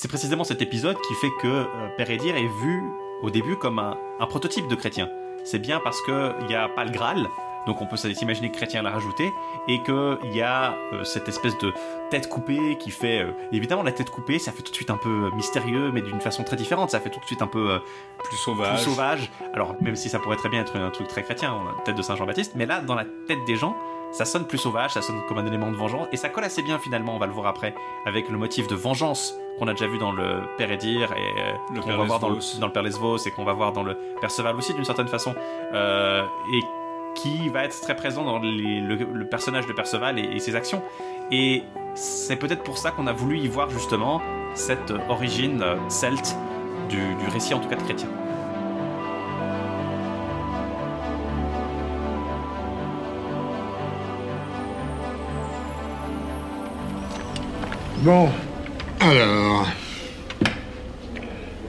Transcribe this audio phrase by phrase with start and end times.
[0.00, 1.66] c'est précisément cet épisode qui fait que euh,
[1.98, 2.82] Pérédir est vu
[3.22, 5.10] au début comme un, un prototype de chrétien.
[5.44, 7.28] C'est bien parce qu'il n'y a pas le Graal,
[7.66, 9.30] donc on peut s'imaginer que chrétien l'a rajouté,
[9.68, 11.74] et qu'il y a euh, cette espèce de
[12.08, 13.20] tête coupée qui fait...
[13.24, 16.20] euh, évidemment, la tête coupée, ça fait tout de suite un peu mystérieux, mais d'une
[16.22, 16.88] façon très différente.
[16.88, 17.72] Ça fait tout de suite un peu...
[17.72, 17.78] euh,
[18.24, 18.76] Plus sauvage.
[18.76, 19.30] plus sauvage.
[19.52, 22.02] Alors, même si ça pourrait très bien être un truc très chrétien, la tête de
[22.02, 23.76] Saint Jean-Baptiste, mais là, dans la tête des gens,
[24.12, 26.62] ça sonne plus sauvage, ça sonne comme un élément de vengeance, et ça colle assez
[26.62, 27.74] bien finalement, on va le voir après,
[28.06, 31.80] avec le motif de vengeance qu'on a déjà vu dans le Père Edir, et euh,
[31.80, 33.96] qu'on va voir dans le, dans le Père Lesvos, et qu'on va voir dans le
[34.20, 35.34] Perceval aussi d'une certaine façon,
[35.74, 36.22] euh,
[36.54, 36.60] et
[37.14, 40.54] qui va être très présent dans les- le, le personnage de Perceval et, et ses
[40.56, 40.80] actions.
[41.32, 44.22] Et c'est peut-être pour ça qu'on a voulu y voir justement
[44.54, 46.36] cette origine euh, celte
[46.88, 48.08] du, du récit, en tout cas de chrétien.
[58.00, 58.30] Bon,
[59.00, 59.68] alors.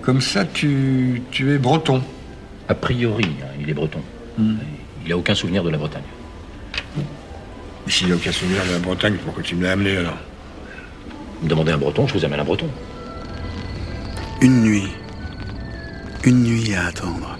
[0.02, 2.02] Comme ça, tu, tu es breton.
[2.70, 4.02] A priori, hein, il est breton.
[4.40, 6.04] Il n'a aucun souvenir de la Bretagne.
[7.86, 10.18] Mais S'il n'a aucun souvenir de la Bretagne, pourquoi tu me l'as amené alors?
[11.40, 12.70] Vous me demandez un breton, je vous amène un breton.
[14.42, 14.88] Une nuit.
[16.24, 17.38] Une nuit à attendre.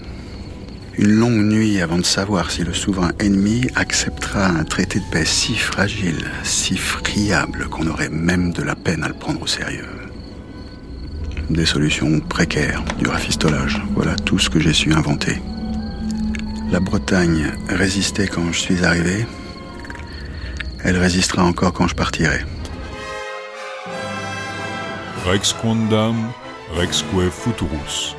[0.98, 5.24] Une longue nuit avant de savoir si le souverain ennemi acceptera un traité de paix
[5.24, 9.88] si fragile, si friable qu'on aurait même de la peine à le prendre au sérieux.
[11.48, 15.40] Des solutions précaires, du rafistolage, voilà tout ce que j'ai su inventer.
[16.70, 19.26] La Bretagne résistait quand je suis arrivé.
[20.84, 22.44] Elle résistera encore quand je partirai.
[25.26, 25.54] Rex
[26.74, 28.14] Rexque Futurus.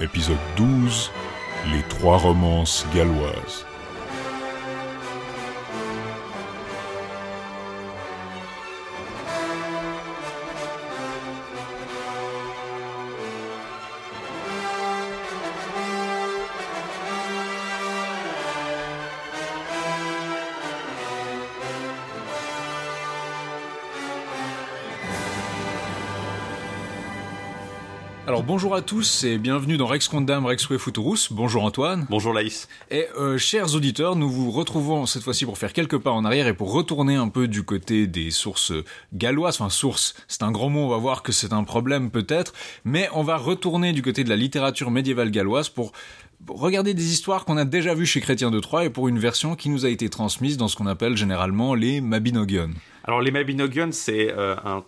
[0.00, 1.10] Épisode 12
[1.72, 3.64] Les trois romances galloises.
[28.34, 31.32] Alors bonjour à tous et bienvenue dans Rex Condam Rexque Futurus.
[31.32, 32.04] Bonjour Antoine.
[32.10, 32.66] Bonjour Laïs.
[32.90, 36.48] Et euh, chers auditeurs, nous vous retrouvons cette fois-ci pour faire quelques pas en arrière
[36.48, 38.72] et pour retourner un peu du côté des sources
[39.12, 39.60] galloises.
[39.60, 43.08] Enfin, sources, c'est un grand mot, on va voir que c'est un problème peut-être, mais
[43.12, 45.92] on va retourner du côté de la littérature médiévale galloise pour
[46.48, 49.54] regarder des histoires qu'on a déjà vues chez Chrétien de Troyes et pour une version
[49.54, 52.70] qui nous a été transmise dans ce qu'on appelle généralement les Mabinogion.
[53.04, 54.82] Alors les Mabinogion, c'est euh, un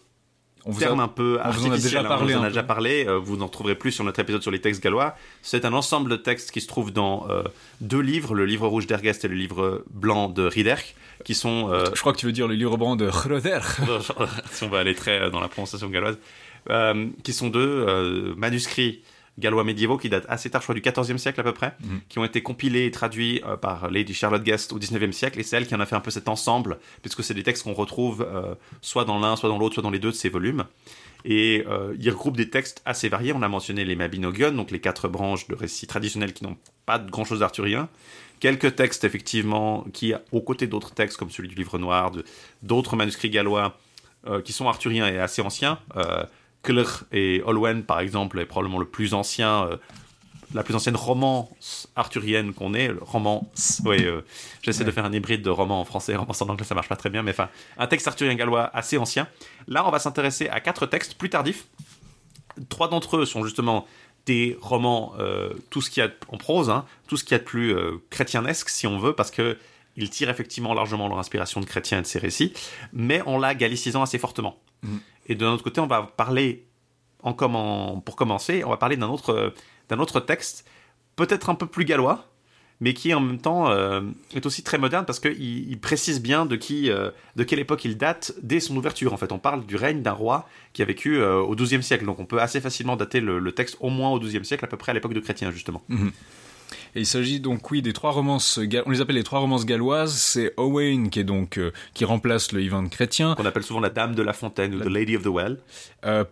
[0.69, 2.43] On vous terme a- un peu on vous en a déjà hein, parlé on vous
[2.43, 2.67] en a déjà peu.
[2.67, 3.07] parlé.
[3.07, 5.15] euh, vous n'en trouverez plus sur notre épisode sur les textes gallois.
[5.43, 7.43] C'est un ensemble de textes qui se trouvent dans euh,
[7.81, 11.85] deux livres, le livre rouge d'Ergest et le livre blanc de Riederk, qui sont euh,
[11.95, 13.61] Je crois que tu veux dire le livre brand de Hroder.
[14.51, 16.19] si on va aller très euh, dans la prononciation galloise,
[16.69, 19.03] euh, qui sont deux manuscrits
[19.39, 22.01] gallois médiévaux qui datent assez tard, je crois du XIVe siècle à peu près, Mhm.
[22.09, 25.43] qui ont été compilés et traduits euh, par Lady Charlotte Guest au XIXe siècle, et
[25.43, 27.75] c'est elle qui en a fait un peu cet ensemble, puisque c'est des textes qu'on
[27.75, 30.65] retrouve euh, soit dans l'un, soit dans l'autre, soit dans les deux de ces volumes.
[31.25, 33.33] Et euh, il regroupe des textes assez variés.
[33.33, 36.99] On a mentionné les Mabinogion, donc les quatre branches de récits traditionnels qui n'ont pas
[36.99, 37.89] de grand-chose d'arthurien.
[38.39, 42.13] Quelques textes, effectivement, qui, aux côtés d'autres textes, comme celui du Livre Noir,
[42.63, 43.77] d'autres manuscrits gallois,
[44.29, 45.79] euh, qui sont arthuriens et assez anciens.
[47.13, 49.77] Et Olwen, par exemple, est probablement le plus ancien, euh,
[50.55, 52.89] la plus ancienne romance arthurienne qu'on ait.
[52.89, 53.51] Le roman,
[53.85, 54.23] oui, euh,
[54.63, 56.89] j'essaie de faire un hybride de roman en français et roman en anglais, ça marche
[56.89, 59.29] pas très bien, mais enfin, un texte arthurien gallois assez ancien.
[59.69, 61.67] Là, on va s'intéresser à quatre textes plus tardifs.
[62.69, 63.87] Trois d'entre eux sont justement
[64.25, 67.37] des romans, euh, tout ce qu'il y a en prose, hein, tout ce qu'il y
[67.37, 67.77] a de plus
[68.11, 69.57] chrétiennesque, si on veut, parce que
[69.97, 72.53] ils tirent effectivement largement leur inspiration de chrétiens et de ces récits,
[72.93, 74.59] mais en la gallicisant assez fortement.
[74.83, 75.01] Mhm.
[75.27, 76.67] Et de notre côté, on va parler,
[77.23, 79.53] pour commencer, on va parler d'un autre,
[79.89, 80.65] d'un autre texte,
[81.17, 82.27] peut-être un peu plus gallois,
[82.81, 84.03] mais qui en même temps euh,
[84.35, 87.85] est aussi très moderne parce qu'il il précise bien de qui, euh, de quelle époque
[87.85, 89.13] il date dès son ouverture.
[89.13, 92.05] En fait, on parle du règne d'un roi qui a vécu euh, au XIIe siècle,
[92.05, 94.69] donc on peut assez facilement dater le, le texte au moins au XIIe siècle, à
[94.69, 95.83] peu près à l'époque de Chrétien justement.
[96.97, 100.15] Et il s'agit donc, oui, des trois romances, on les appelle les trois romances galloises.
[100.15, 103.35] C'est Owain qui est donc, euh, qui remplace le Ivan chrétien.
[103.35, 105.59] Qu'on appelle souvent la Dame de la Fontaine ou The Lady of the Well.
[106.07, 106.25] Euh,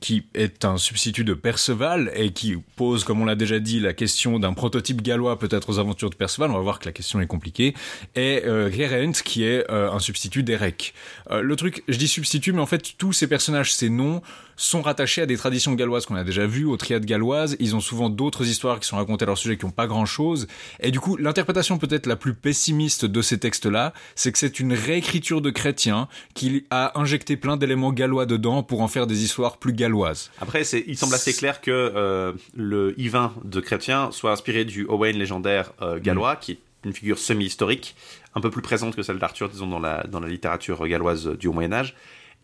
[0.00, 3.92] qui est un substitut de Perceval et qui pose, comme on l'a déjà dit, la
[3.92, 6.52] question d'un prototype gallois peut-être aux aventures de Perceval.
[6.52, 7.74] On va voir que la question est compliquée.
[8.14, 10.94] Et euh, Geraint, qui est euh, un substitut d'Eric.
[11.32, 14.22] Euh, le truc, je dis substitut, mais en fait, tous ces personnages, ces noms,
[14.56, 17.56] sont rattachés à des traditions galloises qu'on a déjà vues, aux triades galloises.
[17.60, 20.46] Ils ont souvent d'autres histoires qui sont racontées à leur sujet qui ont pas grand-chose.
[20.80, 24.72] Et du coup, l'interprétation peut-être la plus pessimiste de ces textes-là, c'est que c'est une
[24.72, 29.58] réécriture de chrétien qui a injecté plein d'éléments gallois dedans pour en faire des histoires
[29.58, 30.30] plus galloises.
[30.40, 34.84] Après, c'est, il semble assez clair que euh, le Yvain de chrétien soit inspiré du
[34.86, 36.38] Owain légendaire euh, gallois, Mm.
[36.40, 37.96] qui est une figure semi-historique,
[38.34, 41.48] un peu plus présente que celle d'Arthur, disons, dans la, dans la littérature galloise du
[41.48, 41.96] Haut Moyen-Âge,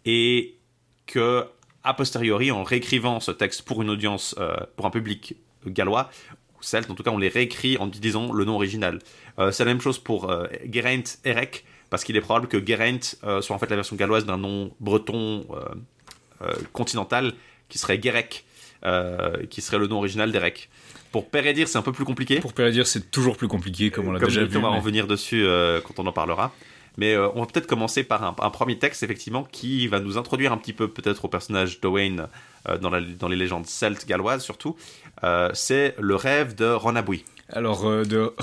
[0.05, 0.57] et
[1.07, 1.47] que,
[1.85, 5.37] a posteriori, en réécrivant ce texte pour une audience, euh, pour un public
[5.67, 6.11] gallois,
[6.59, 9.01] ou celte, en tout cas, on les réécrit en disant le nom original.
[9.39, 12.99] Euh, c'est la même chose pour euh, Geraint Erec, parce qu'il est probable que Geraint
[13.25, 15.47] euh, soit en fait la version galloise d'un nom breton
[16.73, 17.35] continental
[17.69, 18.01] qui serait
[18.85, 20.69] euh, qui serait le nom original d'Erec.
[21.13, 22.41] Pour Pérédir, c'est un peu plus compliqué.
[22.41, 24.57] Pour dire, c'est toujours plus compliqué, comme on l'a déjà vu.
[24.57, 25.47] on va mais- revenir dessus
[25.87, 26.53] quand on en parlera.
[26.97, 30.53] Mais euh, on va peut-être commencer par un, premier texte, effectivement, qui va nous introduire
[30.53, 32.29] un petit peu peut-être au personnage d'Owain
[32.69, 34.77] euh, dans, les légendes celtes galloises, surtout.
[35.25, 37.25] Euh, c'est le rêve de Ronabui.
[37.49, 38.35] Alors, de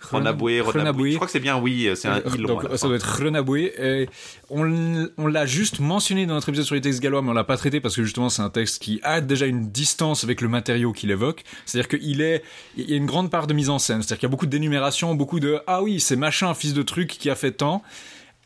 [0.00, 0.60] Renaboué.
[0.60, 1.12] Ronabui.
[1.12, 2.42] Je crois que c'est bien, oui, c'est un il.
[2.42, 3.72] Donc, ça doit être Renaboué.
[3.78, 4.08] Et
[4.48, 7.44] on, on l'a juste mentionné dans notre épisode sur les textes gallois, mais on l'a
[7.44, 10.48] pas traité parce que justement c'est un texte qui a déjà une distance avec le
[10.48, 11.44] matériau qu'il évoque.
[11.66, 12.42] C'est-à-dire qu'il est,
[12.76, 14.02] il y a une grande part de mise en scène.
[14.02, 17.08] C'est-à-dire qu'il y a beaucoup d'énumération, beaucoup de ah oui, c'est machin, fils de truc
[17.08, 17.82] qui a fait tant.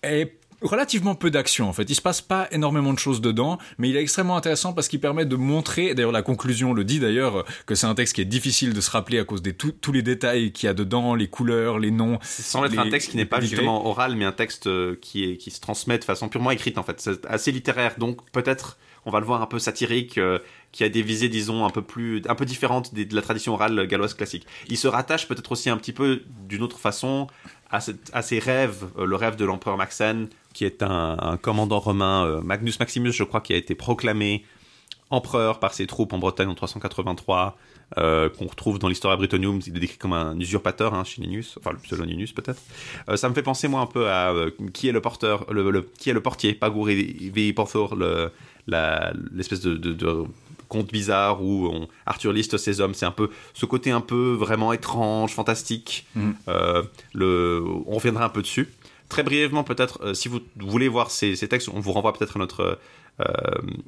[0.02, 0.34] Et
[0.64, 1.88] relativement peu d'action en fait.
[1.90, 5.00] Il se passe pas énormément de choses dedans, mais il est extrêmement intéressant parce qu'il
[5.00, 8.24] permet de montrer, d'ailleurs la conclusion le dit d'ailleurs, que c'est un texte qui est
[8.26, 11.28] difficile de se rappeler à cause de tous les détails qu'il y a dedans, les
[11.28, 12.18] couleurs, les noms.
[12.22, 15.36] Semble être un texte qui n'est pas justement oral, mais un texte euh, qui, est,
[15.36, 17.00] qui se transmet de façon purement écrite, en fait.
[17.00, 20.38] C'est assez littéraire, donc peut-être, on va le voir un peu satirique, euh,
[20.72, 23.86] qui a des visées, disons, un peu plus, un peu différentes de la tradition orale
[23.86, 24.46] galloise classique.
[24.68, 27.26] Il se rattache peut-être aussi un petit peu, d'une autre façon,
[27.70, 31.36] à, cette- à ses rêves, euh, le rêve de l'empereur Maxen, qui est un, un
[31.36, 34.44] commandant romain, euh, Magnus Maximus, je crois, qui a été proclamé
[35.10, 37.56] empereur par ses troupes en Bretagne en 383,
[37.98, 41.56] euh, qu'on retrouve dans l'Historia Britannium, il est décrit comme un usurpateur hein, chez Ninus,
[41.60, 42.60] enfin le pseudo Ninus peut-être.
[43.10, 45.70] Euh, ça me fait penser moi un peu à euh, qui est le porteur, le,
[45.70, 47.52] le- qui est le portier, Pagur V.
[47.52, 47.94] Porthor,
[48.66, 50.22] l'espèce de, de, de
[50.68, 54.32] conte bizarre où on- Arthur liste ses hommes, c'est un peu ce côté un peu
[54.32, 56.06] vraiment étrange, fantastique.
[57.14, 58.68] Le, on reviendra un peu dessus.
[59.08, 62.38] Très brièvement, peut-être, euh, si vous voulez voir ces, textes, on vous renvoie peut-être à
[62.38, 62.78] notre
[63.20, 63.24] euh,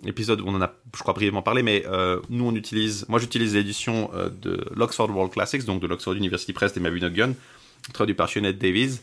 [0.06, 3.18] épisode où on en a, je crois, brièvement parlé, mais euh, nous, on utilise, moi,
[3.18, 4.10] j'utilise l'édition
[4.42, 7.34] de l'Oxford World Classics, donc de l'Oxford University Press des Mabinogion,
[7.92, 9.00] traduit par Sionette Davies.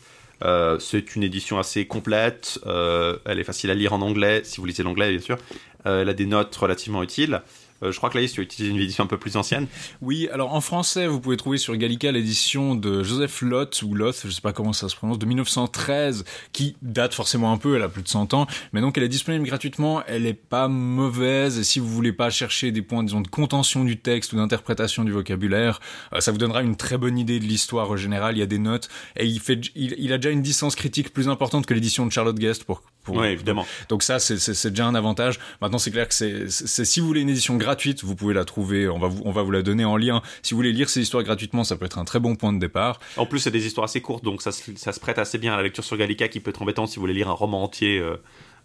[0.78, 4.82] C'est une édition assez complète, elle est facile à lire en anglais, si vous lisez
[4.82, 5.38] l'anglais, bien sûr.
[5.84, 7.42] Elle a des notes relativement utiles.
[7.84, 9.66] Euh, je crois que Laïs, tu as utilisé une édition un peu plus ancienne.
[10.00, 14.22] Oui, alors en français, vous pouvez trouver sur Gallica l'édition de Joseph Loth, ou Loth,
[14.24, 17.82] je sais pas comment ça se prononce, de 1913, qui date forcément un peu, elle
[17.82, 21.58] a plus de 100 ans, mais donc elle est disponible gratuitement, elle est pas mauvaise,
[21.58, 25.04] et si vous voulez pas chercher des points, disons, de contention du texte ou d'interprétation
[25.04, 25.80] du vocabulaire,
[26.12, 28.58] euh, ça vous donnera une très bonne idée de l'histoire générale, il y a des
[28.58, 32.12] notes, et il fait, il a déjà une distance critique plus importante que l'édition de
[32.12, 33.64] Charlotte Guest pour, pour, Oui, évidemment.
[33.88, 35.38] donc ça, c'est- déjà un avantage.
[35.60, 38.88] Maintenant, c'est clair que c'est si vous voulez une édition gratuite, vous pouvez la trouver.
[38.88, 40.22] On va vous, on va vous la donner en lien.
[40.42, 42.58] Si vous voulez lire ces histoires gratuitement, ça peut être un très bon point de
[42.58, 42.98] départ.
[43.16, 45.52] En plus, c'est des histoires assez courtes, donc ça, se- ça se prête assez bien
[45.54, 47.62] à la lecture sur Gallica, qui peut être embêtant si vous voulez lire un roman
[47.62, 48.16] entier euh,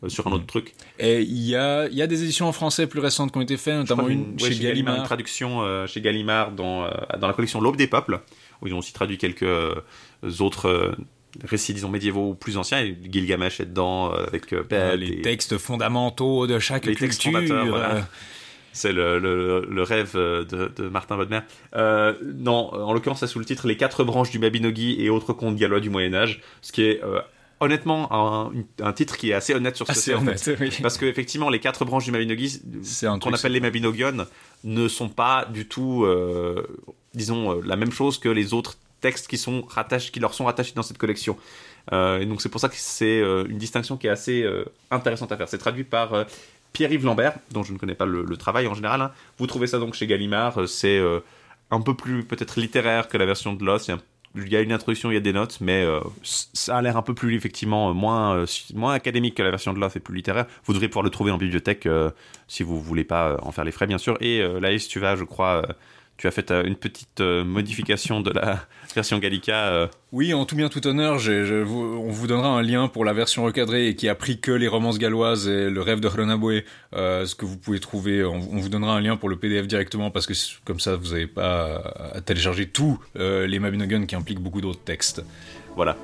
[0.03, 0.73] euh, sur un autre truc.
[0.97, 3.41] Et il y a, il y a des éditions en français plus récentes qui ont
[3.41, 5.03] été faites, notamment crois une ouais, chez, une Gallimard.
[5.03, 6.89] traduction euh, chez Gallimard dans, euh,
[7.19, 8.21] dans la collection L'Aube des Peuples,
[8.61, 9.75] où ils ont aussi traduit quelques euh,
[10.39, 10.95] autres
[11.43, 12.79] récits, disons, médiévaux plus anciens.
[12.81, 16.95] Et Gilgamesh est dedans, euh, avec euh, Euh, les et- textes fondamentaux de chaque Les
[16.95, 17.95] textes fondateurs, voilà.
[17.95, 18.01] euh,
[18.71, 21.39] C'est le, le, le rêve de, de Martin Bodmer.
[21.75, 25.33] Euh, non, en l'occurrence, ça sous le titre Les quatre branches du Mabinogi et autres
[25.33, 27.19] contes gallois du Moyen-Âge, ce qui est euh,
[27.59, 28.51] honnêtement un,
[28.81, 30.13] un titre qui est assez honnête sur ce assez c'est.
[30.15, 30.47] en fait.
[30.47, 30.69] honnête, oui.
[30.81, 34.25] Parce que effectivement, les quatre branches du Mabinogi, C'est qu'on appelle les Mabinogion,
[34.63, 36.65] ne sont pas du tout, euh,
[37.15, 40.73] disons, la même chose que les autres textes qui sont rattachés, qui leur sont rattachés
[40.75, 41.37] dans cette collection.
[41.91, 44.65] Euh, et donc c'est pour ça que c'est euh, une distinction qui est assez euh,
[44.91, 45.49] intéressante à faire.
[45.49, 46.25] C'est traduit par
[46.73, 49.01] Pierre-Yves Lambert, dont je ne connais pas le, travail en général.
[49.01, 49.11] hein.
[49.37, 50.67] Vous trouvez ça donc chez Gallimard.
[50.67, 51.01] C'est
[51.71, 53.91] un peu plus peut-être littéraire que la version de Lost.
[54.35, 55.83] Il y a une introduction, il y a des notes, mais
[56.23, 59.95] ça a l'air un peu plus, effectivement, moins, moins académique que la version de Lost
[59.95, 60.45] et plus littéraire.
[60.65, 61.87] Vous devrez pouvoir le trouver en bibliothèque
[62.49, 64.17] si vous voulez pas en faire les frais, bien sûr.
[64.19, 65.65] Et euh, Laïs, tu vas, je crois,
[66.19, 69.69] tu as fait euh, une petite euh, modification de la version Gallica.
[69.69, 73.13] euh, Oui, en tout bien tout honneur, je on vous donnera un lien pour la
[73.13, 76.65] version recadrée et qui a pris que les romances galloises et le rêve de Hronaboué,
[76.93, 78.25] euh, ce que vous pouvez trouver.
[78.25, 80.33] On, on vous donnera un lien pour le PDF directement parce que
[80.65, 81.81] comme ça, vous n'avez pas
[82.13, 85.23] à, télécharger tous euh, les Mabinogion qui impliquent beaucoup d'autres textes.
[85.77, 85.95] voilà.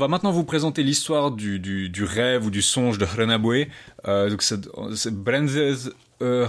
[0.00, 3.68] Va maintenant vous présenter l'histoire du, rêve ou du songe de Hranabue.
[4.08, 5.92] Euh, donc, c'est Brenzes
[6.22, 6.46] euh,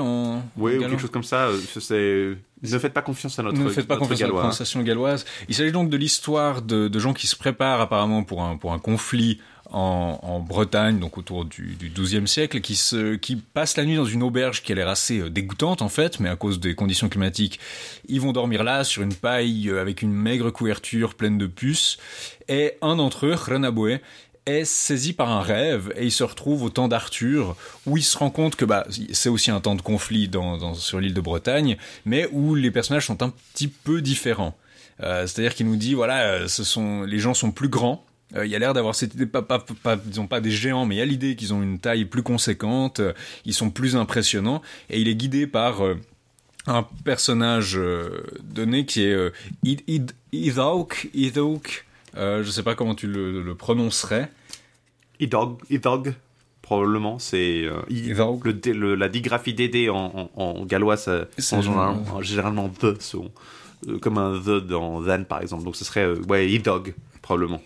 [0.00, 0.42] en.
[0.56, 1.48] Oui, ou quelque chose comme ça.
[1.48, 2.36] Euh, c'est.
[2.62, 5.24] Ne faites pas confiance à notre Ne faites pas confiance à la prononciation galloise.
[5.48, 8.72] Il s'agit donc de l'histoire de, de, gens qui se préparent apparemment pour un, pour
[8.72, 9.38] un conflit
[9.70, 13.96] en, en, Bretagne, donc autour du, du XIIe siècle, qui, se, qui passent la nuit
[13.96, 16.74] dans une auberge qui a l'air assez euh, dégoûtante en fait, mais à cause des
[16.74, 17.58] conditions climatiques,
[18.08, 21.98] ils vont dormir là sur une paille euh, avec une maigre couverture pleine de puces.
[22.48, 24.00] Et un d'entre eux, Renaboué,
[24.46, 28.18] est saisi par un rêve et il se retrouve au temps d'Arthur où il se
[28.18, 31.76] rend compte que bah c'est aussi un temps de conflit dans, sur l'île de Bretagne
[32.04, 34.56] mais où les personnages sont un petit peu différents.
[35.02, 38.04] Euh, c'est-à-dire qu'il nous dit voilà ce sont les gens sont plus grands.
[38.36, 40.86] Euh, il y a l'air d'avoir cette idée, pas, pas, pas, disons pas des géants,
[40.86, 43.12] mais il y a l'idée qu'ils ont une taille plus conséquente, euh,
[43.44, 45.94] ils sont plus impressionnants, et il est guidé par euh,
[46.66, 47.78] un personnage
[48.42, 49.32] donné qui est
[50.32, 51.10] Idok,
[52.16, 54.30] Idok, je sais pas comment tu le, le prononcerais.
[55.20, 56.14] Idog, Idog,
[56.62, 57.68] probablement, c'est
[58.72, 61.28] le, la digraphie DD en, en, en gallois, c'est
[61.62, 62.98] généralement, généralement the,
[64.00, 67.60] comme un the dans then par exemple, donc ce serait ouais Idog probablement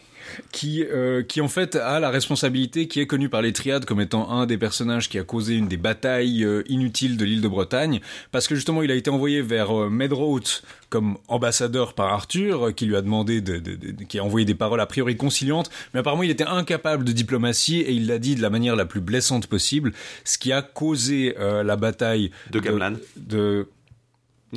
[0.53, 4.01] qui, euh, qui en fait a la responsabilité, qui est connu par les triades comme
[4.01, 7.49] étant un des personnages qui a causé une des batailles euh, inutiles de l'île de
[7.49, 8.01] Bretagne,
[8.33, 12.87] parce que justement il a été envoyé vers euh, Medroth comme ambassadeur par Arthur, qui
[12.87, 16.01] lui a demandé de, de, de, qui a envoyé des paroles a priori conciliantes, mais
[16.01, 19.01] apparemment il était incapable de diplomatie et il l'a dit de la manière la plus
[19.01, 19.93] blessante possible,
[20.25, 22.95] ce qui a causé euh, la bataille de Gamlan.
[23.17, 23.69] de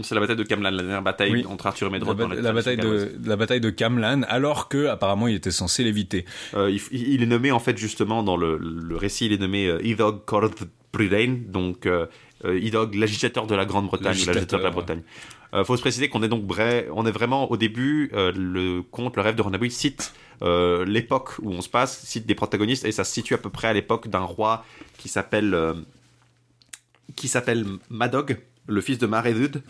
[0.02, 1.46] c'est la bataille de Camlan, la dernière bataille oui.
[1.46, 2.18] entre Arthur et Medroth.
[2.18, 6.26] La, la bataille de la bataille de Camlan, alors que apparemment il était censé l'éviter.
[6.54, 9.68] Euh, il, il, est nommé en fait justement dans le, le récit, il est nommé
[9.68, 10.52] euh, Idog Kord
[10.94, 12.08] Bridain, donc euh,
[12.46, 15.02] Idog, l'agitateur de la Grande-Bretagne, l'agitateur de la Bretagne.
[15.54, 18.10] Euh, faut se préciser qu'on est donc vrai, on est vraiment au début.
[18.14, 22.26] Euh, le conte, le rêve de Renabouille cite euh, l'époque où on se passe, cite
[22.26, 24.66] des protagonistes et ça se situe à peu près à l'époque d'un roi
[24.98, 25.74] qui s'appelle euh,
[27.16, 29.62] qui s'appelle Madog, le fils de Maredudd,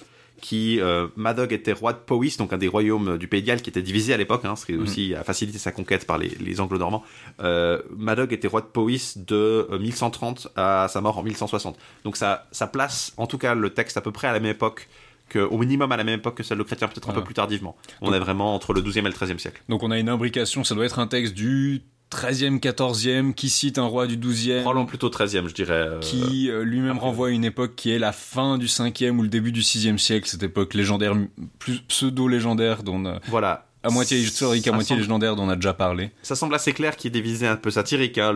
[0.42, 3.62] qui euh, Madog était roi de Powys, donc un des royaumes du Pays de Galles
[3.62, 6.30] qui était divisé à l'époque, hein, ce qui aussi a facilité sa conquête par les,
[6.30, 7.04] les Anglo-Normands.
[7.42, 11.78] Euh, Madog était roi de Powys de 1130 à sa mort en 1160.
[12.04, 14.52] Donc ça, ça place, en tout cas, le texte à peu près à la même
[14.52, 14.90] époque
[15.30, 17.34] que, au minimum à la même époque que celle de Chrétien, peut-être un peu plus
[17.34, 17.78] tardivement.
[18.02, 19.62] On donc, est vraiment entre le 12e et le 13e siècle.
[19.70, 23.77] Donc on a une imbrication, ça doit être un texte du 13e, 14e, qui cite
[23.77, 24.62] un roi du 12e.
[24.62, 25.74] Probablement plutôt 13e, je dirais.
[25.74, 29.24] Euh, qui euh, lui-même renvoie à une époque qui est la fin du 5e ou
[29.24, 31.15] le début du 6e siècle, cette époque légendaire,
[31.58, 33.20] plus pseudo-légendaire dont on a...
[33.27, 33.68] Voilà.
[33.84, 35.01] À moitié historique, à moitié semble...
[35.01, 36.12] légendaire dont on a déjà parlé.
[36.22, 38.18] Ça semble assez clair qu'il est un peu satirique.
[38.18, 38.34] Hein.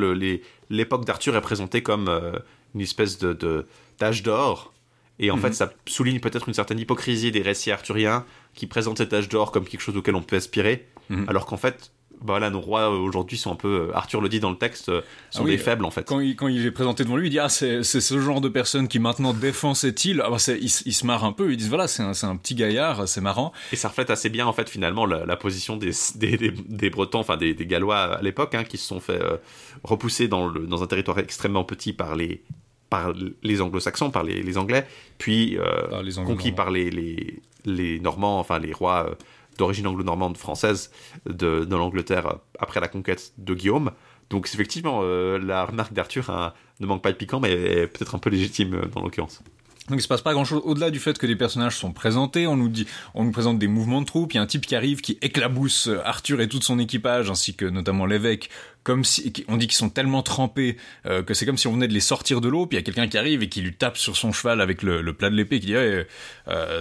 [0.70, 2.32] L'époque d'Arthur est présentée comme euh,
[2.74, 3.66] une espèce de
[4.00, 4.74] d'âge d'or.
[5.20, 5.42] Et en -hmm.
[5.42, 9.52] fait, ça souligne peut-être une certaine hypocrisie des récits arthuriens qui présentent cet âge d'or
[9.52, 11.30] comme quelque chose auquel on peut aspirer, -hmm.
[11.30, 11.92] alors qu'en fait,
[12.22, 15.02] bah voilà, nos rois aujourd'hui sont un peu, Arthur le dit dans le texte, sont
[15.36, 16.08] ah oui, des faibles en fait.
[16.08, 18.50] Quand il, quand il est présenté devant lui, il dit ah c'est ce genre de
[18.50, 20.22] personne qui maintenant défend cette île.
[20.26, 22.56] Ah, bah, il, il, se marre un peu, ils disent voilà c'est un, un, petit
[22.56, 23.52] gaillard, c'est marrant.
[23.72, 26.90] Et ça reflète assez bien en fait finalement la, la position des, des, des, des,
[26.90, 29.38] Bretons, enfin des, des Gallois à l'époque, hein, qui se sont fait euh,
[29.84, 32.44] repousser dans, le, dans un territoire extrêmement petit par les
[32.90, 34.86] par les anglo-saxons, par les, les, anglais,
[35.18, 39.16] puis euh, les conquis par les, les, les, normands, enfin les rois euh,
[39.58, 40.92] d'origine anglo-normande française
[41.26, 43.92] de, l'Angleterre après la conquête de Guillaume.
[44.30, 48.16] Donc effectivement, euh, la remarque d'Arthur hein, ne manque pas de piquant, mais est peut-être
[48.16, 49.42] un peu légitime dans l'occurrence.
[49.90, 52.48] Donc il se passe pas grand chose au-delà du fait que les personnages sont présentés,
[52.48, 54.66] on nous dit, on nous présente des mouvements de troupes, il y a un type
[54.66, 58.50] qui arrive qui éclabousse Arthur et tout son équipage ainsi que notamment l'évêque
[58.86, 60.78] comme si on dit qu'ils sont tellement trempés
[61.08, 62.84] euh, que c'est comme si on venait de les sortir de l'eau puis il y
[62.84, 65.36] a quelqu'un qui arrive et qui lui tape sur son cheval avec le, plat de
[65.36, 66.04] l'épée qui dit euh,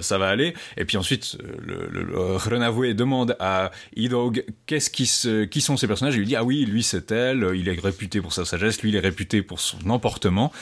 [0.03, 0.55] ça va aller.
[0.77, 5.89] Et puis ensuite le, le, Renavoué demande à Idog qu'est-ce qui se, qui sont ces
[5.89, 6.15] personnages?
[6.15, 8.91] Il lui dit ah oui lui c'est elle il est réputé pour sa sagesse lui
[8.91, 10.53] il est réputé pour son emportement.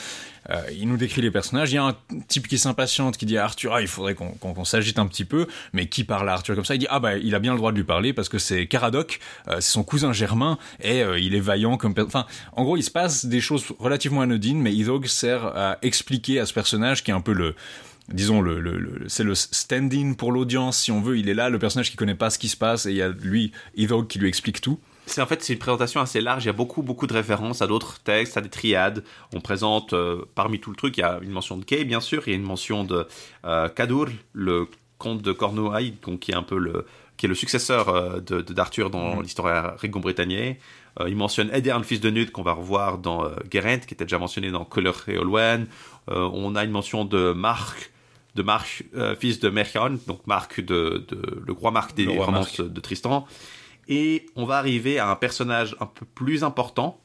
[0.49, 1.71] Euh, il nous décrit les personnages.
[1.71, 1.95] Il y a un
[2.27, 5.07] type qui s'impatiente, qui dit à Arthur, ah, il faudrait qu'on qu qu s'agite un
[5.07, 6.75] petit peu, mais qui parle à Arthur comme ça?
[6.75, 8.67] Il dit, ah bah, il a bien le droit de lui parler parce que c'est
[8.67, 11.93] Caradoc, euh, c'est son cousin germain, et euh, il est vaillant comme...
[11.97, 16.39] Enfin, en gros, il se passe des choses relativement anodines, mais Idog sert à expliquer
[16.39, 17.55] à ce personnage qui est un peu le
[18.09, 21.89] disons le, c'est le stand-in pour l'audience si on veut il est là le personnage
[21.89, 24.27] qui connaît pas ce qui se passe et il y a lui Idog qui lui
[24.27, 26.43] explique tout c'est en fait c'est une présentation assez large.
[26.43, 29.03] Il y a beaucoup beaucoup de références à d'autres textes, à des triades.
[29.33, 31.99] On présente euh, parmi tout le truc, il y a une mention de Kay bien
[31.99, 33.07] sûr, il y a une mention de
[33.45, 36.85] euh, Kadur, le comte de Cornouailles, donc qui est un peu le
[37.17, 39.23] qui est le successeur euh, de d'Arthur dans mmh.
[39.23, 40.59] l'histoire britannique.
[40.99, 43.93] Euh, il mentionne Edern, le fils de Nud, qu'on va revoir dans euh, Geraint, qui
[43.93, 45.67] était déjà mentionné dans Color et Olwen.
[46.07, 47.91] on a une mention de Marc,
[48.35, 48.83] de Marc,
[49.19, 53.25] fils de Merchan, donc Marc de, de, le roi Marc des romances de Tristan.
[53.87, 56.99] Et on va arriver à un personnage un peu plus important,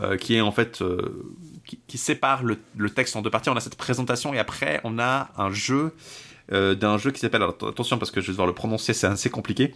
[0.00, 1.32] euh, qui est en fait euh,
[1.64, 3.48] qui, qui sépare le, le texte en deux parties.
[3.50, 5.94] On a cette présentation et après on a un jeu
[6.52, 9.06] euh, d'un jeu qui s'appelle alors, attention parce que je vais devoir le prononcer, c'est
[9.06, 9.72] assez compliqué.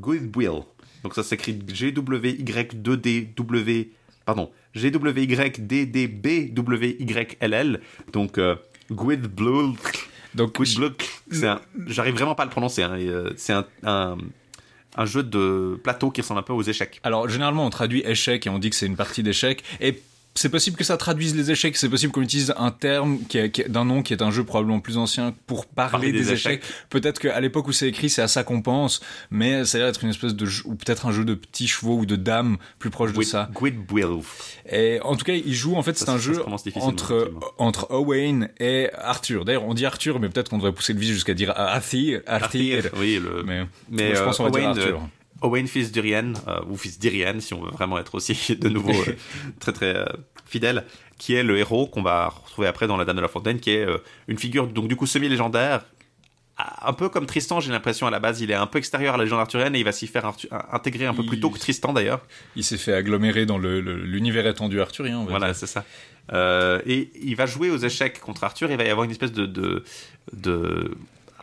[0.00, 0.62] Gwith Will.
[1.02, 3.90] Donc ça s'écrit G W Y 2 D W
[4.24, 7.80] pardon G W Y D D B W Y L L.
[8.12, 8.56] Donc euh.
[10.34, 10.52] Donc.
[11.30, 12.82] C'est un- j'arrive vraiment pas à le prononcer.
[12.82, 14.16] hein, euh, c'est un, un
[14.96, 17.00] un jeu de plateau qui ressemble un peu aux échecs.
[17.02, 20.00] Alors généralement on traduit échec et on dit que c'est une partie d'échec et
[20.36, 23.50] c'est possible que ça traduise les échecs, c'est possible qu'on utilise un terme qui est,
[23.50, 26.32] qui d'un nom qui est un jeu probablement plus ancien pour parler, Parler des, des
[26.32, 26.62] échecs.
[26.90, 29.00] Peut-être qu'à l'époque où c'est écrit, c'est à ça qu'on pense,
[29.30, 31.98] mais ça a l'air d'être une espèce de ou peut-être un jeu de petits chevaux
[31.98, 33.48] ou de dames plus proche de ça.
[33.52, 34.20] Gwith Will.
[34.68, 36.42] Et en tout cas, il joue en fait, c'est un ça jeu
[36.80, 39.44] entre entre Owain et Arthur.
[39.44, 42.82] D'ailleurs, on dit Arthur, mais peut-être qu'on devrait pousser le vis jusqu'à dire Arthur, Arthur.
[42.98, 44.96] Oui, le, Mais, Mais, je euh, pense qu'on va dire Owain, Arthur.
[44.96, 48.92] euh, Owain, fils euh, ou fils d'Irian, si on veut vraiment être aussi de nouveau
[48.92, 49.16] euh,
[49.60, 50.06] très très euh,
[50.46, 50.84] fidèle,
[51.18, 53.70] qui est le héros qu'on va retrouver après dans La Dame de la Fontaine, qui
[53.70, 55.84] est euh, une figure donc du coup semi-légendaire,
[56.82, 59.16] un peu comme Tristan, j'ai l'impression à la base, il est un peu extérieur à
[59.16, 60.32] la légende arthurienne et il va s'y faire
[60.70, 62.20] intégrer un peu plus tôt que Tristan d'ailleurs.
[62.54, 65.18] Il s'est fait agglomérer dans l'univers étendu arthurien.
[65.18, 65.84] on va Voilà, c'est ça.
[66.32, 68.70] Euh, et il va jouer aux échecs contre Arthur.
[68.70, 69.46] Il va y avoir une espèce de.
[69.46, 69.84] de,
[70.32, 70.92] de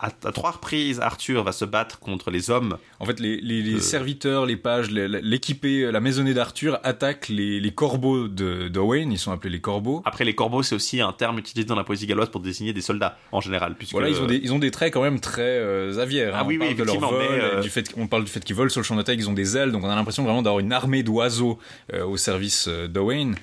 [0.01, 2.77] à, à trois reprises, Arthur va se battre contre les hommes.
[2.99, 3.79] En fait, les, les- les Euh.
[3.79, 9.09] serviteurs, les pages, l'équipée, la maisonnée d'Arthur attaquent les, les corbeaux de d'Owain.
[9.11, 10.01] Ils sont appelés les corbeaux.
[10.05, 12.81] Après, les corbeaux, c'est aussi un terme utilisé dans la poésie galloise pour désigner des
[12.81, 13.75] soldats en général.
[13.77, 16.33] Puisque, Voilà, ils ont des, ils ont des traits quand même très euh, aviaires.
[16.35, 16.43] Ah hein.
[16.47, 18.43] oui, on oui, parle de leur vol, mais, euh, du fait, on parle du fait
[18.43, 20.23] qu'ils volent sur le champ de bataille, qu'ils ont des ailes, donc on a l'impression
[20.23, 21.59] vraiment d'avoir une armée d'oiseaux
[21.93, 23.33] euh, au service d'Owain.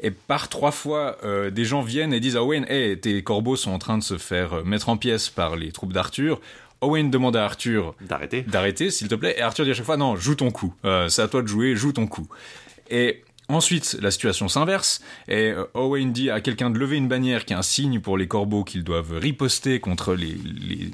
[0.00, 3.56] Et par trois fois, euh, des gens viennent et disent à Owain, hey, tes corbeaux
[3.56, 6.40] sont en train de se faire euh, mettre en pièces par les troupes d'Arthur.
[6.80, 8.42] Owain demande à Arthur d'arrêter.
[8.42, 9.34] d'arrêter, s'il te plaît.
[9.36, 10.74] Et Arthur dit à chaque fois, non, joue ton coup.
[10.84, 12.28] Euh, c'est à toi de jouer, joue ton coup.
[12.90, 15.00] Et ensuite, la situation s'inverse.
[15.28, 18.18] Et euh, Owain dit à quelqu'un de lever une bannière qui est un signe pour
[18.18, 20.90] les corbeaux qu'ils doivent riposter contre les, les,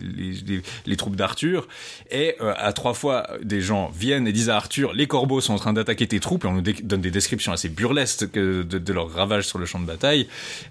[0.46, 1.66] les, les- troupes d'Arthur.
[2.10, 5.54] Et euh, à trois fois, des gens viennent et disent à Arthur, les corbeaux sont
[5.54, 6.44] en train d'attaquer tes troupes.
[6.44, 9.66] Et on nous donne des descriptions assez burlesques que- de, de leurs ravages sur le
[9.66, 10.28] champ de bataille.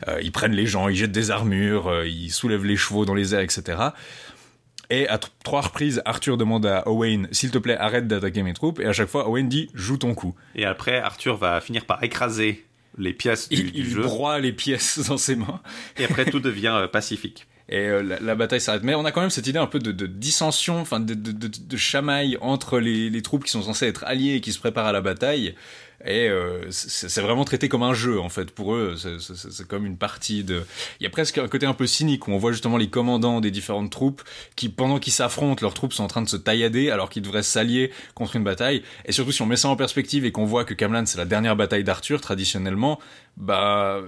[0.07, 3.13] Euh, ils prennent les gens, ils jettent des armures, euh, ils soulèvent les chevaux dans
[3.15, 3.77] les airs, etc.
[4.95, 8.79] Et à trois reprises, Arthur demande à Owain, s'il te plaît, arrête d'attaquer mes troupes.
[8.79, 10.35] Et à chaque fois, Owain dit, joue ton coup.
[10.55, 12.63] Et après, Arthur va finir par écraser
[12.99, 14.03] les pièces du, Il, du il jeu.
[14.03, 15.61] broie les pièces dans ses mains.
[15.97, 17.47] Et après, tout devient euh, pacifique.
[17.69, 18.83] Et euh, la, la bataille s'arrête.
[18.83, 21.31] Mais on a quand même cette idée un peu de, de dissension, enfin de, de,
[21.31, 24.59] de, de chamaille entre les, les troupes qui sont censées être alliées et qui se
[24.59, 25.55] préparent à la bataille.
[26.05, 28.95] Et euh, c'est vraiment traité comme un jeu en fait pour eux.
[28.97, 30.63] C'est comme une partie de.
[30.99, 33.39] Il y a presque un côté un peu cynique où on voit justement les commandants
[33.41, 34.21] des différentes troupes
[34.55, 37.43] qui, pendant qu'ils s'affrontent, leurs troupes sont en train de se taillader alors qu'ils devraient
[37.43, 38.83] s'allier contre une bataille.
[39.05, 41.25] Et surtout si on met ça en perspective et qu'on voit que Camelot c'est la
[41.25, 42.99] dernière bataille d'Arthur traditionnellement,
[43.35, 43.99] bah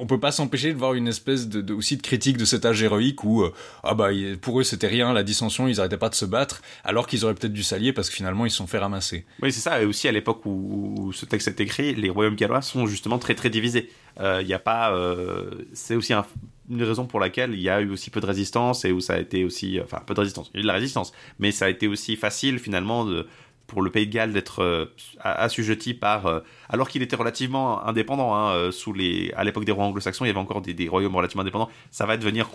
[0.00, 2.82] on peut pas s'empêcher de voir une espèce de, aussi de critique de cet âge
[2.82, 3.52] héroïque où euh,
[3.84, 4.08] ah bah
[4.40, 7.34] pour eux c'était rien la dissension ils arrêtaient pas de se battre alors qu'ils auraient
[7.34, 9.80] peut-être dû s'allier parce que finalement ils se sont fait ramasser Oui, c'est ça.
[9.80, 13.34] Et aussi, à l'époque où, ce texte est écrit, les royaumes gallois sont justement très
[13.34, 13.90] très divisés.
[14.20, 14.92] Euh, Il y a pas.
[14.92, 16.26] euh, c'est aussi un-
[16.68, 19.14] une raison pour laquelle il y a eu aussi peu de résistance et où ça
[19.14, 19.78] a été aussi.
[19.82, 20.50] Enfin, peu de résistance.
[20.52, 21.12] Il y a eu de la résistance.
[21.38, 23.26] Mais ça a été aussi facile finalement de,
[23.66, 24.86] pour le Pays de Galles d'être euh,
[25.20, 26.26] assujetti par.
[26.26, 28.34] euh, alors qu'il était relativement indépendant.
[28.34, 31.16] Hein, euh, sous les, à l'époque des rois anglo-saxons, il y avait encore des, royaumes
[31.16, 31.70] relativement indépendants.
[31.90, 32.48] Ça va devenir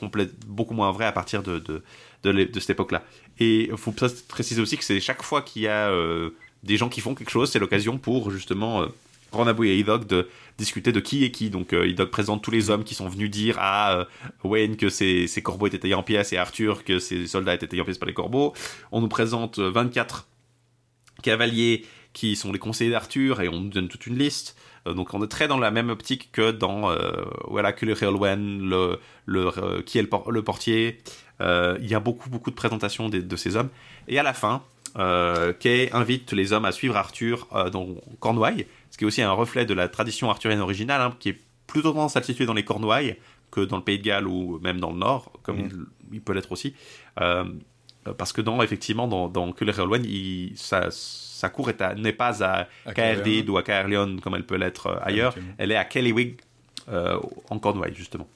[0.48, 1.84] beaucoup moins vrai à partir de,
[2.24, 3.04] cette époque-là.
[3.40, 3.94] Et il faut
[4.28, 5.92] préciser aussi que c'est chaque fois qu'il y a
[6.64, 10.92] des gens qui font quelque chose, c'est l'occasion pour justement euh, et Idog de discuter
[10.92, 11.50] de qui est qui.
[11.50, 14.08] Donc euh, présente tous les hommes qui sont venus dire à
[14.44, 17.82] Wayne que ses, corbeaux étaient taillés en pièces et Arthur que ses soldats étaient taillés
[17.82, 18.54] en pièces par les corbeaux.
[18.92, 20.28] On nous présente euh, 24
[21.22, 24.58] cavaliers qui sont les conseillers d'Arthur et on nous donne toute une liste.
[24.88, 27.12] Euh, donc on est très dans la même optique que dans euh,
[27.48, 30.98] voilà que le Réolwen, le, le euh, qui est le, por- le portier.
[31.40, 33.70] Il y a beaucoup beaucoup de présentations de ces hommes
[34.08, 34.62] et à la fin,
[35.60, 37.88] Kay invite les hommes à suivre Arthur dans
[38.20, 41.40] Cornouailles, ce qui est aussi un reflet de la tradition arthurienne originale, hein, qui est
[41.66, 43.16] plutôt tendance à se situer dans les Cornouailles
[43.50, 45.72] que dans le Pays de Galles ou même dans le Nord, comme il,
[46.14, 46.76] il peut l'être aussi.
[48.08, 52.14] Euh, parce que dans effectivement dans, dans que le Réolwen, il- sa, sa cour n'est
[52.14, 52.94] pas à À
[53.50, 56.38] ou à Caerleon comme elle peut l'être euh, ailleurs, elle est à Kellywig
[56.90, 58.28] euh, en Cornouailles justement.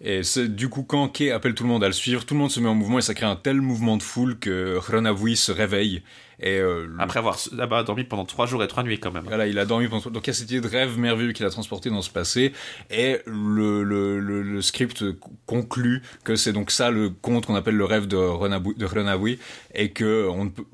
[0.00, 2.40] Et c'est du coup quand Kay appelle tout le monde à le suivre, tout le
[2.40, 5.36] monde se met en mouvement et ça crée un tel mouvement de foule que Renavui
[5.36, 6.02] se réveille.
[6.40, 9.24] Et euh, le- Après avoir là-bas dormi pendant trois jours et trois nuits quand même.
[9.24, 10.08] Voilà, il a dormi pendant...
[10.10, 12.52] Donc il y a cette idée de rêve merveilleux qu'il a transporté dans ce passé.
[12.90, 15.04] Et le, le, le, le script
[15.46, 19.40] conclut que c'est donc ça le conte qu'on appelle le rêve de Renabui.
[19.74, 20.64] Et que on ne peut...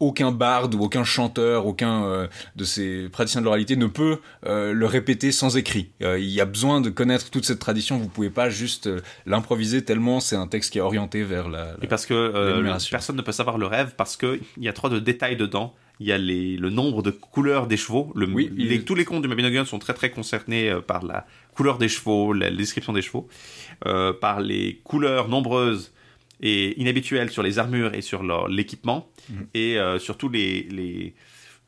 [0.00, 4.74] Aucun barde ou aucun chanteur, aucun euh, de ces praticiens de l'oralité ne peut euh,
[4.74, 5.88] le répéter sans écrit.
[6.02, 7.96] Euh, il y a besoin de connaître toute cette tradition.
[7.96, 11.64] Vous pouvez pas juste euh, l'improviser tellement c'est un texte qui est orienté vers la.
[11.64, 14.68] la- Et parce que euh, personne ne peut savoir le rêve parce que il y
[14.68, 15.74] a trop de détails dedans.
[16.00, 18.12] Il y a les, le nombre de couleurs des chevaux.
[18.14, 20.80] Le, Oui, il les- est- Tous les contes du Mabinogion sont très très concernés euh,
[20.82, 23.26] par la couleur des chevaux, la, la description des chevaux,
[24.20, 25.92] par les couleurs nombreuses
[26.40, 29.46] et inhabituelles sur les armures et sur l'équipement, Mhm.
[29.54, 31.14] et euh, surtout les, les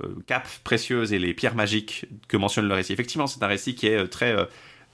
[0.03, 2.93] euh, capes précieuses et les pierres magiques que mentionne le récit.
[2.93, 4.35] Effectivement, c'est un récit qui est euh, très...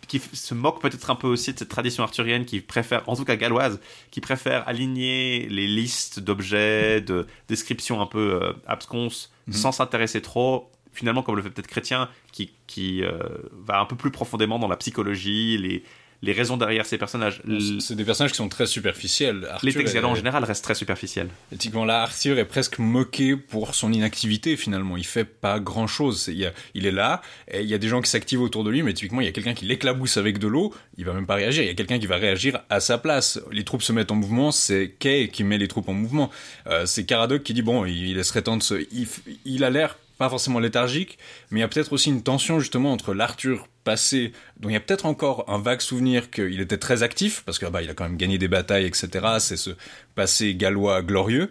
[0.08, 3.24] qui se moque peut-être un peu aussi de cette tradition arthurienne qui préfère, en tout
[3.24, 9.54] cas galloise, qui préfère aligner les listes d'objets, de descriptions un peu euh, absconses, Mhm.
[9.54, 13.18] sans s'intéresser trop, finalement comme le fait peut-être Chrétien, qui, qui euh,
[13.52, 15.82] va un peu plus profondément dans la psychologie, les,
[16.22, 17.40] les raisons derrière ces personnages.
[17.80, 19.48] C'est des personnages qui sont très superficiels.
[19.62, 21.28] les textes est- en général restent très superficiels.
[21.58, 24.96] Typiquement, là, Arthur est presque moqué pour son inactivité, finalement.
[24.96, 26.26] Il fait pas grand chose.
[26.28, 28.64] Il, y a- il est là, et il y a des gens qui s'activent autour
[28.64, 31.12] de lui, mais typiquement, il y a quelqu'un qui l'éclabousse avec de l'eau, il va
[31.12, 31.62] même pas réagir.
[31.62, 33.40] Il y a quelqu'un qui va réagir à sa place.
[33.50, 36.30] Les troupes se mettent en mouvement, c'est Kay qui met les troupes en mouvement.
[36.66, 38.74] Euh, c'est Caradoc qui dit, bon, il, il serait temps de se...
[38.92, 39.06] Il,
[39.44, 41.18] il a l'air pas forcément léthargique,
[41.50, 44.76] mais il y a peut-être aussi une tension, justement, entre l'Arthur passé, dont il y
[44.76, 47.94] a peut-être encore un vague souvenir qu'il était très actif, parce que bah, il a
[47.94, 49.08] quand même gagné des batailles, etc.
[49.38, 49.70] C'est ce
[50.14, 51.50] passé gallois glorieux.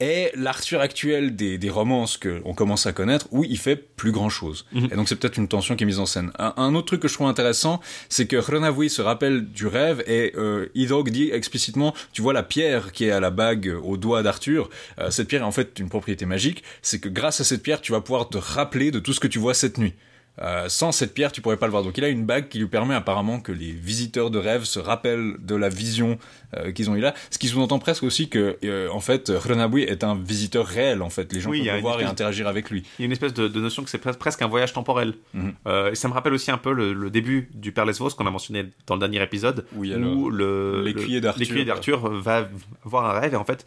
[0.00, 4.30] Et l'Arthur actuel des, des romances qu'on commence à connaître, où il fait plus grand
[4.30, 4.64] chose.
[4.72, 4.88] Mhm.
[4.92, 6.32] Et donc c'est peut-être une tension qui est mise en scène.
[6.38, 10.02] Un, un autre truc que je trouve intéressant, c'est que Renavui se rappelle du rêve
[10.06, 13.96] et euh, Hydrog dit explicitement, tu vois la pierre qui est à la bague au
[13.96, 17.44] doigt d'Arthur, euh, cette pierre est en fait une propriété magique, c'est que grâce à
[17.44, 19.94] cette pierre, tu vas pouvoir te rappeler de tout ce que tu vois cette nuit.
[20.40, 21.82] Euh, sans cette pierre, tu pourrais pas le voir.
[21.82, 24.78] Donc il a une bague qui lui permet apparemment que les visiteurs de rêve se
[24.78, 26.18] rappellent de la vision
[26.56, 27.14] euh, qu'ils ont eu là.
[27.30, 31.02] Ce qui sous-entend presque aussi que, euh, en fait, Renabui est un visiteur réel.
[31.02, 32.84] En fait, les gens Oui, peuvent le voir et interagir avec lui.
[32.98, 35.14] Il y a une espèce de, de notion que c'est pres- presque un voyage temporel.
[35.34, 35.52] Mhm.
[35.92, 38.30] Et ça me rappelle aussi un peu le, le début du Père Lesvos qu'on a
[38.30, 42.48] mentionné dans le dernier épisode, Oui, où alors, le l'écuyer d'Arthur va
[42.84, 43.66] voir un rêve et en fait,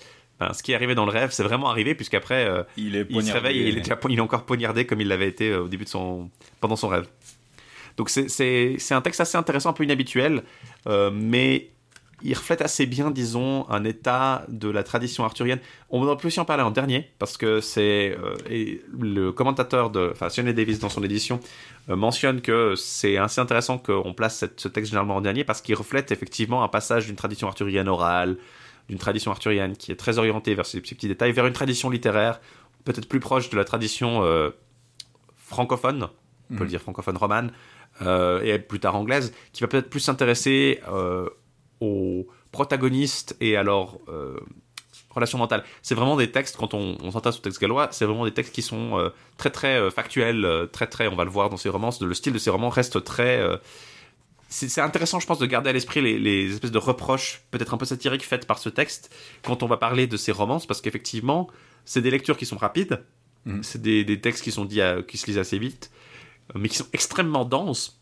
[0.51, 3.15] ce qui est arrivé dans le rêve, c'est vraiment arrivé puisqu'après euh, il est il
[3.23, 5.49] se réveille et il est, déjà po- il est encore poignardé comme il l'avait été
[5.51, 6.29] euh, au début de son
[6.59, 7.07] pendant son rêve.
[7.97, 8.27] Donc c'est-
[8.93, 10.43] un texte assez intéressant, un peu inhabituel,
[10.87, 11.69] euh, mais
[12.25, 15.59] il reflète assez bien, disons, un état de la tradition arthurienne.
[15.89, 18.15] On pu aussi en parler en dernier, parce que c'est
[18.97, 21.41] le commentateur de, enfin, Sionnet Davis dans son édition
[21.89, 25.75] mentionne que c'est assez intéressant qu'on place cette- ce texte généralement en dernier, parce qu'il
[25.75, 28.37] reflète effectivement un passage d'une tradition arthurienne orale,
[28.89, 31.89] d'une tradition arthurienne qui est très orientée vers ces, ces petits détails, vers une tradition
[31.89, 32.39] littéraire
[32.83, 34.49] peut-être plus proche de la tradition euh,
[35.37, 36.09] francophone,
[36.51, 37.51] on peut le dire francophone romane,
[38.01, 41.29] euh, et plus tard anglaise, qui va peut-être plus s'intéresser euh,
[41.79, 44.37] aux protagonistes et à leur euh,
[45.11, 45.63] relation mentale.
[45.81, 48.53] C'est vraiment des textes, quand on, on s'intéresse aux textes gallois, c'est vraiment des textes
[48.53, 52.05] qui sont très très factuels, très très, on va le voir dans ces romances, de-
[52.05, 53.41] le style de ces romans reste très...
[54.67, 57.77] c'est intéressant, je pense, de garder à l'esprit les, les espèces de reproches, peut-être un
[57.77, 59.13] peu satiriques, faites par ce texte,
[59.43, 61.47] quand on va parler de ces romances, parce qu'effectivement,
[61.85, 63.03] c'est des lectures qui sont rapides,
[63.45, 63.63] Mhm.
[63.63, 65.91] c'est des, des textes qui, sont dits à- qui se lisent assez vite,
[66.55, 67.99] mais qui sont extrêmement denses,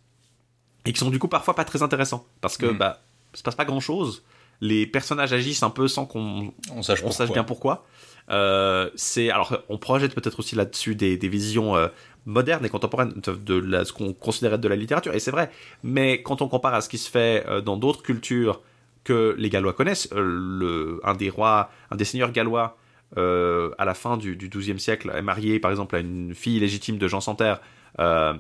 [0.86, 2.78] et qui sont du coup parfois pas très intéressants, parce que Mhm.
[2.78, 3.02] bah,
[3.34, 4.24] se passe pas grand-chose,
[4.60, 7.26] les personnages agissent un peu sans qu'on On sache on pourquoi.
[7.26, 7.86] sache bien pourquoi.
[8.30, 11.88] Euh, c'est alors on projette peut-être aussi là-dessus des, des visions euh,
[12.26, 15.52] modernes et contemporaines de, ce qu'on considérait de la littérature et c'est vrai.
[15.84, 18.62] Mais quand on compare à ce qui se fait euh, dans d'autres cultures
[19.04, 22.78] que les Gallois connaissent, euh, un des rois, un des seigneurs gallois
[23.18, 26.98] euh, à la fin du, XIIe siècle est marié par exemple à une fille légitime
[26.98, 27.60] de Jean Santerre.
[28.00, 28.34] euh,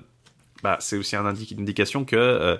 [0.63, 2.59] bah, c'est aussi un indi- une indication que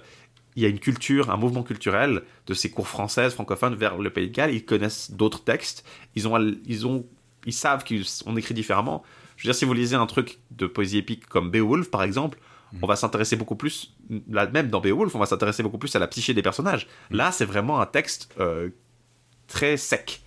[0.56, 4.10] il y a une culture, un mouvement culturel de ces cours françaises, francophones vers le
[4.10, 4.54] Pays de Galles.
[4.54, 5.86] Ils connaissent d'autres textes.
[6.16, 7.06] Ils ont, ils ont,
[7.46, 9.04] ils savent qu'on écrit différemment.
[9.42, 12.38] Je veux dire, si vous lisez un truc de poésie épique comme Beowulf, par exemple,
[12.84, 13.96] on va s'intéresser beaucoup plus,
[14.30, 16.88] là même dans Beowulf, on va s'intéresser beaucoup plus à la psyché des personnages.
[17.10, 18.70] Là, c'est vraiment un texte euh,
[19.48, 20.22] très sec.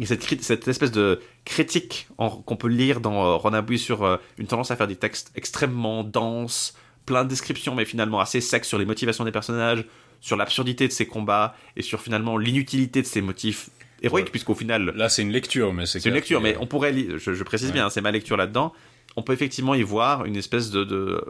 [0.00, 4.76] Et cette, espèce de critique qu'on peut lire dans euh, sur euh, une tendance à
[4.76, 9.24] faire des textes extrêmement denses, plein de descriptions, mais finalement assez secs sur les motivations
[9.24, 9.84] des personnages,
[10.22, 13.68] sur l'absurdité de ces combats, et sur finalement l'inutilité de ces motifs
[14.06, 14.30] héroïques, Ouais.
[14.30, 17.34] puisqu'au final, Là, c'est une lecture, mais c'est c'est une lecture, mais on pourrait je,
[17.34, 17.74] je précise Ouais.
[17.74, 18.72] bien, hein, c'est ma lecture là-dedans,
[19.16, 21.22] on peut effectivement y voir une espèce de, de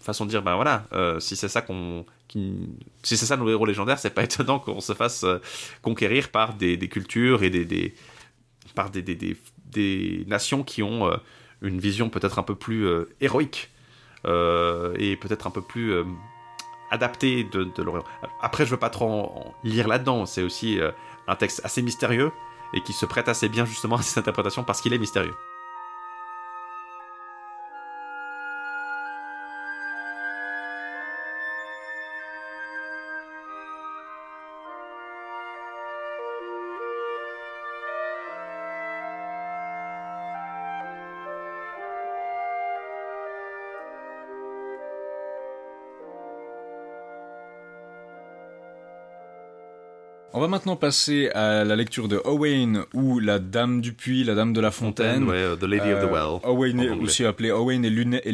[0.00, 2.04] façon de dire, ben voilà, euh, si c'est ça qu'on,
[3.02, 5.38] si c'est ça nos héros légendaires, c'est pas étonnant qu'on se fasse euh,
[5.82, 7.94] conquérir par des, des cultures et des, des-
[8.74, 11.16] par des, des, nations qui ont euh,
[11.62, 12.86] une vision peut-être un peu plus
[13.20, 13.70] héroïque
[14.26, 15.94] et peut-être un peu plus
[16.90, 18.04] adaptée de, de héros.
[18.40, 20.26] Après, je veux pas trop en- en lire là-dedans.
[20.26, 20.78] C'est aussi
[21.26, 22.32] un texte assez mystérieux
[22.72, 25.34] et qui se prête assez bien justement à cette interprétation parce qu'il est mystérieux.
[50.36, 54.34] On va maintenant passer à la lecture de Owain ou la Dame du Puits, la
[54.34, 55.22] Dame de la Fontaine.
[55.28, 56.40] ouais, euh, The Lady of the Well.
[56.42, 58.32] Owain est aussi appelé Owain et, Lune- et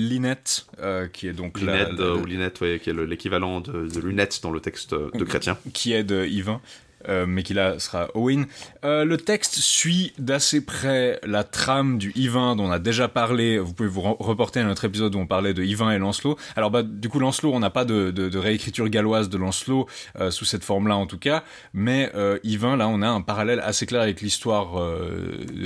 [0.81, 3.61] euh, qui est donc la- Lunette la- euh, ou Linette, ouais, qui est le- l'équivalent
[3.61, 5.59] de, de lunette dans le texte de chrétien.
[5.75, 6.63] qui est de Yvain.
[7.09, 8.47] Euh, mais qui là sera Owen.
[8.85, 13.59] Euh, le texte suit d'assez près la trame du Yvain dont on a déjà parlé.
[13.59, 16.37] Vous pouvez vous re- reporter à notre épisode où on parlait de Yvain et Lancelot.
[16.57, 19.87] Alors bah du coup Lancelot, on n'a pas de, réécriture galloise de Lancelot
[20.19, 22.13] euh, sous cette forme-là en tout cas, mais
[22.45, 24.81] Yvain là on a un parallèle assez clair avec l'histoire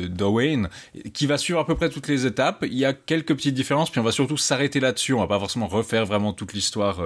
[0.09, 0.69] d'Owain
[1.13, 2.65] qui va suivre à peu près toutes les étapes.
[2.67, 5.15] Il y a quelques petites différences, puis on va surtout s'arrêter là-dessus.
[5.15, 7.01] On va pas forcément refaire vraiment toute l'histoire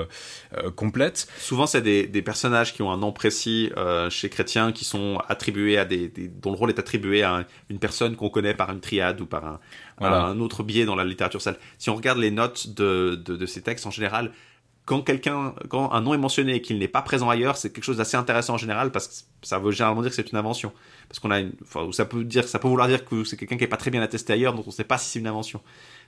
[0.76, 1.28] complète.
[1.38, 3.70] Souvent, c'est des, personnages qui ont un nom précis
[4.18, 7.44] chez Chrétien, qui sont attribués à des, des- dont le rôle est attribué à un-
[7.70, 9.60] une personne qu'on connaît par une triade ou par un,
[9.98, 10.24] Voilà.
[10.24, 11.58] un autre biais dans la littérature celte.
[11.78, 14.32] Si on regarde les notes de, de, de ces textes en général,
[14.84, 17.84] quand quelqu'un, quand un nom est mentionné et qu'il n'est pas présent ailleurs, c'est quelque
[17.84, 20.72] chose d'assez intéressant en général parce que ça veut généralement dire que c'est une invention.
[21.08, 23.36] Parce qu'on a, une, enfin, ou ça peut dire, ça peut vouloir dire que c'est
[23.36, 25.18] quelqu'un qui est pas très bien attesté ailleurs, donc on ne sait pas si c'est
[25.18, 25.60] une invention.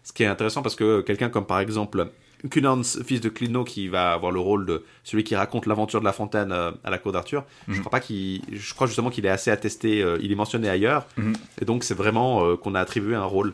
[0.02, 2.10] Ce qui est intéressant parce que quelqu'un comme par exemple
[2.48, 6.04] Cunans, fils de Clino, qui va avoir le rôle de celui qui raconte l'aventure de
[6.06, 7.80] la fontaine euh, à la cour d'Arthur, je Mhm.
[7.80, 11.06] crois pas qu'il, je crois justement qu'il est assez attesté, euh, il est mentionné ailleurs,
[11.16, 11.32] Mhm.
[11.60, 13.52] et donc c'est vraiment euh, qu'on a attribué un rôle.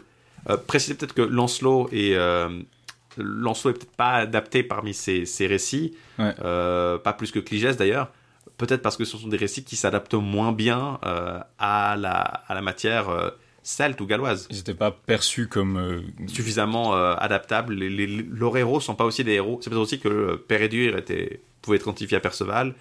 [0.68, 2.14] Préciser peut-être que Lancelot est
[3.18, 6.34] Lancelot est peut-être pas adapté parmi ces, ces récits, Ouais.
[6.44, 8.10] euh, pas plus que Cligès d'ailleurs.
[8.58, 12.54] Peut-être parce que ce sont des récits qui s'adaptent moins bien euh, à, la, à
[12.54, 13.30] la matière euh,
[13.66, 14.46] celte ou galloise.
[14.48, 17.74] Ils n'étaient pas perçus comme euh, Suffisamment euh, adaptables.
[17.74, 19.58] Les, les, leurs héros sont pas aussi des héros.
[19.60, 22.74] C'est peut-être aussi que euh, Pérédur était, pouvait être identifié à Perceval.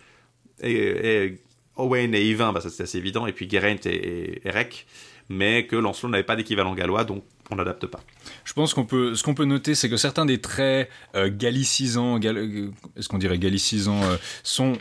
[0.61, 1.39] Et, et
[1.75, 3.25] Owain et Yvain, bah, ça c'est assez évident.
[3.25, 4.85] Et puis Geraint et, et Erec.
[5.27, 7.99] Mais que Lancelot n'avait pas d'équivalent gallois, donc on n'adapte pas.
[8.43, 12.19] Je pense qu'on peut, ce qu'on peut noter, c'est que certains des traits euh, gallicisants,
[12.19, 14.73] gal- est-ce qu'on dirait gallicisants, euh, sont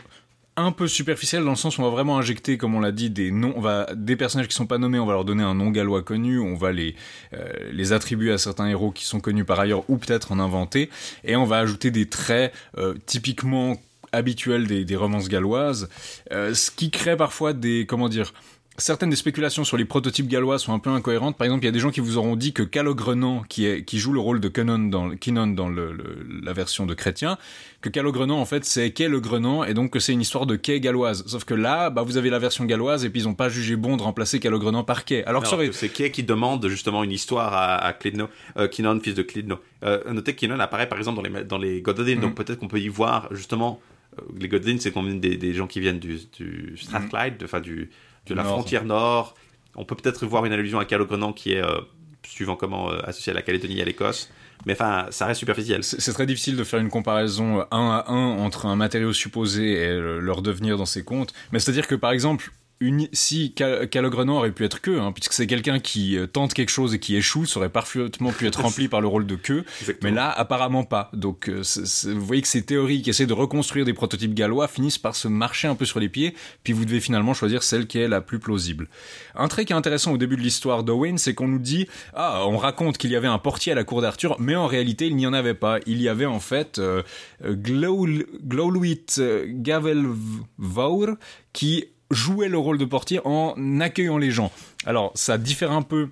[0.57, 3.09] un peu superficiels dans le sens où on va vraiment injecter, comme on l'a dit,
[3.09, 5.55] des noms, on va des personnages qui sont pas nommés, on va leur donner un
[5.55, 6.95] nom gallois connu, on va les
[7.33, 10.89] euh, les attribuer à certains héros qui sont connus par ailleurs ou peut-être en inventer,
[11.23, 13.75] et on va ajouter des traits euh, typiquement
[14.11, 15.89] habituels des, des romances galloises,
[16.31, 18.33] euh, ce qui crée parfois des comment dire
[18.77, 21.37] certaines des spéculations sur les prototypes gallois sont un peu incohérentes.
[21.37, 23.83] Par exemple, il y a des gens qui vous auront dit que Calogrenant, qui, est,
[23.85, 27.37] qui joue le rôle de Kenon dans, Kinon dans le, le- la version de Chrétien,
[27.81, 30.55] que Calogrenant, en fait, c'est Quai le Grenant, et donc que c'est une histoire de
[30.55, 31.23] quai galloise.
[31.27, 33.75] Sauf que là, bah, vous avez la version galloise, et puis ils ont pas jugé
[33.75, 35.23] bon de remplacer Calogrenant par quai.
[35.25, 38.99] Alors que Alors c'est Kay qui demande justement une histoire à, à Clydno, euh, Kinon,
[38.99, 39.57] fils de Clydno.
[39.83, 42.67] Euh, notez que Kinon apparaît par exemple dans les, dans les Gododin, donc peut-être qu'on
[42.67, 43.79] peut y voir justement.
[44.17, 46.75] euh, les Gododin, c'est même des, des gens qui viennent du, du.
[46.77, 47.89] Strathclyde, enfin du,
[48.27, 49.35] de la frontière nord.
[49.75, 51.81] On peut peut-être voir une allusion à Calogrenant qui est, euh,
[52.27, 54.29] suivant comment, euh, associé à la Calédonie et à l'Écosse.
[54.65, 55.83] Mais enfin, ça reste superficiel.
[55.83, 59.13] C'est c'est très difficile de faire une comparaison euh, un à un entre un matériau
[59.13, 61.33] supposé et euh, leur devenir dans ces contes.
[61.51, 65.33] Mais c'est-à-dire que par exemple, une, si Cal- Calogrenant aurait pu être que, hein, puisque
[65.33, 68.61] c'est quelqu'un qui euh, tente quelque chose et qui échoue, ça aurait parfaitement pu être
[68.61, 69.63] rempli par le rôle de queue.
[69.81, 70.09] Exactement.
[70.11, 71.09] Mais là, apparemment pas.
[71.13, 71.61] Donc, euh,
[72.05, 75.27] vous voyez que ces théories qui essaient de reconstruire des prototypes gallois finissent par se
[75.27, 78.19] marcher un peu sur les pieds, puis vous devez finalement choisir celle qui est la
[78.21, 78.87] plus plausible.
[79.35, 82.43] Un trait qui est intéressant au début de l'histoire d'Owen, c'est qu'on nous dit, ah,
[82.45, 85.15] on raconte qu'il y avait un portier à la cour d'Arthur, mais en réalité, il
[85.15, 85.79] n'y en avait pas.
[85.85, 87.03] Il y avait en fait euh,
[87.43, 91.15] Glauluit euh, Gavelvaur
[91.53, 94.51] qui jouait le rôle de portier en accueillant les gens.
[94.85, 96.09] Alors, ça diffère un peu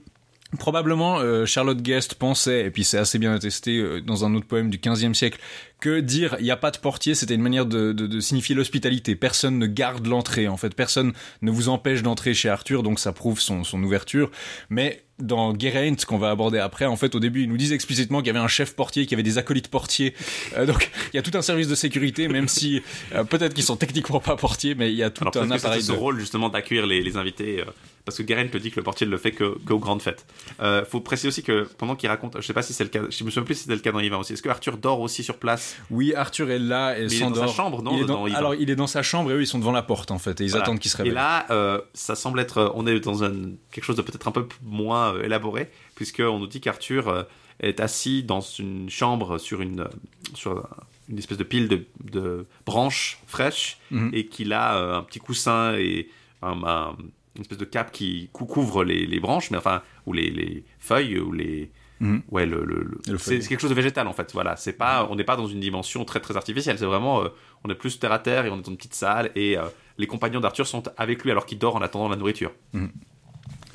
[0.60, 4.46] Probablement, euh, Charlotte Guest pensait, et puis c'est assez bien attesté euh, dans un autre
[4.46, 5.40] poème du XVe siècle,
[5.80, 9.16] que dire il n'y a pas de portier, c'était une manière de, de- signifier l'hospitalité.
[9.16, 10.76] Personne ne garde l'entrée, en fait.
[10.76, 14.30] Personne ne vous empêche d'entrer chez Arthur, donc ça prouve son ouverture.
[14.70, 18.20] Mais dans Geraint, qu'on va aborder après, en fait, au début, ils nous disent explicitement
[18.20, 20.14] qu'il y avait un chef portier, qu'il y avait des acolytes portiers.
[20.58, 22.82] Euh, donc, il y a tout un service de sécurité, même si
[23.14, 25.82] euh, peut-être qu'ils sont techniquement pas portiers, mais il y a tout Alors un appareil
[25.82, 25.98] ce de...
[25.98, 27.64] rôle justement d'accueillir les, les invités.
[28.06, 30.26] Parce que Geraint le dit que le portier ne le fait que qu'aux grandes fêtes.
[30.62, 33.00] Euh, faut préciser aussi que pendant qu'il raconte, je sais pas si c'est le cas,
[33.10, 34.34] je me souviens plus si c'était le cas dans Yvain aussi.
[34.34, 35.78] Est-ce que Arthur dort aussi sur place?
[35.90, 37.44] Oui, Arthur est là et Mais il est s'endort.
[37.44, 39.36] dans sa chambre, non Il est dans- dans Alors, il est dans sa chambre et
[39.36, 40.64] eux, ils sont devant la porte, en fait, et ils Voilà.
[40.66, 41.14] attendent qu'il se Et réveille.
[41.16, 43.34] là, euh, ça semble être, euh, on est dans un,
[43.72, 47.24] quelque chose de peut-être un peu moins euh, élaboré, puisqu'on nous dit qu'Arthur euh,
[47.62, 49.88] est assis dans une chambre sur une,
[50.34, 50.68] sur
[51.10, 54.10] une espèce de pile de, de branches fraîches, Mhm.
[54.14, 56.10] et qu'il a un petit coussin et
[56.42, 56.96] un- un-
[57.36, 60.64] une espèce de cape qui cou- couvre les, les branches, mais enfin, ou les, les
[60.80, 61.72] feuilles, ou les.
[62.00, 62.22] Mhm.
[62.32, 64.32] Ouais, le, le- le- Le c'est quelque chose de végétal en fait.
[64.34, 66.78] Voilà, c'est pas, on n'est pas dans une dimension très très artificielle.
[66.78, 67.30] C'est vraiment, euh,
[67.64, 69.64] on est plus terre à terre et on est dans une petite salle et euh,
[69.98, 72.52] les compagnons d'Arthur sont avec lui alors qu'il dort en attendant la nourriture.
[72.74, 72.92] Mhm.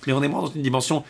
[0.06, 1.04] Mais on est moins dans une dimension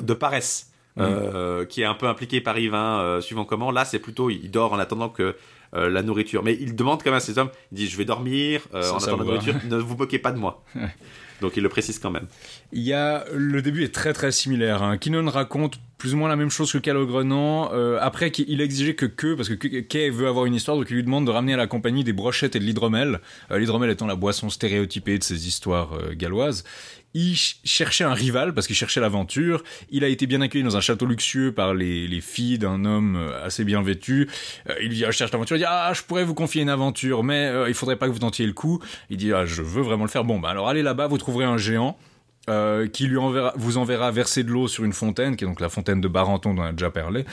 [0.00, 3.70] de paresse euh, qui est un peu impliquée par Yvain, suivant comment.
[3.70, 5.36] Là, c'est plutôt il dort en attendant que
[5.74, 6.42] euh, la nourriture.
[6.42, 7.50] Mais il demande quand même à ses hommes.
[7.72, 9.54] Il dit je vais dormir euh, en attendant la nourriture.
[9.68, 10.64] ne vous moquez pas de moi.
[11.40, 12.26] Donc il le précise quand même.
[12.72, 14.82] Il y a le début est très très similaire.
[14.82, 14.98] Hein.
[14.98, 17.72] Kinnon raconte plus ou moins la même chose que Calogrenant.
[17.72, 20.86] Euh, après, il exigé que que parce que que- Kay veut avoir une histoire, donc
[20.90, 23.20] il lui demande de ramener à la compagnie des brochettes et de l'hydromel.
[23.50, 26.64] Euh, l'hydromel étant la boisson stéréotypée de ces histoires euh, galloises.
[27.14, 29.62] Il ch- cherchait un rival parce qu'il cherchait l'aventure.
[29.90, 33.16] Il a été bien accueilli dans un château luxueux par les, les filles d'un homme
[33.16, 34.28] euh, assez bien vêtu.
[34.68, 35.56] Euh, il lui dit ah, je cherche l'aventure.
[35.56, 38.12] Il dit ah je pourrais vous confier une aventure, mais euh, il faudrait pas que
[38.12, 38.80] vous tentiez le coup.
[39.08, 40.24] Il dit ah je veux vraiment le faire.
[40.24, 41.98] Bon bah alors allez là-bas, vous trouverez un géant
[42.50, 43.18] euh, qui lui
[43.56, 46.54] vous enverra verser de l'eau sur une fontaine, qui est donc la fontaine de Barenton
[46.54, 47.24] dont on a déjà parlé,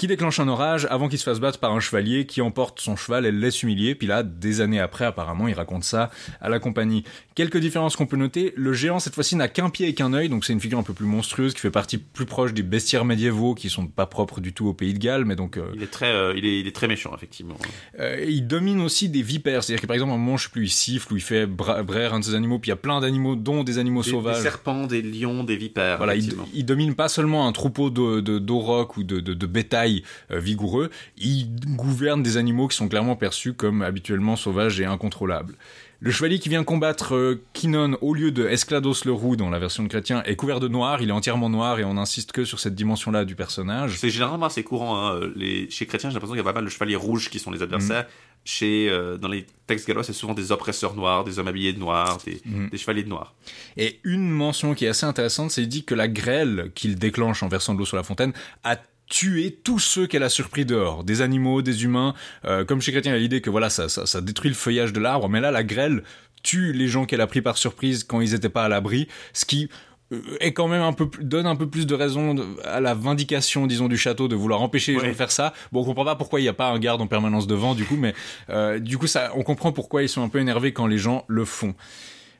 [0.00, 2.96] qui déclenche un orage avant qu'il se fasse battre par un chevalier qui emporte son
[2.96, 3.94] cheval et le laisse humilier.
[3.94, 6.10] Puis là, des années après, apparemment, il raconte ça
[6.40, 7.04] à la compagnie.
[7.34, 8.54] Quelques différences qu'on peut noter.
[8.56, 10.82] Le géant, cette fois-ci, n'a qu'un pied et qu'un œil, donc c'est une figure un
[10.82, 14.40] peu plus monstrueuse qui fait partie plus proche des bestiaires médiévaux qui sont pas propres
[14.40, 16.60] du tout au pays de Galles, mais donc euh, Il est très, euh, il est,
[16.60, 17.56] il est très méchant effectivement.
[17.98, 19.62] euh, il domine aussi des vipères.
[19.62, 21.44] C'est-à-dire que par exemple, à un moment, je sais plus, il siffle ou il fait
[21.44, 24.02] bra- braire un de ses animaux, puis il y a plein d'animaux, dont des animaux
[24.02, 24.36] Des, sauvages.
[24.38, 25.98] des serpents, des lions, des vipères.
[25.98, 29.89] Voilà, il, domine pas seulement un troupeau de, de, d'aurochs ou de, de, de bétail
[30.30, 35.54] euh, vigoureux, il gouverne des animaux qui sont clairement perçus comme habituellement sauvages et incontrôlables.
[36.02, 39.58] Le chevalier qui vient combattre euh, Kinon au lieu de Esclados le Roux dans la
[39.58, 42.46] version de chrétien est couvert de noir, il est entièrement noir et on n'insiste que
[42.46, 43.98] sur cette dimension-là du personnage.
[43.98, 44.96] C'est généralement assez courant.
[44.96, 45.20] Hein.
[45.36, 45.68] Les...
[45.68, 47.62] Chez Chrétien, j'ai l'impression qu'il y a pas mal de chevaliers rouges qui sont les
[47.62, 48.06] adversaires.
[48.46, 51.78] Chez, euh, dans les textes gallois, c'est souvent des oppresseurs noirs, des hommes habillés de
[51.78, 52.70] noir, des, Mhm.
[52.70, 53.34] des chevaliers de noir.
[53.76, 57.48] Et une mention qui est assez intéressante, c'est dit que la grêle qu'il déclenche en
[57.48, 58.32] versant de l'eau sur la fontaine
[58.64, 58.78] a
[59.10, 62.14] tué tous ceux qu'elle a surpris dehors, des animaux, des humains.
[62.46, 64.56] Euh, comme chez Chrétien, il y a l'idée que voilà, ça, ça, ça détruit le
[64.56, 66.02] feuillage de l'arbre, mais là, la grêle
[66.42, 69.44] tue les gens qu'elle a pris par surprise quand ils n'étaient pas à l'abri, ce
[69.44, 69.68] qui
[70.12, 72.80] euh, est quand même un peu plus- donne un peu plus de raison de- à
[72.80, 75.04] la vindication disons du château de vouloir empêcher les Ouais.
[75.04, 77.00] gens de faire ça bon on comprend pas pourquoi il n'y a pas un garde
[77.00, 78.12] en permanence devant du coup mais
[78.48, 81.24] euh, du coup ça on comprend pourquoi ils sont un peu énervés quand les gens
[81.28, 81.74] le font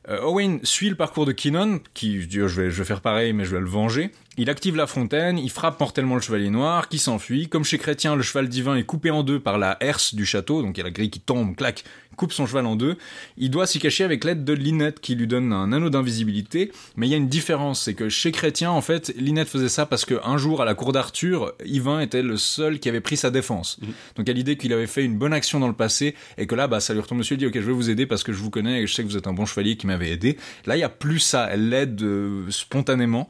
[0.08, 3.34] euh, Owain suit le parcours de Kinnon, qui dit je, vais, je vais faire pareil,
[3.34, 4.10] mais je vais le venger.
[4.38, 7.48] Il active la fontaine, il frappe mortellement le chevalier noir, qui s'enfuit.
[7.48, 10.62] Comme chez Chrétien, le cheval divin est coupé en deux par la herse du château,
[10.62, 11.84] donc il y a la grille qui tombe, clac,
[12.20, 12.96] coupe son cheval en deux.
[13.38, 16.70] Il doit s'y cacher avec l'aide de Linette, qui lui donne un anneau d'invisibilité.
[16.96, 19.84] Mais il y a une différence, c'est que chez Chrétien, en fait, Linette faisait ça
[19.84, 23.30] parce qu'un jour, à la cour d'Arthur, Yvain était le seul qui avait pris sa
[23.30, 23.80] défense.
[24.16, 26.46] Donc il y a l'idée qu'il avait fait une bonne action dans le passé, et
[26.46, 28.22] que là, bah, ça lui retombe dessus, il dit ok, je vais vous aider parce
[28.22, 30.10] que je vous connais et je sais que vous êtes un bon chevalier qui m'avait
[30.10, 30.36] aidé.
[30.66, 33.28] Là, il y a plus ça, elle l'aide euh, spontanément.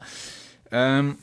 [0.73, 1.13] Euh,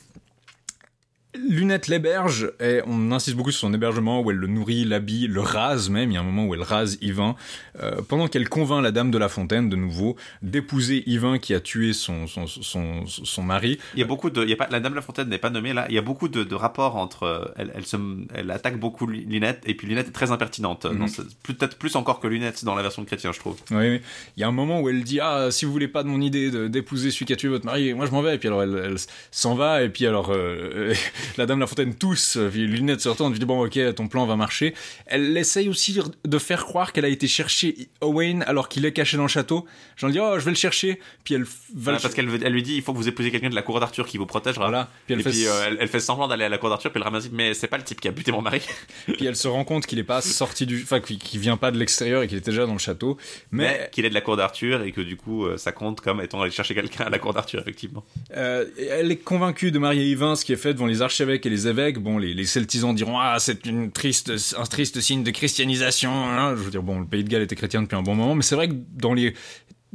[1.48, 5.40] Lunette l'héberge, et on insiste beaucoup sur son hébergement, où elle le nourrit, l'habille, le
[5.40, 7.36] rase même, il y a un moment où elle rase Yvain,
[7.82, 11.60] euh, pendant qu'elle convainc la dame de la fontaine, de nouveau, d'épouser Yvain qui a
[11.60, 13.78] tué son, son, son, son mari.
[13.94, 15.38] Il y a beaucoup de, il y a pas, la Dame de la Fontaine n'est
[15.38, 15.86] pas nommée là.
[15.88, 17.96] Il y a beaucoup de, de rapports entre, euh, elle, elle, se,
[18.34, 20.86] elle attaque beaucoup Lunette et puis Lunette est très impertinente.
[20.86, 23.56] Non, c'est Peut-être plus encore que Lunette dans la version de Chrétien, je trouve.
[23.70, 24.00] Oui, oui.
[24.36, 26.20] il y a un moment où elle dit ah si vous voulez pas de mon
[26.20, 28.34] idée d'épouser celui qui a tué votre mari, moi je m'en vais.
[28.34, 28.96] Et puis alors elle, elle
[29.30, 30.94] s'en va et puis alors euh,
[31.36, 34.08] la dame de la fontaine tousse, puis Lunette se retourne, puis dit bon ok ton
[34.08, 34.74] plan va marcher.
[35.06, 39.16] Elle essaye aussi de faire croire qu'elle a été chercher Owain alors qu'il est caché
[39.16, 39.66] dans le château.
[39.96, 42.76] J'en dis oh je vais le chercher, puis elle va parce qu'elle elle lui dit
[42.76, 44.66] il faut que vous épousez quelqu'un de la cour d'Arthur qui vous protégera.
[44.68, 44.88] Voilà.
[45.06, 46.90] Puis elle et fait- puis euh, elle, elle fait semblant d'aller à la cour d'Arthur
[46.92, 48.60] puis elle ramasse mais c'est pas le type qui a buté mon mari.
[49.06, 51.78] puis elle se rend compte qu'il est pas sorti du, enfin qu'il vient pas de
[51.78, 53.16] l'extérieur et qu'il était déjà dans le château.
[53.50, 56.00] mais Mais qu'il est de la cour d'Arthur et que du coup euh, ça compte
[56.00, 58.04] comme étant aller chercher quelqu'un à la cour d'Arthur effectivement.
[58.36, 61.50] Euh, elle est convaincue de marier Yvain, ce qui est fait devant les archevêques et
[61.50, 61.98] les évêques.
[61.98, 66.12] Bon, les, les celtisans diront ah c'est un triste signe de christianisation.
[66.12, 66.54] hein.
[66.56, 68.42] Je veux dire bon, le pays de Galles était chrétien depuis un bon moment, mais
[68.42, 69.34] c'est vrai que dans les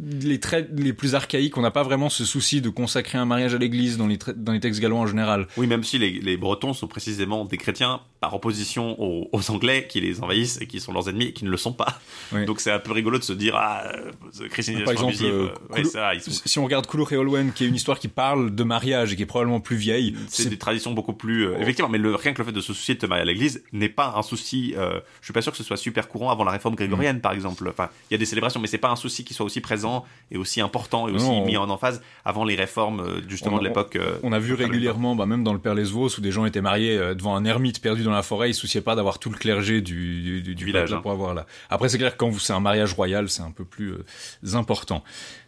[0.02, 1.56] les traits les plus archaïques.
[1.58, 4.52] On n'a pas vraiment ce souci de consacrer un mariage à l'église dans les, dans
[4.52, 5.48] les textes gallois en général.
[5.58, 9.86] Oui, même si les, les Bretons sont précisément des chrétiens par opposition aux, aux Anglais
[9.88, 12.00] qui les envahissent et qui sont leurs ennemis et qui ne le sont pas.
[12.32, 12.46] Oui.
[12.46, 15.48] Donc c'est un peu rigolo de se dire ah euh, christianisation Par exemple, abusive, euh,
[15.50, 17.76] euh, ouais, Coulou- ça, ils sont- Si on regarde Couleur et Olwen, qui est une
[17.76, 21.14] histoire qui parle de mariage et qui est probablement plus vieille, c'est des traditions beaucoup
[21.14, 23.22] plus euh, effectivement mais le rien que le fait de se soucier de te marier
[23.22, 26.08] à l'église n'est pas un souci euh, je suis pas sûr que ce soit super
[26.08, 28.78] courant avant la réforme grégorienne par exemple enfin il y a des célébrations mais c'est
[28.78, 29.83] pas un souci qui soit aussi présent
[30.32, 33.56] et aussi important et aussi Non, on- mis en emphase avant les réformes euh, justement
[33.58, 36.22] On- de l'époque euh, On a vu régulièrement, bah, même dans le Père Lesvos, où
[36.22, 38.82] des gens étaient mariés euh, devant un ermite perdu dans la forêt, ils se souciaient
[38.82, 41.00] pas d'avoir tout le clergé du, du, du, du village, hein.
[41.02, 41.46] pour avoir là.
[41.70, 45.04] Après, c'est clair que quand c'est un mariage royal, c'est un peu plus euh, important.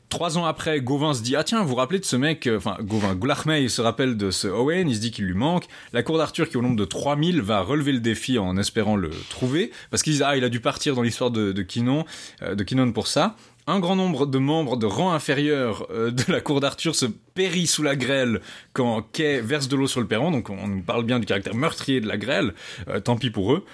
[0.09, 2.77] Trois ans après, Gauvin se dit ah tiens vous vous rappelez de ce mec enfin
[2.79, 6.19] Gauvin Glarmey se rappelle de ce Owen il se dit qu'il lui manque la cour
[6.19, 9.71] d'Arthur qui est au nombre de 3000 va relever le défi en espérant le trouver
[9.89, 12.05] parce qu'ils disent ah il a dû partir dans l'histoire de, de Kinon
[12.43, 13.36] euh, de Kinon pour ça
[13.68, 17.68] un grand nombre de membres de rang inférieur euh, de la cour d'Arthur se périt
[17.68, 18.41] sous la grêle
[18.74, 21.55] quand Kay verse de l'eau sur le perron donc on nous parle bien du caractère
[21.55, 22.53] meurtrier de la grêle
[22.88, 23.66] Euh, tant pis pour eux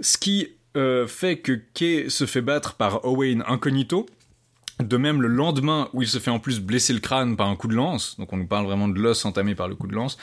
[0.00, 4.06] ce qui euh, fait que Kay se fait battre par Owain incognito.
[4.80, 7.56] De même, le lendemain, où il se fait en plus blesser le crâne par un
[7.56, 9.94] coup de lance, donc on nous parle vraiment de l'os entamé par le coup de
[9.94, 10.18] lance.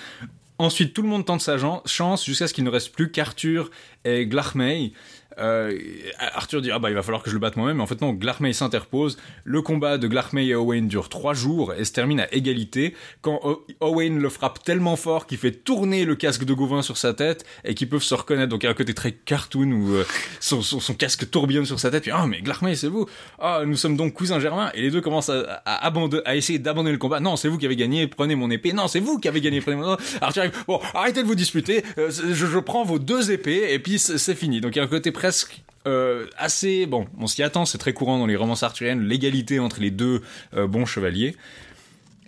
[0.58, 3.70] Ensuite, tout le monde tente sa chance jusqu'à ce qu'il ne reste plus qu'Arthur
[4.06, 4.94] et Glarmey.
[5.40, 5.78] Euh,
[6.20, 7.78] Arthur dit ah bah il va falloir que je le batte moi-même.
[7.78, 9.18] Mais en fait non, Glarmey s'interpose.
[9.44, 13.40] Le combat de Glarmey et Owain dure trois jours et se termine à égalité quand
[13.44, 17.14] O- Owain le frappe tellement fort qu'il fait tourner le casque de Gauvin sur sa
[17.14, 18.50] tête et qu'ils peuvent se reconnaître.
[18.50, 20.06] Donc il y a un côté très cartoon où euh,
[20.40, 20.62] son,
[20.94, 22.04] casque tourbillonne sur sa tête.
[22.04, 23.06] Puis ah mais Glarmey c'est vous.
[23.40, 26.98] Ah nous sommes donc cousins germains et les deux commencent à, à, essayer d'abandonner le
[26.98, 27.20] combat.
[27.20, 28.08] Non c'est vous qui avez gagné.
[28.08, 28.74] Prenez mon épée.
[28.74, 29.62] Non c'est vous qui avez gagné.
[29.62, 30.64] Prenez mon Arthur arrive.
[30.68, 31.84] Bon arrêtez de vous disputer.
[31.98, 34.62] Euh, je, je prends vos deux épées et puis c'est fini.
[34.62, 37.94] Donc il y a un côté presque euh, assez bon, on s'y attend, c'est très
[37.94, 40.22] courant dans les romances arthuriennes, l'égalité entre les deux
[40.56, 41.36] euh, bons chevaliers.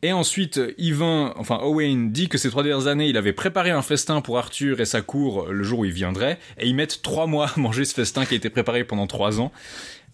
[0.01, 3.83] Et ensuite, Yvain, enfin Owain, dit que ces trois dernières années, il avait préparé un
[3.83, 7.27] festin pour Arthur et sa cour le jour où il viendrait, et ils mettent trois
[7.27, 9.51] mois à manger ce festin qui a été préparé pendant trois ans.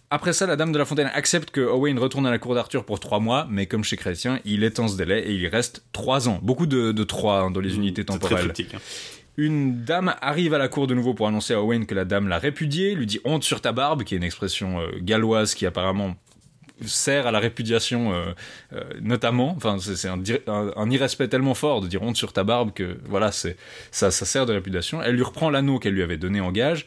[0.10, 2.84] Après ça, la Dame de la Fontaine accepte que Owain retourne à la cour d'Arthur
[2.84, 5.86] pour trois mois, mais comme chez Chrétien, il étend ce délai et il y reste
[5.94, 6.40] trois ans.
[6.42, 8.52] Beaucoup de, de trois hein, dans les unités c'est très temporelles.
[8.52, 8.82] critique hein.
[9.36, 12.28] Une dame arrive à la cour de nouveau pour annoncer à Owen que la dame
[12.28, 15.66] l'a répudié, lui dit honte sur ta barbe, qui est une expression euh, galloise qui
[15.66, 16.16] apparemment
[16.86, 18.34] sert à la répudiation euh,
[18.74, 19.54] euh, notamment.
[19.56, 23.58] Enfin, c'est un, irrespect tellement fort de dire honte sur ta barbe que voilà, c'est
[23.92, 25.02] ça sert de répudiation.
[25.02, 26.86] Elle lui reprend l'anneau qu'elle lui avait donné en gage.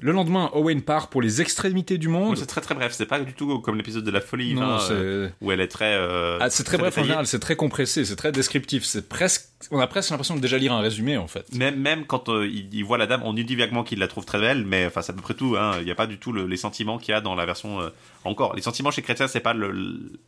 [0.00, 2.36] Le lendemain, Owen part pour les extrémités du monde.
[2.36, 4.78] c'est très très bref c'est pas du tout comme l'épisode de la folie Non, hein,
[4.90, 8.04] euh, où elle est très euh, Ah, c'est très bref en général, c'est très compressé,
[8.04, 11.26] c'est très descriptif, c'est presque, on a presque l'impression de déjà lire un résumé en
[11.26, 11.52] fait.
[11.54, 14.06] Même, même quand euh, il, il voit la dame, on nous dit vaguement qu'il la
[14.08, 15.56] trouve très belle, mais enfin c'est à peu près tout.
[15.58, 15.72] hein.
[15.80, 17.78] Il n'y a pas du tout le- les sentiments qu'il y a dans la version
[18.24, 18.54] encore.
[18.54, 19.54] Les sentiments chez Chrétien, c'est pas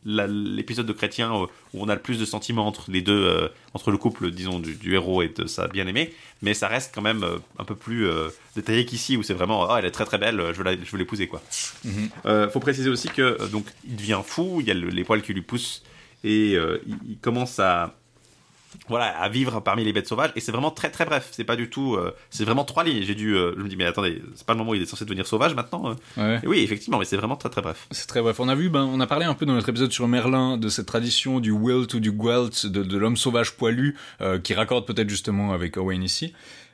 [0.05, 3.97] l'épisode de Chrétien où on a le plus de sentiments entre les deux, entre le
[3.97, 7.37] couple, disons, du, du héros et de sa bien-aimée, mais ça reste quand même euh,
[7.59, 10.37] un peu plus euh, détaillé qu'ici où c'est vraiment, oh elle est très très belle,
[10.51, 11.41] je veux la- je veux l'épouser quoi.
[12.25, 15.03] Euh, faut préciser aussi que euh, donc il devient fou, il y a le- les
[15.03, 15.83] poils qui lui poussent
[16.23, 17.95] et euh, il, il commence à
[18.87, 21.29] voilà à vivre parmi les bêtes sauvages et c'est vraiment très très bref.
[21.31, 23.03] C'est pas du tout, euh, c'est vraiment trois lignes.
[23.03, 24.85] J'ai dû, euh, je me dis mais attendez, c'est pas le moment où il est
[24.85, 25.91] censé devenir sauvage maintenant.
[25.91, 25.95] euh.
[26.17, 26.39] Ouais.
[26.43, 27.87] Et oui effectivement, mais c'est vraiment très très bref.
[27.91, 28.39] C'est très bref.
[28.39, 30.69] On a vu, ben, on a parlé un peu dans notre épisode sur Merlin de
[30.69, 34.85] cette tradition du wilt ou du gwelt, de, de l'homme sauvage poilu, euh, qui raccorde
[34.85, 36.33] peut-être justement avec Owain ici.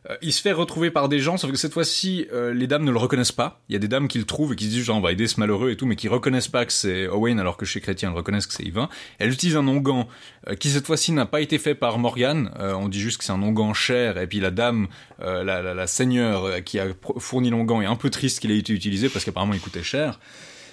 [0.09, 2.83] Euh, il se fait retrouver par des gens, sauf que cette fois-ci, euh, les dames
[2.83, 3.61] ne le reconnaissent pas.
[3.69, 5.11] Il y a des dames qui le trouvent et qui se disent genre on va
[5.11, 7.81] aider ce malheureux et tout, mais qui reconnaissent pas que c'est Owain alors que chez
[7.81, 8.89] Chrétien, elles reconnaissent que c'est Yvain.
[9.19, 10.05] Elle utilise un onguent
[10.47, 12.51] euh, qui cette fois-ci n'a pas été fait par Morgane.
[12.59, 14.87] On dit juste que c'est un onguent cher et puis la dame,
[15.19, 16.87] la, la, la seigneur qui a
[17.17, 20.19] fourni l'onguent est un peu triste qu'il ait été utilisé parce qu'apparemment il coûtait cher.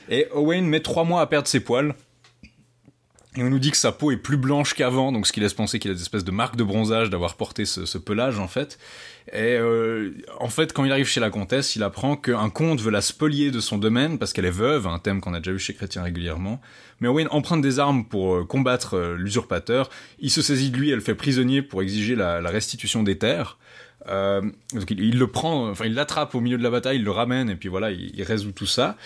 [0.08, 1.94] Et Owain met trois mois à perdre ses poils.
[3.36, 5.54] Et on nous dit que sa peau est plus blanche qu'avant, donc ce qui laisse
[5.54, 8.78] penser qu'il a des espèces de marques de bronzage d'avoir porté ce, pelage en fait.
[9.32, 12.92] Et euh, en fait, quand il arrive chez la comtesse, il apprend qu'un comte veut
[12.92, 15.58] la spolier de son domaine parce qu'elle est veuve, un thème qu'on a déjà vu
[15.58, 16.60] chez Chrétien régulièrement.
[17.00, 19.90] Mais Owen emprunte des armes pour euh, combattre euh, l'usurpateur.
[20.20, 23.58] Il se saisit de lui, elle le fait prisonnier pour exiger la, restitution des terres.
[24.08, 27.10] Euh, donc il, le prend, enfin il l'attrape au milieu de la bataille, il le
[27.10, 28.96] ramène et puis voilà, il, il résout tout ça.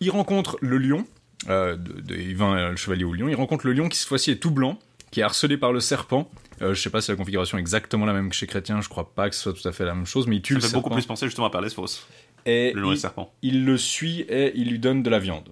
[0.00, 1.06] Il rencontre le lion,
[1.48, 3.28] euh, de, de Yvain, euh, le chevalier au lion.
[3.28, 4.78] Il rencontre le lion qui cette fois-ci est tout blanc,
[5.10, 6.30] qui est harcelé par le serpent.
[6.62, 8.88] Euh, je sais pas si la configuration est exactement la même que chez Chrétien, je
[8.88, 10.60] crois pas que ce soit tout à fait la même chose, mais il tue Ça
[10.60, 12.06] le fait beaucoup plus penser justement à Perles Fausses,
[12.46, 13.32] et le lion et le il, serpent.
[13.42, 15.48] il le suit et il lui donne de la viande.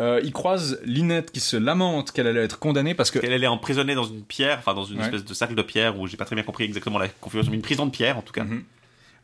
[0.00, 3.44] Euh, il croise Linette qui se lamente qu'elle allait être condamnée parce que Elle, elle
[3.44, 5.04] est emprisonnée dans une pierre, enfin dans une Ouais.
[5.04, 7.56] espèce de cercle de pierre où j'ai pas très bien compris exactement la configuration, mais
[7.58, 8.42] une prison de pierre en tout cas.
[8.44, 8.64] Mhm.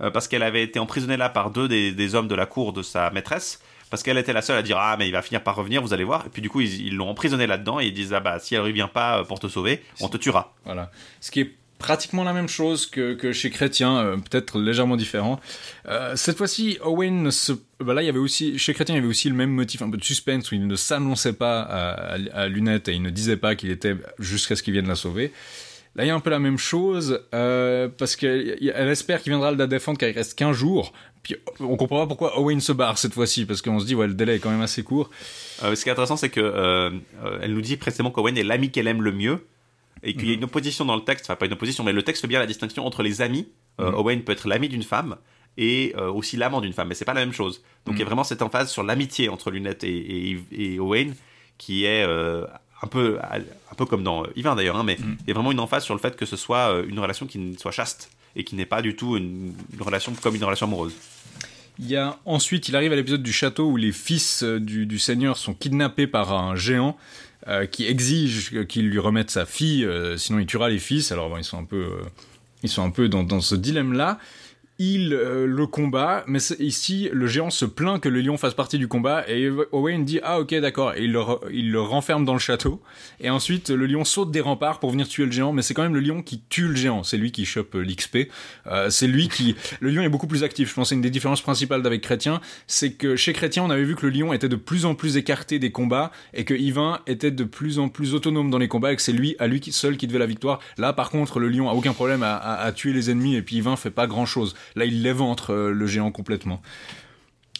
[0.02, 2.72] euh, parce qu'elle avait été emprisonnée là par deux des, des hommes de la cour
[2.72, 3.60] de sa maîtresse.
[3.90, 5.92] Parce qu'elle était la seule à dire ah mais il va finir par revenir vous
[5.92, 8.38] allez voir et puis du coup ils l'ont emprisonnée là-dedans et ils disent ah bah
[8.38, 10.90] si elle revient pas euh, pour te sauver on te tuera Voilà.
[11.20, 15.40] Ce qui est pratiquement la même chose que, que chez Chrétien, euh, peut-être légèrement différent.
[15.88, 17.52] Euh, cette fois-ci, Owen se...
[17.80, 19.80] bah là, il y avait aussi, chez Chrétien, il y avait aussi le même motif,
[19.80, 23.02] un peu de suspense, où il ne s'annonçait pas à, à, à Lunette et il
[23.02, 25.32] ne disait pas qu'il était jusqu'à ce qu'il vienne la sauver.
[25.96, 29.32] Là, il y a un peu la même chose, euh, parce qu'elle elle espère qu'il
[29.32, 30.92] viendra la défendre car il reste 15 jours.
[31.22, 34.06] Puis on comprend pas pourquoi Owen se barre cette fois-ci, parce qu'on se dit, ouais,
[34.06, 35.10] le délai est quand même assez court.
[35.62, 36.90] Euh, ce qui est intéressant, c'est que euh,
[37.24, 39.46] euh, elle nous dit précisément qu'Owen est l'ami qu'elle aime le mieux
[40.02, 41.26] et qu'il y a une opposition dans le texte.
[41.26, 43.48] Enfin, pas une opposition, mais le texte fait bien la distinction entre les amis.
[43.78, 43.94] Mhm.
[43.94, 45.16] Owen peut être l'ami d'une femme
[45.56, 47.62] et euh, aussi l'amant d'une femme, mais c'est pas la même chose.
[47.84, 51.14] Donc il y a vraiment cette emphase sur l'amitié entre Lunette et, et, et Owen
[51.58, 52.46] qui est euh,
[52.82, 55.16] un peu un peu comme dans euh, Yvain d'ailleurs, hein, mais Mhm.
[55.22, 57.26] il y a vraiment une emphase sur le fait que ce soit euh, une relation
[57.26, 60.66] qui soit chaste et qui n'est pas du tout une, une relation comme une relation
[60.66, 60.94] amoureuse.
[61.78, 64.86] Il y a ensuite, il arrive à l'épisode du château où les fils euh, du,
[64.86, 66.96] du seigneur sont kidnappés par un géant
[67.48, 71.10] euh, qui exige qu'il lui remette sa fille, euh, sinon il tuera les fils.
[71.10, 72.02] Alors bon, ils sont un peu, euh,
[72.62, 74.18] ils sont un peu dans, dans ce dilemme-là.
[74.82, 78.78] Il euh, le combat, mais ici le géant se plaint que le lion fasse partie
[78.78, 80.94] du combat et Owen dit ah ok d'accord.
[80.94, 82.80] Et il le, renferme dans le château.
[83.20, 85.82] Et ensuite le lion saute des remparts pour venir tuer le géant mais c'est quand
[85.82, 87.02] même le lion qui tue le géant.
[87.02, 88.30] C'est lui qui chope euh, l'XP
[88.68, 90.70] Euh, c'est lui qui le lion est beaucoup plus actif.
[90.70, 92.40] Je pense c'est une des différences principales d'avec Chrétien.
[92.66, 95.18] C'est que chez Chrétien on avait vu que le lion était de plus en plus
[95.18, 98.94] écarté des combats et que Yvain était de plus en plus autonome dans les combats
[98.94, 100.58] et que c'est lui à lui seul qui devait la victoire.
[100.78, 103.42] Là par contre le lion a aucun problème à, à- à tuer les ennemis et
[103.42, 106.60] puis Yvain fait pas grand chose là il l'éventre euh, le géant complètement.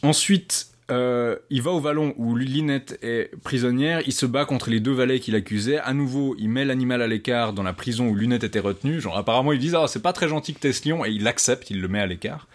[0.03, 4.81] Ensuite euh, il va au vallon où Linette est prisonnière, il se bat contre les
[4.81, 8.15] deux valets qui l'accusaient, à nouveau il met l'animal à l'écart dans la prison où
[8.15, 11.23] Lunette était retenue, apparemment ils disent ah c'est pas très gentil que lion, et il
[11.23, 12.49] l'accepte, il le met à l'écart.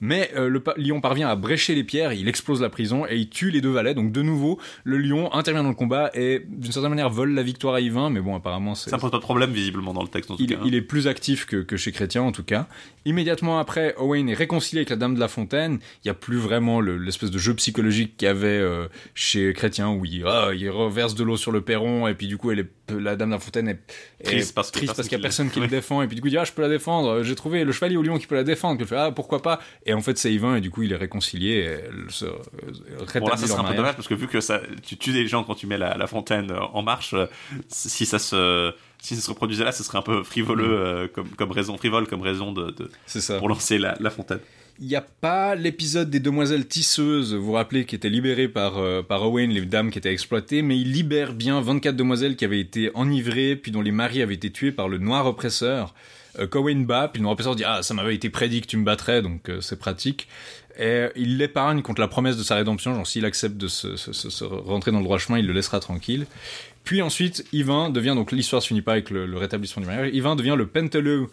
[0.00, 3.28] Mais euh, le lion parvient à brécher les pierres, il explose la prison et il
[3.28, 3.94] tue les deux valets.
[3.94, 7.42] Donc de nouveau, le lion intervient dans le combat et d'une certaine manière vole la
[7.42, 8.08] victoire à Yvain.
[8.10, 10.42] Mais bon, apparemment, c'est Ça pose pas de problème visiblement dans le texte en tout
[10.42, 10.56] il, cas.
[10.56, 10.62] hein.
[10.64, 12.66] il est plus actif que, que chez Chrétien en tout cas.
[13.04, 15.78] Immédiatement après, Owain est réconcilié avec la Dame de la Fontaine.
[16.04, 19.52] Il n'y a plus vraiment le- l'espèce de jeu psychologique qu'il y avait euh, chez
[19.52, 22.50] Chrétien où il, ah, il reverse de l'eau sur le perron et puis du coup
[22.50, 23.80] elle est, la Dame de la Fontaine est,
[24.20, 26.30] est Triste parce qu'il n'y a personne qui le défend et puis du coup il
[26.32, 27.22] dit ah je peux la défendre.
[27.22, 28.80] J'ai trouvé le chevalier au lion qui peut la défendre.
[28.80, 29.60] Il fait ah pourquoi pas?
[29.86, 31.66] Et en fait c'est Yvain et du coup il est réconcilié.
[31.68, 32.26] Et se,
[33.20, 35.26] Bon là, ça serait un peu dommage parce que vu que ça, tu tues des
[35.26, 37.26] gens quand tu mets la, la fontaine euh, en marche, euh,
[37.68, 40.72] si ça se, si ça se reproduisait là, ce serait un peu frivoleux Mm.
[40.72, 43.38] euh, comme, comme raison, frivole comme raison de, de- ça.
[43.38, 44.40] pour lancer la, la fontaine.
[44.82, 48.78] Il n'y a pas l'épisode des demoiselles tisseuses, vous vous rappelez, qui était libéré par,
[48.78, 52.46] euh, par Owen, les dames qui étaient exploitées, mais il libère bien 24 demoiselles qui
[52.46, 55.94] avaient été enivrées, puis dont les maris avaient été tués par le noir oppresseur.
[56.38, 58.76] Euh, qu'Owen bat, puis le noir oppresseur dit Ah, ça m'avait été prédit que tu
[58.76, 60.28] me battrais, donc euh, c'est pratique.
[60.78, 64.12] Et il l'épargne contre la promesse de sa rédemption, genre s'il accepte de se, se-
[64.12, 66.26] se- se rentrer dans le droit chemin, il le laissera tranquille.
[66.84, 70.10] Puis ensuite, Yvain devient, donc l'histoire se finit pas avec le, le rétablissement du mariage,
[70.14, 71.26] Yvain devient le penteleu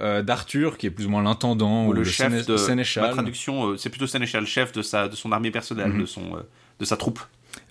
[0.00, 2.56] euh, d'Arthur, qui est plus ou moins l'intendant, Ou ou le, le, chef séné- de
[2.56, 3.04] sénéchal.
[3.04, 6.00] ma traduction, euh, c'est plutôt sénéchal, chef de sa, de son armée personnelle, Mhm.
[6.02, 6.40] de son, euh,
[6.78, 7.20] de sa troupe.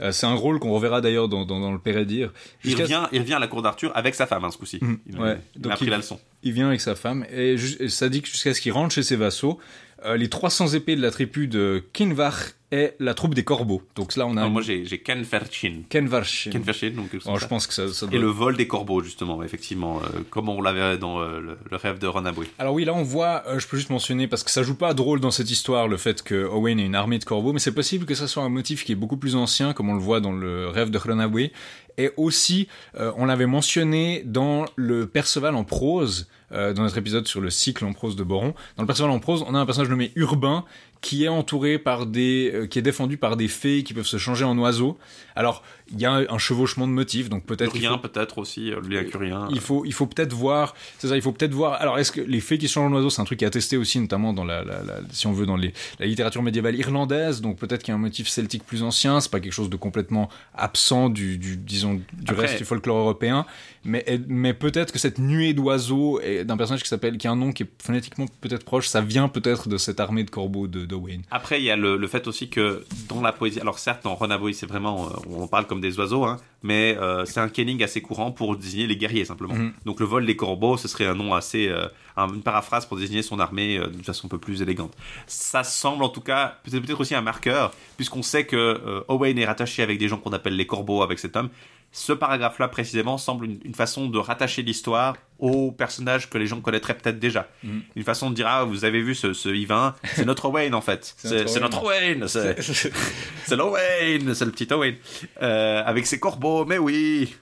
[0.02, 2.32] Euh, c'est un rôle qu'on reverra d'ailleurs dans, dans, dans le Pérédire.
[2.64, 4.80] Il revient, il revient à la cour d'Arthur avec sa femme, hein, ce coup-ci.
[4.82, 5.00] Mhm.
[5.08, 5.38] Il, Ouais.
[5.56, 6.20] il Donc a pris la leçon.
[6.44, 9.04] Il vient avec sa femme et, et ça dit que jusqu'à ce qu'il rentre chez
[9.04, 9.60] ses vassaux.
[10.06, 12.36] Euh, les 300 épées de la tribu de Kinvar
[12.72, 13.82] et la troupe des corbeaux.
[13.96, 15.82] Donc là, on a Alors, moi, j'ai j'ai Ken Ferchin.
[15.90, 16.52] Kenvarshin.
[16.52, 19.44] Ken Ferchin, donc, Oh, je pense que ça, ça Et le vol des corbeaux, justement,
[19.44, 22.48] effectivement, euh, comme on l'avait dans euh, le, le rêve de Ronaboué.
[22.60, 24.94] Alors oui, là on voit, euh, je peux juste mentionner, parce que ça joue pas
[24.94, 27.74] drôle dans cette histoire, le fait que Owen ait une armée de corbeaux, mais c'est
[27.74, 30.22] possible que ça soit un motif qui est beaucoup plus ancien, comme on le voit
[30.22, 31.50] dans le rêve de Hronabwe.
[31.98, 37.42] Et aussi, on l'avait mentionné dans le Perceval en prose, euh, dans notre épisode sur
[37.42, 38.54] le cycle en prose de Boron.
[38.78, 40.66] Dans le Perceval en prose, on a un personnage nommé Urbain,
[41.02, 44.18] qui est entouré par des, euh, qui est défendu par des fées qui peuvent se
[44.18, 44.98] changer en oiseaux.
[45.36, 45.64] Alors,
[45.94, 48.88] il y a un, un chevauchement de motifs, donc peut-être Rien, peut-être aussi, euh, le
[48.96, 49.48] lien curien.
[49.52, 51.74] il faut, il faut peut-être voir, c'est ça, il faut peut-être voir.
[51.82, 53.78] Alors, est-ce que les fées qui changent en oiseaux, c'est un truc qui est attesté
[53.78, 57.42] aussi, notamment dans la, la- la- si on veut, dans les, la littérature médiévale irlandaise.
[57.42, 59.20] Donc peut-être qu'il y a un motif celtique plus ancien.
[59.20, 62.98] C'est pas quelque chose de complètement absent du, du disons, du Après- reste du folklore
[62.98, 63.46] européen.
[63.84, 67.52] Mais, mais peut-être que cette nuée d'oiseaux d'un personnage qui s'appelle, qui a un nom
[67.52, 70.96] qui est phonétiquement peut-être proche, ça vient peut-être de cette armée de corbeaux de, de
[70.96, 71.24] Wayne.
[71.32, 74.14] Après, il y a le, le fait aussi que dans la poésie, alors certes, dans
[74.14, 77.84] Ronaboué, c'est vraiment, euh, on parle comme des oiseaux, hein, mais euh, c'est un kenning
[77.84, 79.54] assez courant pour désigner les guerriers simplement.
[79.56, 79.74] Mhm.
[79.86, 82.98] Donc le vol des corbeaux, ce serait un nom assez, euh, un- une paraphrase pour
[82.98, 84.94] désigner son armée euh, d'une façon un peu plus élégante.
[85.28, 89.46] Ça semble en tout cas, peut-être peut-être aussi un marqueur, puisqu'on sait que Owain est
[89.46, 91.50] rattaché avec des gens qu'on appelle les corbeaux avec cet homme.
[91.94, 96.62] Ce paragraphe-là précisément semble une, une façon de rattacher l'histoire aux personnages que les gens
[96.62, 97.50] connaîtraient peut-être déjà.
[97.64, 97.80] Mm.
[97.98, 100.82] Une façon de dire ah vous avez vu ce, ce Yvain, c'est notre Wayne en
[100.82, 104.96] fait, C'est notre Wayne, c'est le Wayne, c'est le petit Owen
[105.42, 107.36] euh, avec ses corbeaux, mais oui.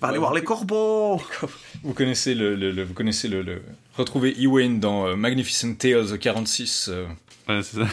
[0.00, 0.18] Aller Ouais.
[0.18, 1.22] voir les corbeaux.
[1.84, 3.62] Vous connaissez le, le- le- vous connaissez le, le-
[3.96, 6.88] retrouvez Ewain dans euh, Magnificent Tales 46.
[6.90, 7.06] euh.
[7.48, 7.86] Ouais, c'est ça.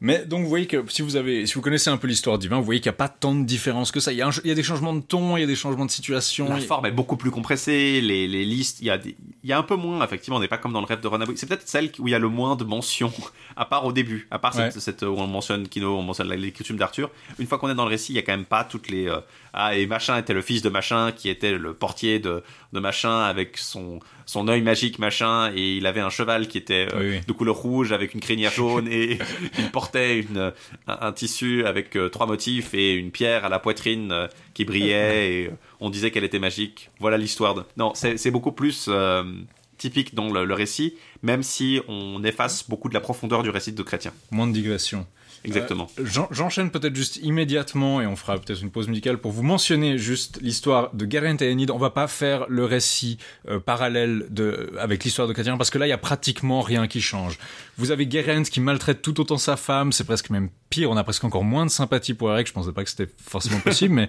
[0.00, 2.58] Mais donc vous voyez que si vous avez, si vous connaissez un peu l'histoire d'Yvain,
[2.58, 4.12] vous voyez qu'il n'y a pas tant de différence que ça.
[4.12, 5.56] Il y, a un- il y a des changements de ton, il y a des
[5.56, 6.48] changements de situation.
[6.48, 9.52] La forme est beaucoup plus compressée, les, les listes, il y, a des- il y
[9.52, 11.18] a un peu moins, effectivement, on n'est pas comme dans le rêve de Ron.
[11.34, 13.12] C'est peut-être celle où il y a le moins de mentions,
[13.56, 14.80] à part au début, à part cette, Ouais.
[14.80, 17.10] cette- où on mentionne Kino, on mentionne les coutumes d'Arthur.
[17.40, 19.08] Une fois qu'on est dans le récit, il y a quand même pas toutes les...
[19.08, 19.18] euh,
[19.52, 23.22] ah, et machin était le fils de machin, qui était le portier de, de machin,
[23.22, 27.08] avec son, son œil magique, machin, et il avait un cheval qui était euh, Oui,
[27.16, 27.20] oui.
[27.26, 29.18] de couleur rouge, avec une crinière jaune, et
[29.58, 30.52] il portait une,
[30.86, 34.64] un, un tissu avec euh, trois motifs et une pierre à la poitrine euh, qui
[34.64, 36.90] brillait, et euh, on disait qu'elle était magique.
[37.00, 37.62] Voilà l'histoire de...
[37.76, 38.88] Non, c'est beaucoup plus
[39.76, 43.72] typique dans le, le récit, même si on efface beaucoup de la profondeur du récit
[43.72, 44.12] de Chrétien.
[44.32, 45.06] Moins de digression.
[45.44, 45.86] Exactement.
[46.02, 49.96] J'en- J'enchaîne peut-être juste immédiatement et on fera peut-être une pause musicale pour vous mentionner
[49.96, 51.70] juste l'histoire de Geraint et Enid.
[51.70, 53.18] On va pas faire le récit
[53.48, 56.88] euh, parallèle de, avec l'histoire de Chrétien parce que là il y a pratiquement rien
[56.88, 57.38] qui change.
[57.78, 61.04] Vous avez Geraint qui maltraite tout autant sa femme, c'est presque même pire, on a
[61.04, 64.08] presque encore moins de sympathie pour Eric, je pensais pas que c'était forcément possible, mais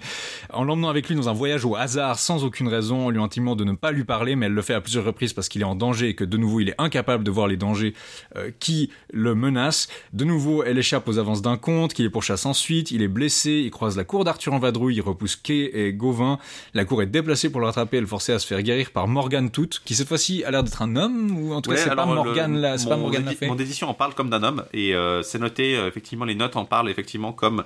[0.52, 3.54] en l'emmenant avec lui dans un voyage au hasard sans aucune raison, en lui intimant
[3.56, 5.64] de ne pas lui parler, mais elle le fait à plusieurs reprises parce qu'il est
[5.64, 7.94] en danger et que de nouveau il est incapable de voir les dangers
[8.36, 9.88] euh, qui le menacent.
[10.12, 13.62] De nouveau, elle échappe aux avances d'un conte, qui les pourchasse ensuite, il est blessé,
[13.64, 16.38] il croise la cour d'Arthur en vadrouille, il repousse Kay et Gauvin,
[16.74, 19.06] la cour est déplacée pour le rattraper et le forcer à se faire guérir par
[19.08, 21.94] Morgane Toute, qui cette fois-ci a l'air d'être un homme, ou en tout cas c'est
[21.94, 23.24] pas alors, Morgane le- là, c'est pas mon Morgane
[23.60, 26.64] édition en parle comme d'un homme, et euh, c'est noté, euh, effectivement, les notes en
[26.64, 27.64] parlent effectivement comme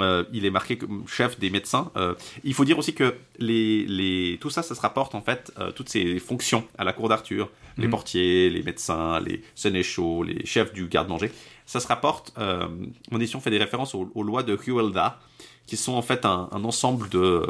[0.00, 1.90] euh, il est marqué comme chef des médecins.
[1.96, 2.14] Euh,
[2.44, 5.70] il faut dire aussi que les, les, tout ça, ça se rapporte en fait, euh,
[5.70, 7.90] toutes ces fonctions à la cour d'Arthur, les Mhm.
[7.90, 11.30] portiers, les médecins, les sénéchaux, les chefs du garde-manger,
[11.66, 12.34] ça se rapporte,
[13.10, 15.20] mon édition fait des références aux, aux lois de Huelda,
[15.66, 17.46] qui sont en fait un, un ensemble de,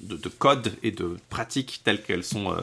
[0.00, 2.54] de, de codes et de pratiques telles qu'elles sont...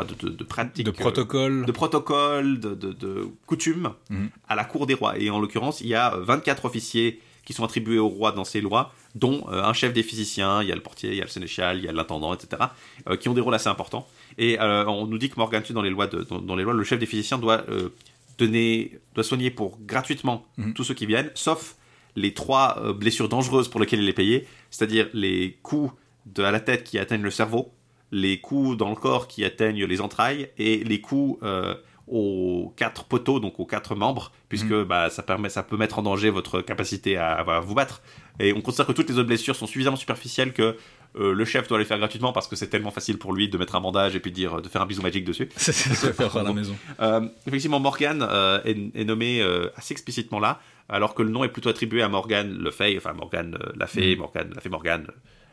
[0.00, 0.84] euh, Enfin, de, de, de pratiques...
[0.86, 1.66] De euh, protocole.
[1.66, 4.30] de protocoles, de, de, de coutumes Mhm.
[4.48, 5.18] à la cour des rois.
[5.18, 8.60] Et en l'occurrence, il y a 24 officiers qui sont attribués au roi dans ces
[8.60, 11.24] lois, dont euh, un chef des physiciens, il y a le portier, il y a
[11.24, 12.62] le sénéchal, il y a l'intendant, etc.,
[13.08, 14.06] euh, qui ont des rôles assez importants.
[14.38, 16.74] Et euh, on nous dit que Morgan dans les lois, de, dans, dans les lois,
[16.74, 17.88] le chef des physiciens doit euh,
[18.38, 20.74] donner, doit soigner pour gratuitement Mhm.
[20.74, 21.76] tous ceux qui viennent, sauf
[22.16, 25.92] les trois euh, blessures dangereuses pour lesquelles il est payé, c'est-à-dire les coups
[26.26, 27.72] de, à la tête qui atteignent le cerveau,
[28.12, 31.74] les coups dans le corps qui atteignent les entrailles et les coups euh,
[32.06, 36.02] aux quatre poteaux, donc aux quatre membres, puisque bah, ça, permet, ça peut mettre en
[36.02, 38.02] danger votre capacité à, à vous battre.
[38.40, 40.76] Et on considère que toutes les autres blessures sont suffisamment superficielles que
[41.16, 43.58] euh, le chef doit les faire gratuitement parce que c'est tellement facile pour lui de
[43.58, 45.48] mettre un bandage et puis de, dire, de faire un bisou magique dessus.
[45.56, 46.76] C'est ce faire à la maison.
[47.00, 48.26] Euh, effectivement, Morgan
[48.64, 49.42] est, est nommé
[49.76, 53.12] assez explicitement là, alors que le nom est plutôt attribué à Morgan le Fay, enfin
[53.12, 55.06] Morgan la Fée, Morgan la Fée Morgan,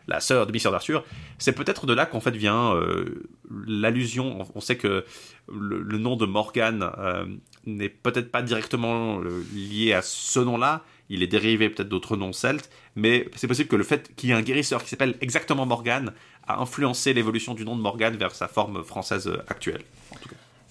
[0.08, 1.03] la sœur de Mister d'Arthur.
[1.38, 3.28] C'est peut-être de là qu'en fait vient euh,
[3.68, 4.45] l'allusion.
[4.55, 5.05] On- sait que
[5.51, 7.26] le, le nom de Morgan euh,
[7.66, 10.84] n'est peut-être pas directement euh, lié à ce nom-là.
[11.10, 14.32] Il est dérivé peut-être d'autres noms celtes, mais c'est possible que le fait qu'il y
[14.34, 16.12] ait un guérisseur qui s'appelle exactement Morgan
[16.47, 19.84] a influencé l'évolution du nom de Morgan vers sa forme française actuelle.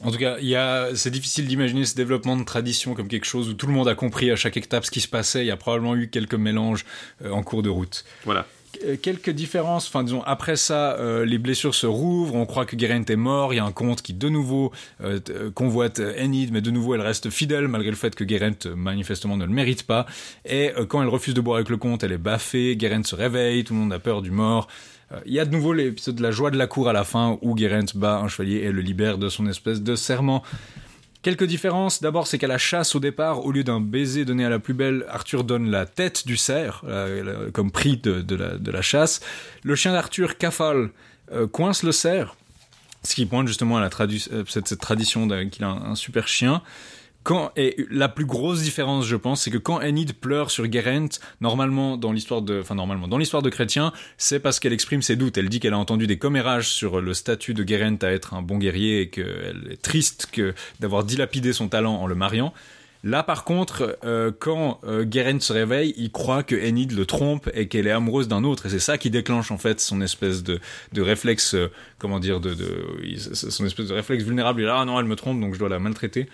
[0.03, 3.25] En tout cas, il y a, c'est difficile d'imaginer ce développement de tradition comme quelque
[3.25, 5.43] chose où tout le monde a compris à chaque étape ce qui se passait.
[5.43, 6.85] Il y a probablement eu quelques mélanges
[7.25, 8.05] en cours de route.
[8.27, 8.47] Voilà.
[8.85, 12.79] Euh, Quelques différences, enfin disons, après ça, euh, les blessures se rouvrent, on croit que
[12.79, 14.73] Geraint est mort, il y a un comte qui de nouveau
[15.03, 15.21] euh,
[15.55, 19.45] convoite Enid, mais de nouveau elle reste fidèle malgré le fait que Geraint manifestement ne
[19.45, 20.07] le mérite pas,
[20.45, 23.65] et quand elle refuse de boire avec le comte, elle est baffée, Geraint se réveille,
[23.65, 24.67] tout le monde a peur du mort.
[25.25, 27.39] Il y a de nouveau l'épisode de la joie de la cour à la fin
[27.43, 30.43] où Geraint bat un chevalier et le libère de son espèce de serment.
[31.23, 32.03] Quelques différences.
[32.03, 34.75] D'abord, c'est qu'à la chasse au départ, au lieu d'un baiser donné à la plus
[34.75, 39.21] belle, Arthur donne la tête du cerf euh, comme prix de, la, chasse.
[39.63, 40.91] Le chien d'Arthur, Cafal,
[41.33, 42.37] euh, coince le cerf,
[43.03, 46.63] ce qui pointe justement à euh, cette, tradition qu'il a un super chien.
[47.27, 51.09] Quand, et la plus grosse différence, je pense, c'est que quand Enid pleure sur Geraint,
[51.41, 55.17] normalement dans l'histoire de, enfin normalement dans l'histoire de Chrétien, c'est parce qu'elle exprime ses
[55.17, 55.37] doutes.
[55.37, 58.43] Elle dit qu'elle a entendu des commérages sur le statut de Geraint à être un
[58.43, 62.55] bon guerrier et qu'elle est triste que d'avoir dilapidé son talent en le mariant.
[63.03, 65.05] Là, par contre, euh, quand euh,
[65.41, 68.69] se réveille, il croit que Enid le trompe et qu'elle est amoureuse d'un autre, et
[68.69, 70.61] c'est ça qui déclenche en fait son espèce de,
[70.93, 74.61] de réflexe, euh, comment dire, de, de son espèce de réflexe vulnérable.
[74.61, 76.29] Il est là, ah non, elle me trompe, donc je dois la maltraiter.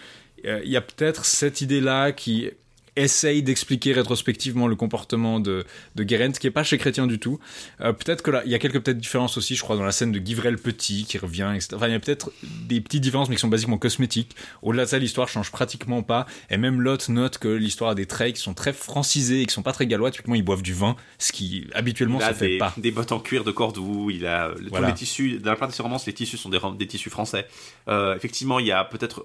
[0.46, 2.50] Euh, Il y a peut-être cette idée-là qui
[2.96, 5.64] essaye d'expliquer rétrospectivement le comportement de,
[5.94, 7.38] de Guérend, qui est pas chez Chrétien du tout.
[7.80, 9.92] Euh, peut-être que là, il y a quelques peut-être différences aussi, je crois, dans la
[9.92, 11.68] scène de Guivrel Petit qui revient, etc.
[11.74, 14.36] Enfin, il y a peut-être des petites différences, mais qui sont basiquement cosmétiques.
[14.60, 16.26] Au-delà de ça, l'histoire change pratiquement pas.
[16.50, 19.54] Et même Lot note que l'histoire a des traits qui sont très francisés et qui
[19.54, 20.10] sont pas très gallois.
[20.10, 22.74] Typiquement, ils boivent du vin, ce qui habituellement se fait des, pas.
[22.76, 25.74] des bottes en cuir de Cordoue, il a tous les tissus, dans la plupart de
[25.74, 27.46] ses romances, les tissus sont des tissus français.
[27.88, 29.24] Euh, effectivement, il y a peut-être.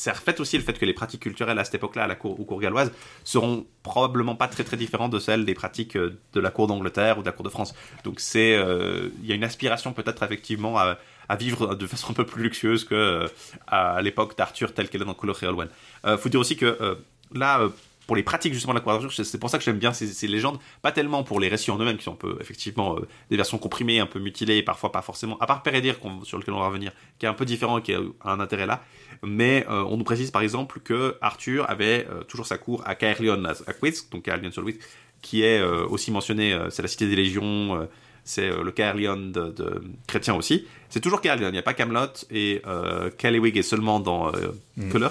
[0.00, 2.40] Ça reflète aussi le fait que les pratiques culturelles à cette époque-là, à la cour,
[2.40, 2.90] aux cours galloises,
[3.22, 7.18] seront probablement pas très très différentes de celles des pratiques euh, de la cour d'Angleterre
[7.18, 7.74] ou de la cour de France.
[8.02, 10.96] Donc c'est, euh, il y a une aspiration peut-être effectivement à,
[11.38, 13.28] vivre de façon un peu plus luxueuse que euh,
[13.66, 15.68] à l'époque d'Arthur telle qu'elle est dans Couleur Réolwen.
[16.06, 16.94] Euh, faut dire aussi que euh,
[17.34, 17.68] là,
[18.10, 20.26] pour les pratiques justement de la d'Arthur, c'est- pour ça que j'aime bien ces, ces
[20.26, 23.36] légendes, pas tellement pour les récits en eux-mêmes qui sont un peu effectivement euh, des
[23.36, 25.94] versions comprimées, un peu mutilées, et parfois pas forcément, à part Pérédir
[26.24, 26.90] sur lequel on va revenir,
[27.20, 28.82] qui est un peu différent et qui a un intérêt là,
[29.22, 32.96] mais euh, on nous précise par exemple que Arthur avait euh, toujours sa cour à
[32.96, 34.80] Caerleon à Queens, donc Caerleon sur Wisk,
[35.22, 37.86] qui est aussi mentionné, c'est la cité des légions,
[38.24, 40.66] c'est le Caerleon de, de chrétien aussi.
[40.88, 44.48] C'est toujours Caerleon, il n'y a pas Camelot et euh, est seulement dans euh,
[44.90, 45.10] Keller.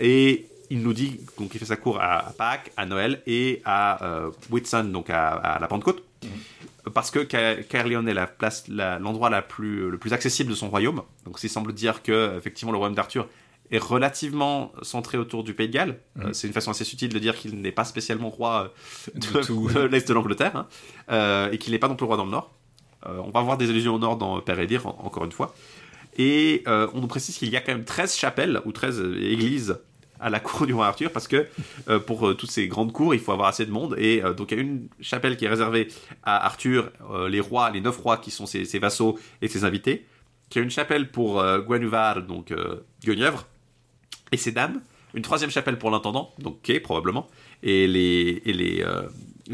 [0.00, 3.62] Et il nous dit donc il fait sa cour à, à Pâques, à Noël et
[3.64, 6.02] à euh, Whitsun, donc à, à la Pentecôte,
[6.92, 10.54] parce que Ca- Caerleon est la place, la- l'endroit la plus, le plus accessible de
[10.54, 11.02] son royaume.
[11.24, 13.26] Donc il semble dire que effectivement le royaume d'Arthur
[13.70, 15.96] est relativement centré autour du Pays de Galles.
[16.20, 18.72] Euh, c'est une façon assez subtile de dire qu'il n'est pas spécialement roi
[19.14, 19.18] euh,
[19.74, 20.66] de, l'est de l'Angleterre hein,
[21.10, 22.52] euh, et qu'il n'est pas non plus roi dans le Nord.
[23.06, 25.54] Euh, on va voir des allusions au Nord dans Père et en- encore une fois.
[26.16, 29.78] Et on nous précise qu'il y a quand même 13 chapelles ou 13 euh, églises
[30.24, 31.46] à la cour du roi Arthur parce que
[31.88, 33.94] euh, pour euh, toutes ces grandes cours, il faut avoir assez de monde.
[33.98, 35.88] Et euh, donc il y a une chapelle qui est réservée
[36.22, 36.90] à Arthur,
[37.28, 40.06] les rois, les neuf rois qui sont ses, vassaux et ses invités.
[40.48, 42.52] Qui a une chapelle pour Guenhuvard, donc
[43.02, 43.46] Guenièvre,
[44.32, 44.80] et ses dames.
[45.14, 47.28] Une troisième chapelle pour l'intendant, donc Quai probablement.
[47.62, 48.84] Et les, et les,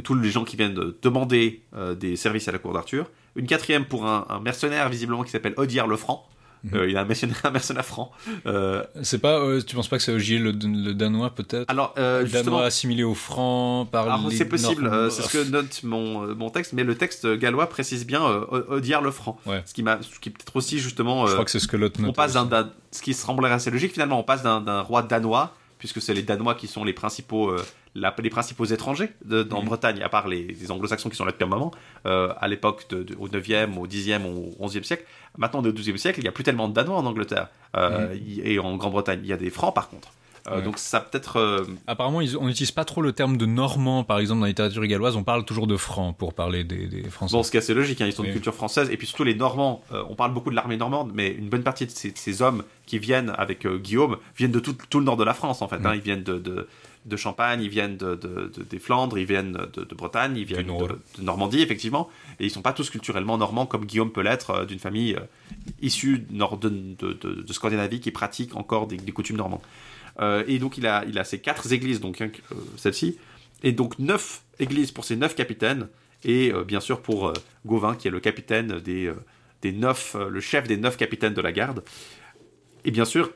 [0.05, 1.63] tous les gens qui viennent de demander
[1.99, 3.11] des services à la cour d'Arthur.
[3.37, 6.29] Une quatrième pour un, un mercenaire visiblement qui s'appelle Odiar le Franc.
[6.75, 8.13] Euh, il a un mercenaire, un mercenaire franc.
[8.47, 11.65] Euh, C'est pas, euh, tu penses pas que c'est Ogier le, le danois peut-être?
[11.69, 15.51] Alors, euh, Le justement, danois assimilé au franc par les c'est possible, c'est ce que
[15.51, 18.23] note mon, mon texte, mais le texte gallois précise bien
[18.69, 19.39] Odiar le Franc.
[19.47, 19.63] Ouais.
[19.65, 21.27] Ce qui, m'a, ce qui peut-être aussi justement.
[21.27, 22.17] Je crois que c'est ce que l'autre on note.
[22.17, 22.49] passe aussi.
[22.49, 26.23] d'un, ce qui semblerait assez logique finalement, on passe d'un roi danois, puisque c'est les
[26.23, 27.65] Danois qui sont les principaux, euh,
[27.97, 29.65] la- les principaux étrangers de, en Mhm.
[29.67, 31.73] Bretagne, à part les, les anglo-saxons qui sont là depuis un moment,
[32.07, 32.87] euh, à l'époque
[33.19, 35.05] au 9e, au 10e, au 11e siècle.
[35.37, 37.49] Maintenant, on est au 12e siècle, il n'y a plus tellement de Danois en Angleterre.
[37.77, 40.13] Euh, y- Et en Grande-Bretagne, il y a des Francs par contre.
[40.49, 40.57] Euh.
[40.57, 40.63] Ouais.
[40.63, 41.37] Donc ça peut-être...
[41.37, 44.51] euh, Apparemment, ils- on n'utilise pas trop le terme de normand, par exemple, dans la
[44.51, 45.17] littérature galloise.
[45.17, 47.37] On parle toujours de franc pour parler des, des Français.
[47.37, 49.25] Bon, ce qui est assez logique, hein, ils sont de culture française, et puis surtout
[49.25, 52.11] les Normands, euh, on parle beaucoup de l'armée normande, mais une bonne partie de ces,
[52.13, 55.35] de ces hommes qui viennent avec Guillaume viennent de tout, tout le nord de la
[55.35, 55.77] France, en fait.
[55.85, 55.95] hein.
[55.95, 56.67] Ils viennent de, de,
[57.07, 60.67] de Champagne, ils viennent de, de- de- des Flandres, ils viennent de, Bretagne, ils viennent
[60.67, 62.09] de, Normandie, effectivement,
[62.41, 65.17] et ils sont pas tous culturellement normands comme Guillaume peut l'être d'une famille
[65.83, 69.61] issue nord de, de, de- de Scandinavie qui pratique encore des, des coutumes normandes.
[70.21, 73.17] Euh, et donc il a, il a ces quatre églises, donc hein, euh, celle-ci,
[73.63, 75.89] et donc neuf églises pour ses neuf capitaines,
[76.25, 77.33] et euh, bien sûr pour euh,
[77.65, 79.11] Gauvin qui est le capitaine des,
[79.63, 81.83] des neuf, le chef des neuf capitaines de la garde.
[82.85, 83.31] Et bien sûr,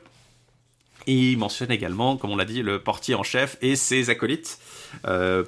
[1.07, 4.59] il mentionne également, comme on l'a dit, le portier en chef et ses acolytes,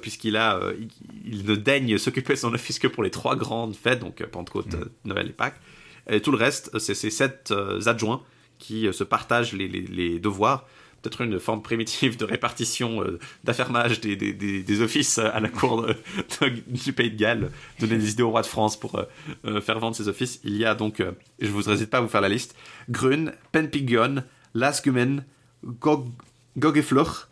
[0.00, 0.88] puisqu'il a, il,
[1.24, 4.74] il ne daigne s'occuper de son office que pour les trois grandes fêtes, donc Pentecôte,
[4.74, 5.60] euh, Noël et Pâques.
[6.08, 7.52] Et tout le reste, c'est ces sept
[7.86, 8.22] adjoints
[8.58, 10.66] qui se partagent les, les- les devoirs.
[11.02, 15.48] Peut-être une forme primitive de répartition, euh, d'affermage des, des- des- des offices à la
[15.48, 15.94] cour de-
[16.40, 19.04] de- du Pays de Galles, donner des idées au roi de France pour euh,
[19.44, 20.40] euh, faire vendre ses offices.
[20.44, 22.56] Il y a donc, euh, je vous hésite pas à vous faire la liste,
[22.90, 24.24] Grun, Penpigon,
[24.54, 25.24] Lasgumen,
[25.64, 26.08] Gog,
[26.56, 27.28] Gogefloch,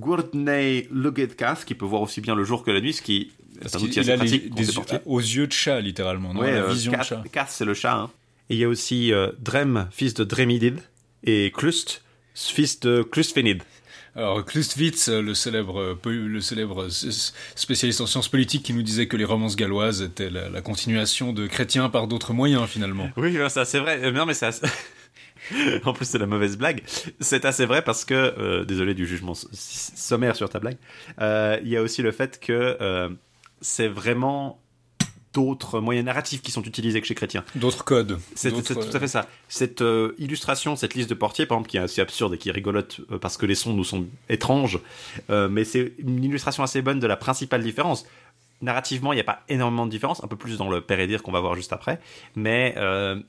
[0.00, 3.74] Gurdney Lugetkath, qui peut voir aussi bien le jour que la nuit, ce qui est
[3.76, 4.98] un outil il assez les- pratique portiers.
[5.06, 6.34] aux yeux de chat, littéralement.
[6.34, 6.40] Non?
[6.40, 7.22] Ouais, la euh, vision de Kath- chat.
[7.32, 7.94] Kath, c'est le chat.
[7.94, 8.10] hein.
[8.50, 10.80] Et il y a aussi euh, Drem, fils de Dremidid,
[11.22, 12.02] et Klust,
[12.34, 13.62] fils de Klustfenid.
[14.16, 17.10] Alors, Klustwitz, euh, le célèbre, euh, le célèbre euh,
[17.56, 21.32] spécialiste en sciences politiques, qui nous disait que les romances galloises étaient la, la continuation
[21.32, 23.10] de chrétiens par d'autres moyens, finalement.
[23.16, 24.00] Oui, ça c'est vrai.
[24.04, 24.66] Euh, Non, mais c'est assez-
[25.84, 26.82] en plus, c'est la mauvaise blague.
[27.18, 30.76] C'est assez vrai parce que, euh, désolé du jugement sommaire sur ta blague,
[31.20, 33.08] euh, il y a aussi le fait que euh,
[33.60, 34.60] c'est vraiment
[35.34, 37.44] d'autres moyens narratifs qui sont utilisés que chez Chrétien.
[37.56, 38.18] D'autres codes.
[38.34, 39.26] C'est tout à fait ça.
[39.48, 42.48] Cette euh, illustration, cette liste de portiers, par exemple, qui est assez absurde et qui
[42.48, 44.78] est rigolote euh, parce que les sons nous sont étranges,
[45.30, 48.06] euh, mais c'est une illustration assez bonne de la principale différence.
[48.62, 51.06] Narrativement, il n'y a pas énormément de différence, un peu plus dans le Père et
[51.06, 52.00] Dire qu'on va voir juste après,
[52.36, 53.20] mais euh,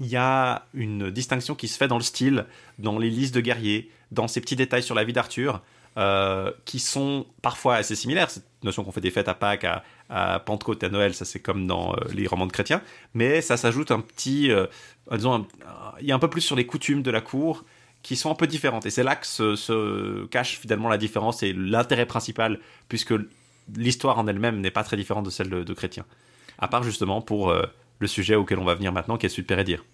[0.00, 2.46] il y a une distinction qui se fait dans le style,
[2.78, 5.62] dans les listes de guerriers, dans ces petits détails sur la vie d'Arthur.
[5.98, 8.30] Euh, qui sont parfois assez similaires.
[8.30, 11.40] Cette notion qu'on fait des fêtes à Pâques, à, à Pentecôte, à Noël, ça c'est
[11.40, 12.80] comme dans euh, les romans de chrétiens,
[13.12, 14.66] mais ça s'ajoute un petit, euh,
[15.10, 15.46] disons,
[16.00, 17.64] il y a un peu plus sur les coutumes de la cour
[18.02, 18.86] qui sont un peu différentes.
[18.86, 23.14] Et c'est là que se, cache finalement la différence et l'intérêt principal, puisque
[23.76, 26.06] l'histoire en elle-même n'est pas très différente de celle de, de chrétiens.
[26.58, 27.54] À part justement pour
[28.02, 29.84] le sujet auquel on va venir maintenant, qui est de Pérédire.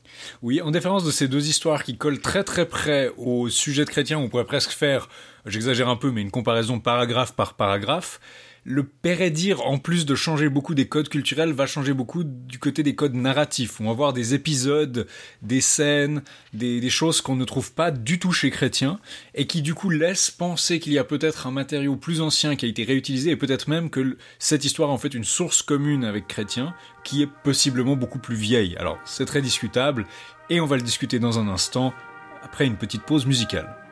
[0.43, 3.91] Oui, en différence de ces deux histoires qui collent très très près au sujet de
[3.91, 5.09] chrétien, on pourrait presque faire,
[5.47, 8.19] j'exagère un peu, mais une comparaison paragraphe par paragraphe.
[8.65, 12.83] Le Pérédire, en plus de changer beaucoup des codes culturels, va changer beaucoup du côté
[12.83, 13.81] des codes narratifs.
[13.81, 15.07] On va voir des épisodes,
[15.43, 18.99] des scènes, des, choses qu'on ne trouve pas du tout chez Chrétien,
[19.35, 22.67] et qui du coup laissent penser qu'il y a peut-être un matériau plus ancien qui
[22.67, 26.05] a été réutilisé, et peut-être même que cette histoire est en fait une source commune
[26.05, 28.77] avec Chrétien, qui est possiblement beaucoup plus vieille.
[28.77, 30.07] Alors, c'est très discutable,
[30.51, 31.93] et on va le discuter dans un instant,
[32.43, 33.88] après une petite pause musicale.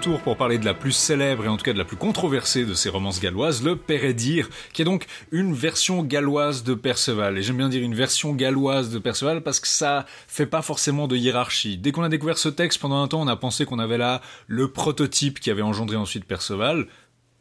[0.00, 2.72] Pour parler de la plus célèbre et en tout cas de la plus controversée de
[2.72, 7.36] ces romances galloises, le Pérédire, qui est donc une version galloise de Perceval.
[7.36, 11.06] Et j'aime bien dire une version galloise de Perceval parce que ça fait pas forcément
[11.06, 11.76] de hiérarchie.
[11.76, 14.22] Dès qu'on a découvert ce texte, pendant un temps, on a pensé qu'on avait là
[14.46, 16.86] le prototype qui avait engendré ensuite Perceval.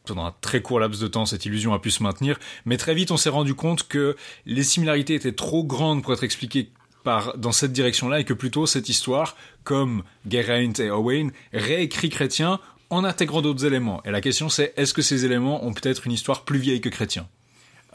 [0.03, 2.93] Pendant un très court laps de temps, cette illusion a pu se maintenir, mais très
[2.93, 6.71] vite, on s'est rendu compte que les similarités étaient trop grandes pour être expliquées
[7.09, 12.59] par, dans cette direction-là et que plutôt cette histoire, comme Geraint et Owain, réécrit Chrétien
[12.91, 13.99] en intégrant d'autres éléments.
[14.05, 16.89] Et la question c'est, est-ce que ces éléments ont peut-être une histoire plus vieille que
[16.89, 17.27] Chrétien?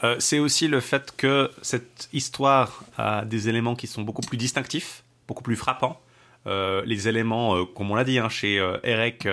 [0.03, 4.35] Euh, c'est aussi le fait que cette histoire a des éléments qui sont beaucoup plus
[4.35, 6.01] distinctifs, beaucoup plus frappants.
[6.45, 9.29] Euh, les éléments, euh, comme on l'a dit, hein, chez Eric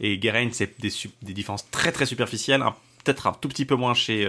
[0.00, 2.74] et Geraint, c'est des, différences très très superficielles, hein,
[3.04, 4.26] peut-être un tout petit peu moins chez,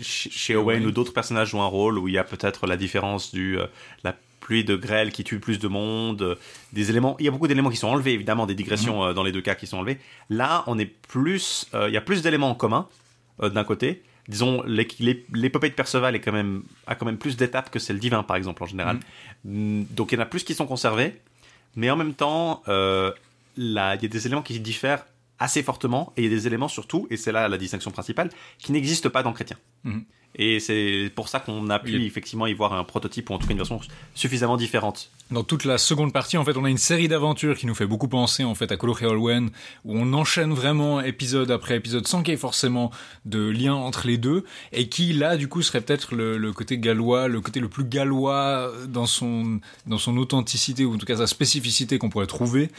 [0.00, 3.32] chez, Owen, où d'autres personnages jouent un rôle, où il y a peut-être la différence
[3.32, 3.66] du euh,
[4.04, 4.14] la
[4.46, 6.38] pluie de grêle qui tue plus de monde,
[6.72, 7.16] des éléments.
[7.18, 9.40] Il y a beaucoup d'éléments qui sont enlevés, évidemment, des digressions euh, dans les deux
[9.40, 9.98] cas qui sont enlevés.
[10.30, 12.86] Là, on est plus, euh, il y a plus d'éléments en commun
[13.42, 14.02] euh, d'un côté.
[14.28, 17.80] Disons, l'é- l'é- l'épopée de Perceval est quand même, a quand même plus d'étapes que
[17.80, 18.98] celle divin, par exemple, en général.
[19.44, 21.14] Mm, Donc, il y en a plus qui sont conservés,
[21.74, 22.62] mais en même temps,
[23.56, 25.04] là, il y a des éléments qui diffèrent
[25.38, 28.30] assez fortement, et il y a des éléments surtout, et c'est là la distinction principale,
[28.58, 29.56] qui n'existent pas dans Chrétien.
[29.84, 30.04] Mhm.
[30.36, 32.06] Et c'est pour ça qu'on a pu Oui.
[32.06, 33.80] effectivement y voir un prototype, ou en tout cas une version
[34.14, 35.10] suffisamment différente.
[35.30, 37.86] Dans toute la seconde partie, en fait, on a une série d'aventures qui nous fait
[37.86, 39.50] beaucoup penser, en fait, à et Olwen,
[39.84, 42.92] où on enchaîne vraiment épisode après épisode sans qu'il y ait forcément
[43.24, 46.78] de lien entre les deux, et qui, là, du coup, serait peut-être le, le côté
[46.78, 51.16] gallois, le côté le plus gallois dans son, dans son authenticité, ou en tout cas
[51.16, 52.70] sa spécificité qu'on pourrait trouver.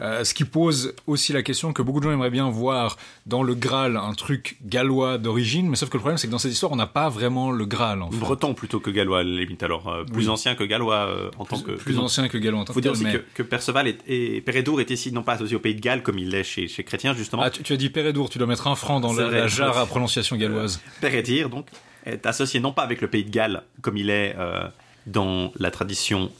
[0.00, 3.42] Euh, ce qui pose aussi la question que beaucoup de gens aimeraient bien voir dans
[3.42, 6.52] le Graal un truc gallois d'origine, mais sauf que le problème, c'est que dans cette
[6.52, 8.16] histoire, on n'a pas vraiment le Graal, en fait.
[8.18, 10.28] Breton plutôt que gallois, à la limite, alors euh, plus Oui.
[10.28, 11.72] ancien que gallois euh, en tant que.
[11.72, 14.40] plus ancien que gallois en tant faut que dire aussi que, que Perceval est- et
[14.40, 16.84] Pérédour est ici non pas associé au pays de Galles comme il l'est chez, chez
[16.84, 17.42] Chrétien justement.
[17.42, 19.40] Ah, tu, tu as dit Pérédour, tu dois mettre un franc dans la, vrai.
[19.40, 20.80] la jarre à prononciation galloise.
[21.00, 21.66] Pérédir donc
[22.04, 24.66] est associé non pas avec le pays de Galles comme il est euh,
[25.06, 26.30] dans la tradition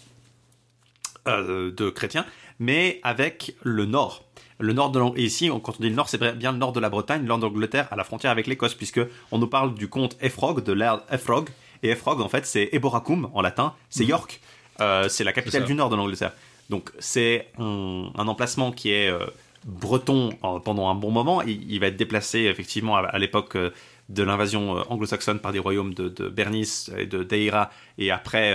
[1.28, 2.24] euh, de Chrétien,
[2.58, 4.24] mais avec le Nord.
[4.58, 6.80] Le nord de et ici, quand on dit le nord, c'est bien le nord de
[6.80, 9.00] la Bretagne, le nord d'Angleterre, à la frontière avec l'Écosse, puisque
[9.30, 11.50] on nous parle du comte Efrog, de l'ère Efrog,
[11.82, 14.40] et Efrog, en fait, c'est Eboracum en latin, c'est York,
[14.78, 15.66] Euh, c'est la capitale Mhm.
[15.68, 16.32] Du nord de l'Angleterre.
[16.68, 19.24] Donc c'est un, un emplacement qui est euh,
[19.64, 20.30] breton
[20.64, 21.40] pendant un bon moment.
[21.40, 26.28] Il, va être déplacé effectivement à, l'époque de l'invasion anglo-saxonne par des royaumes de, de,
[26.28, 28.54] Bernice et de Deira, et après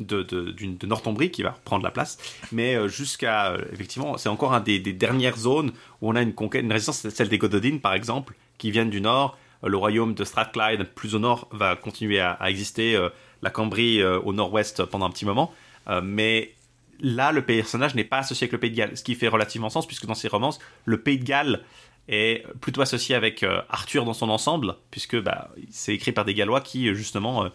[0.00, 2.18] de, de, de, Northumbrie qui va prendre la place.
[2.52, 6.72] Mais jusqu'à, effectivement, c'est encore un des, dernières zones où on a une conquête, une
[6.72, 9.38] résistance, celle des Gododines par exemple, qui viennent du nord.
[9.64, 12.98] Le royaume de Strathclyde, plus au nord, va continuer à, exister.
[13.42, 15.52] La Cambrie au nord-ouest pendant un petit moment.
[16.02, 16.52] mais
[17.00, 19.70] là, le personnage n'est pas associé avec le Pays de Galles, ce qui fait relativement
[19.70, 21.62] sens, puisque dans ses romances, le Pays de Galles
[22.08, 26.34] est plutôt associé avec euh, Arthur dans son ensemble, puisque bah, c'est écrit par des
[26.34, 27.48] Gallois qui, justement, euh,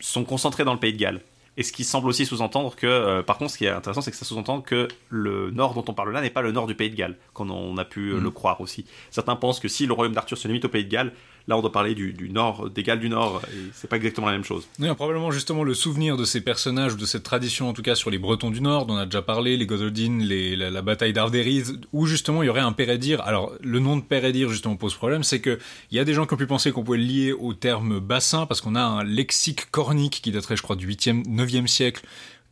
[0.00, 1.20] sont concentrés dans le Pays de Galles.
[1.56, 4.10] Et ce qui semble aussi sous-entendre que, euh, par contre, ce qui est intéressant, c'est
[4.10, 6.74] que ça sous-entend que le nord dont on parle là n'est pas le nord du
[6.74, 8.18] Pays de Galles, comme on a pu mm.
[8.18, 8.84] le croire aussi.
[9.10, 11.12] Certains pensent que si le royaume d'Arthur se limite au Pays de Galles,
[11.48, 14.32] Là, on doit parler du, nord, des Galles du Nord, et c'est pas exactement la
[14.32, 14.66] même chose.
[14.80, 18.10] Oui, probablement justement le souvenir de ces personnages, de cette tradition, en tout cas sur
[18.10, 21.78] les Bretons du Nord, dont on a déjà parlé, les Gododines, les, la, bataille d'Ardériz,
[21.92, 23.20] où justement il y aurait un Pérédir.
[23.20, 25.60] Alors, le nom de Pérédir, justement, pose problème, c'est que
[25.92, 28.00] il y a des gens qui ont pu penser qu'on pouvait le lier au terme
[28.00, 32.02] bassin, parce qu'on a un lexique cornique qui daterait, je crois, du 8e, 9e siècle,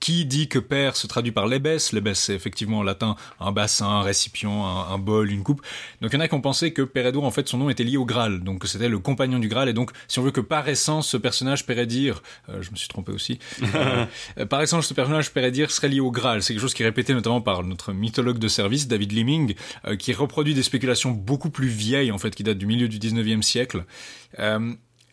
[0.00, 1.78] qui dit que père se traduit par lebes.
[1.92, 5.62] Lebes, c'est effectivement en latin un bassin, un récipient, un, bol, une coupe.
[6.00, 7.84] Donc il y en a qui ont pensé que Pérédour, en fait, son nom était
[7.84, 8.42] lié au Graal.
[8.42, 9.68] Donc que c'était le compagnon du Graal.
[9.68, 12.88] Et donc, si on veut que par essence, ce personnage Pérédir, euh, je me suis
[12.88, 13.38] trompé aussi,
[13.74, 16.42] euh, par essence, ce personnage Pérédir serait lié au Graal.
[16.42, 19.54] C'est quelque chose qui est répété notamment par notre mythologue de service, David Liming,
[19.86, 22.98] euh, qui reproduit des spéculations beaucoup plus vieilles, en fait, qui datent du milieu du
[22.98, 23.84] 19e siècle.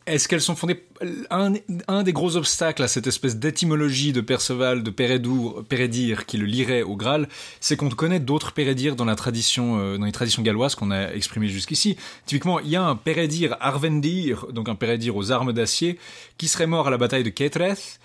[0.07, 0.83] Est-ce qu'elles sont fondées
[1.29, 6.45] un, des gros obstacles à cette espèce d'étymologie de Perceval, de Pérédour, Pérédir qui le
[6.45, 7.29] lirait au Graal,
[7.59, 11.13] c'est qu'on connaît d'autres Pérédirs dans la tradition, euh, dans les traditions galloises qu'on a
[11.13, 11.97] exprimées jusqu'ici.
[12.25, 15.99] Typiquement, il y a un Pérédir Arvendir, donc un Pérédir aux armes d'acier,
[16.39, 17.99] qui serait mort à la bataille de Ketreth,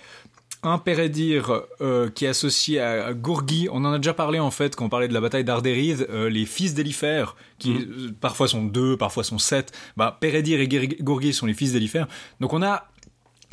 [0.66, 3.68] un Pérédir euh, qui est associé à, Gourgi.
[3.70, 6.08] On en a déjà parlé en fait quand on parlait de la bataille d'Ardéride.
[6.10, 7.76] Euh, les fils d'Eliphère, qui mm.
[7.76, 9.72] euh, parfois sont deux, parfois sont sept.
[9.96, 12.08] Bah, Pérédir et Gourgi sont les fils d'Eliphère.
[12.40, 12.88] Donc on a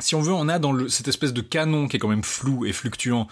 [0.00, 2.24] si on veut, on a dans le, cette espèce de canon qui est quand même
[2.24, 3.28] flou et fluctuant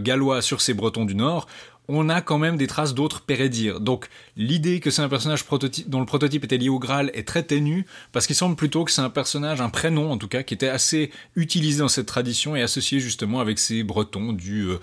[0.00, 1.46] gallois sur ces Bretons du Nord,
[1.88, 3.80] on a quand même des traces d'autres Pérédires.
[3.80, 5.44] Donc l'idée que c'est un personnage
[5.86, 8.90] dont le prototype était lié au Graal est très ténue, parce qu'il semble plutôt que
[8.90, 12.56] c'est un personnage, un prénom en tout cas, qui était assez utilisé dans cette tradition
[12.56, 14.78] et associé justement avec ces Bretons du, euh,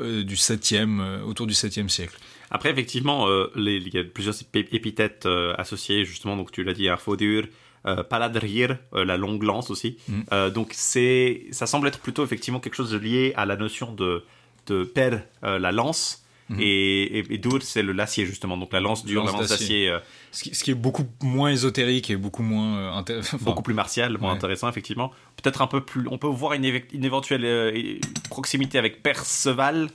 [0.00, 2.18] euh, du 7e, euh, autour du 7e siècle.
[2.50, 7.44] Après, effectivement, il y a plusieurs épithètes associées, justement, donc tu l'as dit, Arfodur,
[7.86, 9.98] euh, paladrir, la longue lance aussi.
[10.08, 10.50] Mm.
[10.50, 14.24] donc c'est, ça semble être plutôt effectivement quelque chose de lié à la notion de,
[14.66, 16.58] de per, la lance, Mhm.
[16.60, 18.56] Et, et, c'est le l'acier, justement.
[18.56, 19.88] Donc la lance dure, la lance d'acier.
[19.88, 20.00] Euh,
[20.32, 23.38] ce, qui, est beaucoup moins ésotérique et beaucoup moins euh, intéressant.
[23.40, 25.12] beaucoup plus martial, moins intéressant, effectivement.
[25.40, 26.08] Peut-être un peu plus.
[26.10, 27.98] On peut voir une, une éventuelle euh,
[28.30, 29.88] proximité avec Perceval,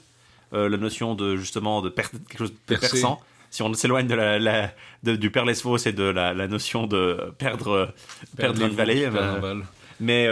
[0.53, 4.71] la notion de justement de quelque chose de perçant si on s'éloigne de la,
[5.03, 7.93] du père Lesvos et de la, notion de perdre,
[8.37, 9.09] perdre, une vallée.
[9.99, 10.29] mais,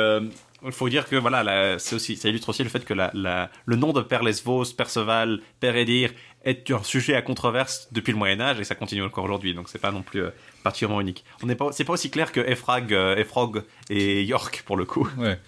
[0.66, 3.94] il faut dire que voilà, c'est aussi, ça illustre aussi le fait que le nom
[3.94, 6.12] de Père Lesvos, Perceval, Père Edir
[6.46, 9.54] est un sujet à controverse depuis le Moyen Âge et ça continue encore aujourd'hui.
[9.54, 10.30] Donc c'est pas non plus euh,
[10.64, 11.24] particulièrement unique.
[11.42, 14.86] On n'est pas, c'est pas aussi clair que Efrag, euh, Efrog et York pour le
[14.86, 15.08] coup.
[15.18, 15.40] Ouais.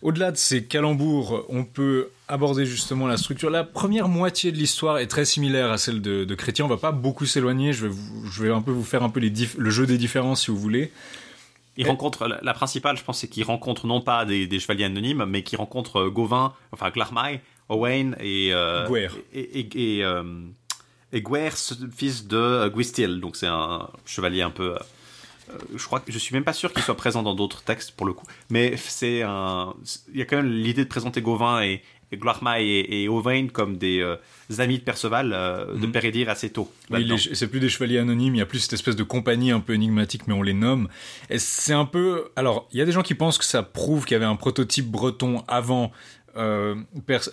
[0.00, 3.50] Au-delà de ces calembours, on peut aborder justement la structure.
[3.50, 6.64] La première moitié de l'histoire est très similaire à celle de, de Chrétien.
[6.64, 7.72] On va pas beaucoup s'éloigner.
[7.72, 7.94] Je vais,
[8.48, 10.90] vais un peu vous faire un peu le jeu des différences si vous voulez.
[11.76, 15.42] Il rencontre la, principale, je pense, c'est qu'il rencontre non pas des, chevaliers anonymes, mais
[15.42, 18.86] qu'il rencontre euh, Gauvin, enfin Glarmai, Owain et euh,
[19.32, 20.22] et, et, et, euh,
[21.90, 23.20] fils de Gwistil.
[23.20, 24.76] Donc c'est un chevalier un peu.
[25.74, 28.06] je crois que je suis même pas sûr qu'il soit présent dans d'autres textes pour
[28.06, 29.74] le coup, mais c'est un.
[30.12, 31.82] Il y a quand même l'idée de présenter Gauvin et,
[32.16, 34.02] Glarmai et, Owain comme des
[34.58, 35.86] amis de Perceval euh, de.
[35.86, 36.70] Pérédir assez tôt.
[36.90, 39.60] Oui, c'est plus des chevaliers anonymes, il y a plus cette espèce de compagnie un
[39.60, 40.88] peu énigmatique, mais on les nomme.
[41.28, 42.30] Et c'est un peu.
[42.36, 44.36] Alors, il y a des gens qui pensent que ça prouve qu'il y avait un
[44.36, 45.92] prototype breton avant,
[46.36, 46.76] euh,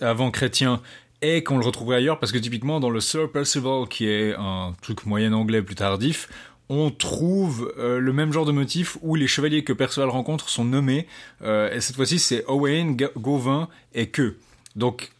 [0.02, 0.82] avant chrétien
[1.22, 4.74] et qu'on le retrouverait ailleurs, parce que typiquement dans le Sir Percival, qui est un
[4.82, 6.30] truc moyen anglais plus tardif,
[6.70, 10.66] on trouve euh, le même genre de motif où les chevaliers que Perceval rencontre sont
[10.66, 11.08] nommés,
[11.44, 14.36] et cette fois-ci c'est Owain, Gauvin et que.
[14.76, 15.12] Donc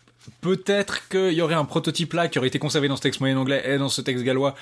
[0.42, 3.38] Peut-être qu'il y aurait un prototype là qui aurait été conservé dans ce texte moyen
[3.38, 4.56] anglais et dans ce texte gallois,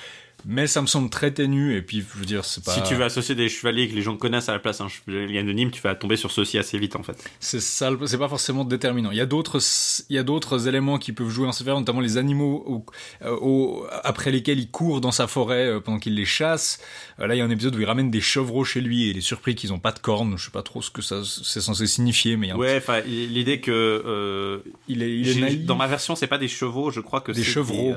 [0.46, 2.94] mais ça me semble très ténu et puis je veux dire c'est pas si tu
[2.94, 5.82] veux associer des chevaliers que les gens connaissent à la place d'un chevalier anonyme tu
[5.82, 7.28] vas tomber sur ceci assez vite en fait.
[7.40, 9.10] C'est ça c'est pas forcément déterminant.
[9.10, 9.60] Il y a d'autres
[10.08, 12.84] il y a d'autres éléments qui peuvent jouer en sphère notamment les animaux
[13.24, 16.80] au, après lesquels il court dans sa forêt euh, pendant qu'il les chasse.
[17.20, 19.10] Euh, là il y a un épisode où il ramène des chevreaux chez lui et
[19.10, 20.36] il est surpris qu'ils ont pas de cornes.
[20.38, 23.72] Je sais pas trop ce que ça c'est censé signifier mais ouais enfin l'idée que
[23.72, 27.94] euh, il est, dans ma version c'est pas des chevaux je crois que des chevreaux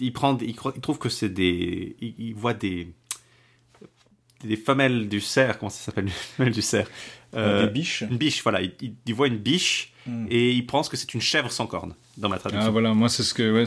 [0.00, 2.92] il prend, il, il trouve que c'est des, il, il voit des
[4.44, 6.88] des femelles du cerf, comment ça s'appelle, femelles du cerf
[7.34, 8.60] euh, Des biches Une biche, voilà.
[8.62, 10.26] Il, voit une biche mm.
[10.30, 12.66] et il pense que c'est une chèvre sans cornes dans ma traduction.
[12.66, 13.64] Ah voilà, moi c'est ce que, ouais,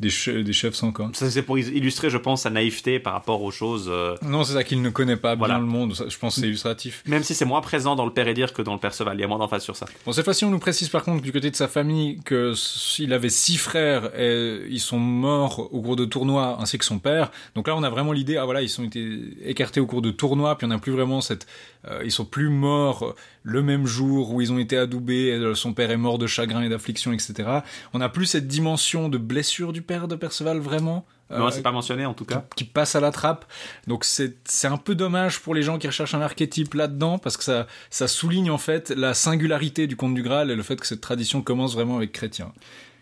[0.00, 1.10] des, che des chefs sans corps.
[1.12, 3.88] Ça, c'est pour illustrer, je pense, sa naïveté par rapport aux choses.
[3.88, 4.16] Euh...
[4.22, 5.54] Non, c'est ça qu'il ne connaît pas voilà.
[5.54, 5.94] bien le monde.
[5.94, 7.02] Je pense c'est illustratif.
[7.06, 9.16] Même si c'est moins présent dans le Père Édir que dans le Perceval.
[9.18, 9.86] Il y a moins d'emphase sur ça.
[10.06, 13.12] Bon, cette fois-ci, on nous précise par contre du côté de sa famille que s'il
[13.12, 17.30] avait six frères et ils sont morts au cours de tournois ainsi que son père.
[17.54, 20.10] Donc là, on a vraiment l'idée, ah voilà, ils ont été écartés au cours de
[20.10, 21.46] tournois, puis on n'a plus vraiment cette.
[21.88, 23.14] Euh, ils sont plus morts
[23.48, 26.62] le même jour où ils ont été adoubés, et son père est mort de chagrin
[26.62, 27.60] et d'affliction, etc.
[27.94, 31.06] On n'a plus cette dimension de blessure du père de Perceval vraiment.
[31.30, 32.44] Non, euh, c'est pas mentionné en tout cas.
[32.56, 33.44] Qui, qui passe à la trappe.
[33.86, 34.34] Donc c'est
[34.64, 38.08] un peu dommage pour les gens qui recherchent un archétype là-dedans parce que ça, ça
[38.08, 41.42] souligne en fait la singularité du conte du Graal et le fait que cette tradition
[41.42, 42.52] commence vraiment avec Chrétien.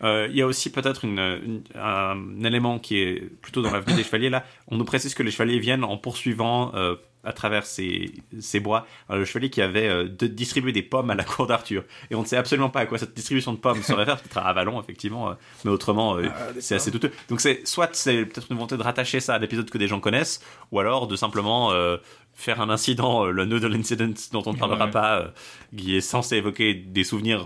[0.02, 3.96] Euh, il y a aussi peut-être une, une, un élément qui est plutôt dans l'avenir
[3.96, 4.28] des chevaliers.
[4.28, 6.96] Là, on nous précise que les chevaliers viennent en poursuivant euh,
[7.26, 11.10] à travers ces, ces bois euh, le chevalier qui avait euh, de, distribué des pommes
[11.10, 11.82] à la cour d'Arthur.
[12.10, 14.38] Et on ne sait absolument pas à quoi cette distribution de pommes se réfère, peut-être
[14.38, 17.10] à Avalon, effectivement, euh, mais autrement, euh, ah, c'est assez douteux.
[17.28, 20.00] Donc c'est soit c'est peut-être une volonté de rattacher ça à l'épisode que des gens
[20.00, 21.72] connaissent, ou alors de simplement
[22.34, 24.90] faire un incident, le nœud de l'incident dont on ne parlera ouais.
[24.90, 25.32] pas,
[25.76, 27.44] qui est censé évoquer des souvenirs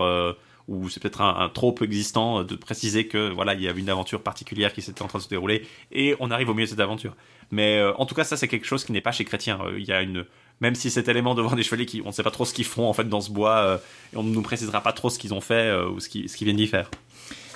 [0.67, 3.89] ou c'est peut-être un, un trope existant de préciser que voilà il y avait une
[3.89, 6.69] aventure particulière qui s'était en train de se dérouler et on arrive au milieu de
[6.69, 7.15] cette aventure.
[7.51, 9.59] Mais euh, en tout cas ça c'est quelque chose qui n'est pas chez Chrétien.
[9.65, 10.25] Euh, il y a une
[10.59, 12.65] même si cet élément devant des chevaliers qui on ne sait pas trop ce qu'ils
[12.65, 13.77] font en fait dans ce bois euh,
[14.13, 16.43] et on ne nous précisera pas trop ce qu'ils ont fait ou ce qu'ils ce
[16.43, 16.89] viennent d'y faire.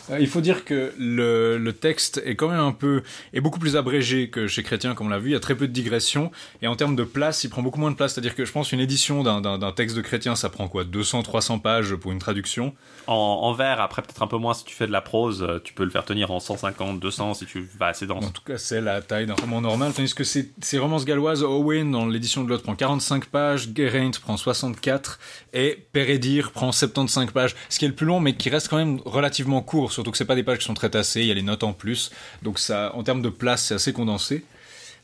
[0.09, 3.03] Euh, il faut dire que le, le, texte est quand même un peu
[3.33, 5.29] est beaucoup plus abrégé que chez Chrétien, comme on l'a vu.
[5.29, 6.31] Il y a très peu de digressions
[6.61, 8.13] et en termes de place, il prend beaucoup moins de place.
[8.13, 10.83] C'est-à-dire que je pense une édition d'un texte de Chrétien, ça prend quoi?
[10.83, 12.73] 200-300 pages pour une traduction?
[13.07, 15.73] En, en vers, après peut-être un peu moins si tu fais de la prose, tu
[15.73, 18.25] peux le faire tenir en 150, 200 si tu vas assez dense.
[18.25, 19.93] En tout cas, c'est la taille d'un roman normal.
[19.93, 24.11] Tandis que ces, ces romances galloises, Owen dans l'édition de l'autre prend 45 pages, Geraint
[24.21, 25.19] prend 64
[25.53, 27.55] et Peredir prend 75 pages.
[27.69, 30.17] Ce qui est le plus long, mais qui reste quand même relativement court surtout que
[30.17, 32.11] c'est pas des pages qui sont très tassées, il y a les notes en plus,
[32.43, 34.43] donc ça, en termes de place, c'est assez condensé.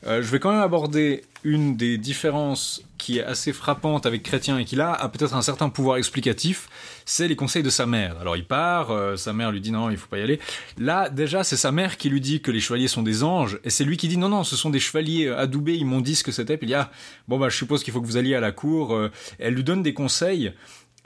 [0.04, 4.58] Euh, je vais quand même aborder une des différences qui est assez frappante avec Chrétien
[4.58, 6.68] et qui là a peut-être un certain pouvoir explicatif,
[7.04, 8.18] c'est les conseils de sa mère.
[8.20, 10.40] Alors il part, euh, sa mère lui dit non, il faut pas y aller.
[10.76, 13.70] Là déjà c'est sa mère qui lui dit que les chevaliers sont des anges et
[13.70, 16.24] c'est lui qui dit non non, ce sont des chevaliers adoubés, ils m'ont dit ce
[16.24, 16.56] que c'était.
[16.56, 16.90] Puis il dit ah
[17.28, 18.94] bon bah je suppose qu'il faut que vous alliez à la cour.
[18.94, 20.52] Euh, elle lui donne des conseils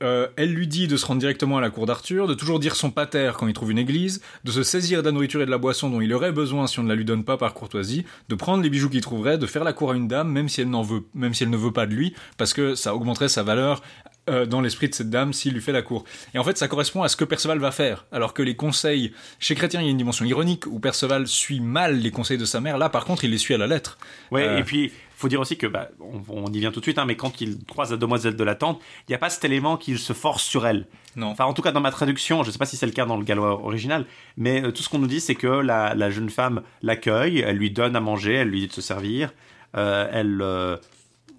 [0.03, 2.77] euh, elle lui dit de se rendre directement à la cour d'Arthur, de toujours dire
[2.77, 5.51] son pater quand il trouve une église, de se saisir de la nourriture et de
[5.51, 8.05] la boisson dont il aurait besoin si on ne la lui donne pas par courtoisie,
[8.29, 10.61] de prendre les bijoux qu'il trouverait, de faire la cour à une dame même si
[10.61, 13.29] elle n'en veut, même si elle ne veut pas de lui, parce que ça augmenterait
[13.29, 13.83] sa valeur
[14.29, 16.05] euh, dans l'esprit de cette dame s'il lui fait la cour.
[16.35, 18.07] Et en fait, ça correspond à ce que Perceval va faire.
[18.11, 21.61] Alors que les conseils, chez Chrétien, il y a une dimension ironique où Perceval suit
[21.61, 22.77] mal les conseils de sa mère.
[22.77, 23.99] Là, par contre, il les suit à la lettre.
[24.33, 24.59] Ouais, euh...
[24.59, 27.05] et puis faut dire aussi que bah, on, on, y vient tout de suite, hein,
[27.07, 29.77] mais quand il croise la demoiselle de la tente, il n'y a pas cet élément
[29.77, 30.87] qu'il se force sur elle.
[31.17, 31.29] Non.
[31.29, 33.07] Enfin, en tout cas, dans ma traduction, je ne sais pas si c'est le cas
[33.07, 34.07] dans le gallois original,
[34.37, 37.57] mais euh, tout ce qu'on nous dit, c'est que la, la, jeune femme l'accueille, elle
[37.57, 39.33] lui donne à manger, elle lui dit de se servir,
[39.77, 40.77] euh, elle, euh,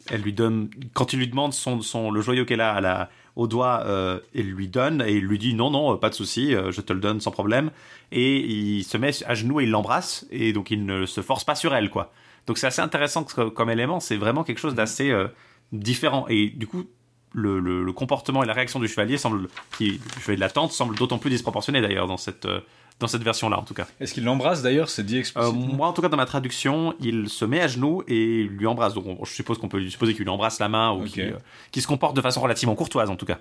[0.09, 3.09] elle lui donne, quand il lui demande son, son le joyau qu'elle a à la,
[3.38, 6.55] au doigt, euh, il lui donne et il lui dit non, non, pas de souci,
[6.55, 7.69] euh, je te le donne sans problème.
[8.11, 11.43] Et il se met à genoux et il l'embrasse et donc il ne se force
[11.43, 12.11] pas sur elle, quoi.
[12.47, 15.27] Donc c'est assez intéressant comme élément, c'est vraiment quelque chose d'assez euh,
[15.73, 16.25] différent.
[16.29, 16.85] Et du coup,
[17.33, 20.71] le, le, le, comportement et la réaction du chevalier semble, qui, chevalier de la tente
[20.71, 22.61] semble d'autant plus disproportionné d'ailleurs dans cette, euh,
[22.99, 23.85] dans cette version-là en tout cas.
[23.99, 25.61] Est-ce qu'il l'embrasse d'ailleurs C'est dit explicitement?
[25.61, 28.65] Euh, moi en tout cas dans ma traduction, il se met à genoux et lui
[28.65, 28.93] embrasse.
[28.93, 31.09] Donc on, je suppose qu'on peut lui supposer qu'il lui embrasse la main ou okay.
[31.11, 31.33] qu'il
[31.73, 33.39] qu se comporte de façon relativement courtoise en tout cas.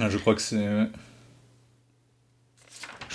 [0.00, 0.88] Ah, je crois que c'est.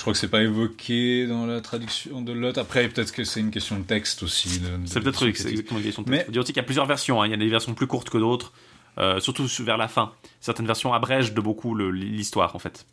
[0.01, 2.59] Je crois que c'est pas évoqué dans la traduction de l'autre.
[2.59, 4.59] Après, peut-être que c'est une question de texte aussi.
[4.85, 6.25] C'est peut-être exactement une question de texte.
[6.25, 6.25] Mais...
[6.27, 7.21] Il dire aussi qu'il y a plusieurs versions.
[7.21, 7.27] Hein.
[7.27, 8.51] Il y a des versions plus courtes que d'autres,
[8.97, 10.11] euh, surtout vers la fin.
[10.39, 12.87] Certaines versions abrègent de beaucoup l'histoire, en fait.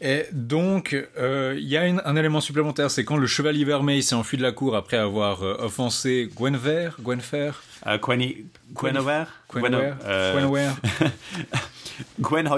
[0.00, 4.02] Et donc, il euh, y a une, un élément supplémentaire, c'est quand le chevalier vermeil
[4.02, 9.94] s'est enfui de la cour après avoir euh, offensé Gwenver, Gwenfer, euh, Gwenny, Gwenover, Gwenover,
[10.32, 10.70] Gwenover.
[12.20, 12.48] Gwen.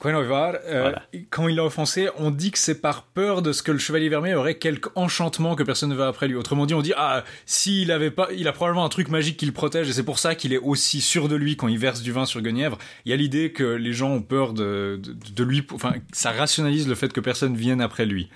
[0.00, 0.54] Gwen Hoyvar.
[0.66, 1.02] Euh, voilà.
[1.30, 4.08] Quand il l'a offensé, on dit que c'est par peur de ce que le chevalier
[4.08, 6.36] vermeil aurait quelque enchantement que personne ne va après lui.
[6.36, 9.46] Autrement dit, on dit ah s'il avait pas, il a probablement un truc magique qui
[9.46, 12.02] le protège et c'est pour ça qu'il est aussi sûr de lui quand il verse
[12.02, 12.78] du vin sur Guenièvre.
[13.04, 16.30] Il y a l'idée que les gens ont peur de, de, de lui, enfin ça
[16.30, 18.28] rationalise le fait que personne vienne après lui.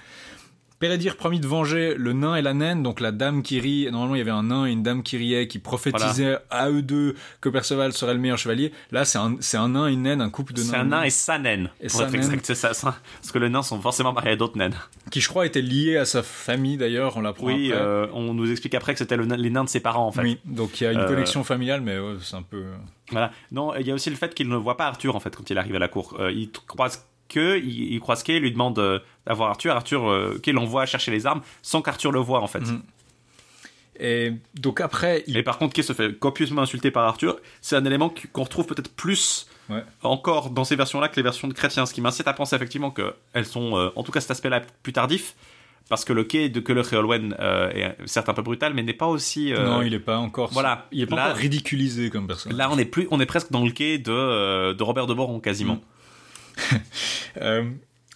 [0.79, 3.89] Pérédir promit de venger le nain et la naine, donc la dame qui rit.
[3.91, 6.83] Normalement, il y avait un nain et une dame qui riait, qui prophétisaient à eux
[6.83, 8.73] deux que Perceval serait le meilleur chevalier.
[8.93, 10.69] Là, c'est un, c'est un nain et une naine, un couple de nains.
[10.71, 12.23] C'est un nain et sa naine, Et pour sa être naine.
[12.23, 12.47] exact.
[12.47, 12.97] C'est ça, ça.
[13.21, 14.77] Parce que les nains sont forcément mariés à d'autres naines.
[15.11, 17.83] Qui, je crois, était lié à sa famille d'ailleurs, on l'apprend Oui, après.
[17.85, 20.23] euh, on nous explique après que c'était le les nains de ses parents, en fait.
[20.23, 22.63] Oui, donc il y a une Euh, connexion familiale, mais ouais, c'est un peu.
[23.11, 23.33] Voilà.
[23.53, 25.49] Non, il y a aussi le fait qu'il ne voit pas Arthur en fait quand
[25.51, 26.17] il arrive à la cour.
[26.21, 28.99] Euh, il croise que, il, il croise Kay, il lui demande euh,
[29.29, 29.75] d'avoir Arthur.
[29.77, 32.61] Arthur, euh, Kay l'envoie chercher les armes sans qu'Arthur le voit en fait.
[32.61, 32.83] Mhm.
[34.01, 36.17] Et donc après, il Et par contre, Kay se fait?
[36.19, 37.37] Copieusement insulter par Arthur.
[37.61, 39.83] C'est un élément qui- qu'on retrouve peut-être plus Ouais.
[40.03, 41.85] encore dans ces versions-là que les versions de chrétiens.
[41.85, 44.93] Ce qui m'incite à penser effectivement qu'elles sont, euh, en tout cas cet aspect-là, plus
[44.93, 45.35] tardif.
[45.91, 48.83] Parce que le Kay de Keller et Olwen euh, est certes un peu brutal, mais
[48.83, 49.53] n'est pas aussi.
[49.55, 50.51] euh, non, il est pas encore.
[50.53, 50.87] voilà.
[50.93, 52.55] il est pas Là- encore ridiculisé comme personne.
[52.57, 55.15] Là, on est plus, on est presque dans le Kay de, euh, de Robert de
[55.15, 55.81] Boron quasiment.
[55.81, 55.81] Mm.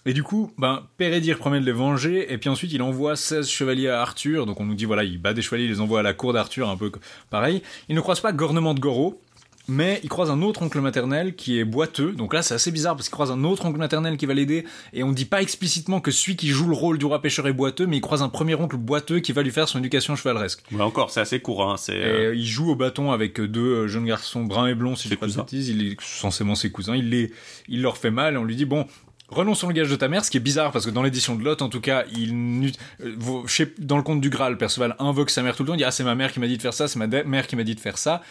[0.05, 3.47] Et du coup, ben, Pérédir promet de les venger, et puis ensuite il envoie 16
[3.47, 5.99] chevaliers à Arthur, donc on nous dit, voilà, il bat des chevaliers, il les envoie
[5.99, 6.91] à la cour d'Arthur, un peu
[7.29, 7.61] pareil.
[7.87, 9.21] Il ne croise pas Gornement de Goro,
[9.69, 12.97] mais il croise un autre oncle maternel qui est boiteux, donc là c'est assez bizarre
[12.97, 16.01] parce qu'il croise un autre oncle maternel qui va l'aider, et on dit pas explicitement
[16.01, 18.27] que celui qui joue le rôle du roi pêcheur est boiteux, mais il croise un
[18.27, 20.63] premier oncle boiteux qui va lui faire son éducation chevaleresque.
[20.71, 21.63] Mais encore, c'est assez court.
[21.69, 24.97] Hein, c'est, euh, il joue au bâton avec deux euh, jeunes garçons bruns et blonds,
[24.97, 25.69] si je dis pas de bêtises.
[25.69, 26.97] Il est censément ses cousins.
[26.97, 27.31] Il, les,
[27.69, 28.85] il leur fait mal et on lui dit bon.
[29.33, 31.43] Renonçons le gage de ta mère, ce qui est bizarre parce que dans l'édition de
[31.43, 35.55] Lot, en tout cas, il euh, dans le conte du Graal, Perceval invoque sa mère
[35.55, 35.73] tout le temps.
[35.73, 37.47] Il dit ah c'est ma mère qui m'a dit de faire ça, c'est ma mère
[37.47, 38.21] qui m'a dit de faire ça.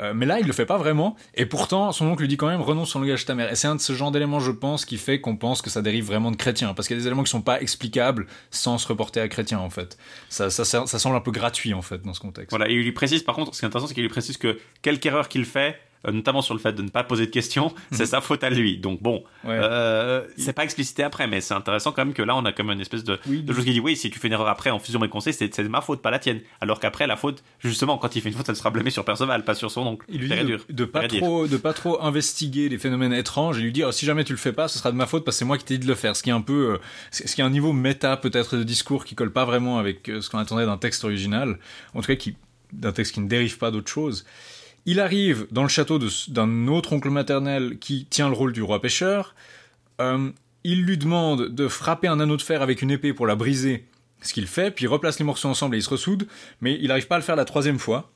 [0.00, 1.16] Euh, mais là, il le fait pas vraiment.
[1.34, 3.50] Et pourtant, son oncle lui dit quand même renonce le gage de ta mère.
[3.50, 5.82] Et c'est un de ce genre d'éléments, je pense, qui fait qu'on pense que ça
[5.82, 8.78] dérive vraiment de chrétien, parce qu'il y a des éléments qui sont pas explicables sans
[8.78, 9.98] se reporter à chrétien en fait.
[10.28, 12.50] Ça, ça, ça, semble un peu gratuit en fait dans ce contexte.
[12.50, 14.36] Voilà, et il lui précise, par contre, ce qui est intéressant, c'est qu'il lui précise
[14.36, 15.78] que quelque erreur qu'il fait,
[16.10, 18.78] notamment sur le fait de ne pas poser de questions, c'est sa faute à lui.
[18.78, 19.24] Donc bon.
[19.44, 19.50] Ouais.
[19.60, 22.70] euh, c'est pas explicité après, mais c'est intéressant quand même que là, on a même
[22.70, 24.70] une espèce de, Oui, de chose qui dit, oui, si tu fais une erreur après
[24.70, 26.40] en fusion mes conseils, c'est ma faute, pas la tienne.
[26.60, 29.44] Alors qu'après, la faute, justement, quand il fait une faute, elle sera blâmée sur Perceval,
[29.44, 30.06] pas sur son oncle.
[30.08, 33.62] Il lui dit de, de pas trop, de pas trop investiguer les phénomènes étranges et
[33.62, 35.36] lui dire oh, si jamais tu le fais pas, ce sera de ma faute parce
[35.36, 36.16] que c'est moi qui t'ai dit de le faire.
[36.16, 36.78] Ce qui est un peu, euh,
[37.10, 40.20] ce qui est un niveau méta peut-être de discours qui colle pas vraiment avec euh,
[40.20, 41.58] ce qu'on attendait d'un texte original,
[41.94, 42.36] en tout cas qui
[42.72, 44.24] d'un texte qui ne dérive pas d'autre chose.
[44.84, 45.98] Il arrive dans le château
[46.28, 49.34] d'un autre oncle maternel qui tient le rôle du roi pêcheur.
[50.00, 50.30] Euh,
[50.64, 53.86] il lui demande de frapper un anneau de fer avec une épée pour la briser,
[54.22, 56.26] ce qu'il fait, puis il replace les morceaux ensemble et il se ressoude,
[56.60, 58.10] mais il n'arrive pas à le faire la troisième fois.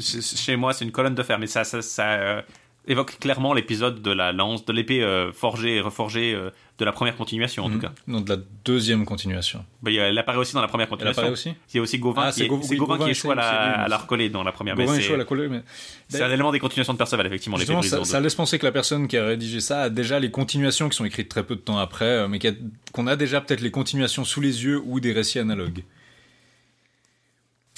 [0.00, 1.62] Chez moi, c'est une colonne de fer, mais ça,
[2.00, 2.42] euh,
[2.86, 6.36] évoque clairement l'épisode de la lance, de l'épée euh, forgée et reforgée
[6.76, 7.80] de la première continuation, en tout Mhm.
[7.82, 7.92] cas.
[8.08, 9.64] Non, de la deuxième continuation.
[9.80, 11.20] Bah, elle apparaît aussi dans la première Elle continuation.
[11.22, 12.94] apparaît aussi Il y a aussi Gauvin, Ah, qui, c'est est, Gau- c'est oui, Gauvin
[12.94, 13.48] Gauvin qui et échoue à la,
[13.82, 14.74] à la recoller dans la première.
[14.74, 15.62] Gauvin c'est- échoue à la coller, mais
[16.08, 18.66] C'est un élément des continuations de Perceval, effectivement, justement, brisée ça, ça laisse penser que
[18.66, 21.54] la personne qui a rédigé ça a déjà les continuations qui sont écrites très peu
[21.54, 22.52] de temps après, euh, mais a-
[22.92, 25.84] qu'on a déjà peut-être les continuations sous les yeux ou des récits analogues.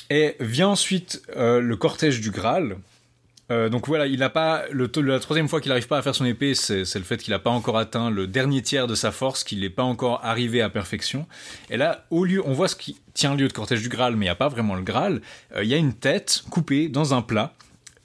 [0.09, 2.78] Et vient ensuite euh, le cortège du Graal.
[3.52, 6.14] Euh, donc voilà, il n'a pas le, la troisième fois qu'il n'arrive pas à faire
[6.14, 9.12] son épée, c'est le fait qu'il n'a pas encore atteint le dernier tiers de sa
[9.12, 11.27] force, qu'il n'est pas encore arrivé à perfection.
[11.70, 14.27] Et là, au lieu, on voit ce qui tient lieu de cortège du Graal, mais
[14.27, 15.20] il n'y a pas vraiment le Graal.
[15.55, 17.55] Euh, Il y a une tête coupée dans un plat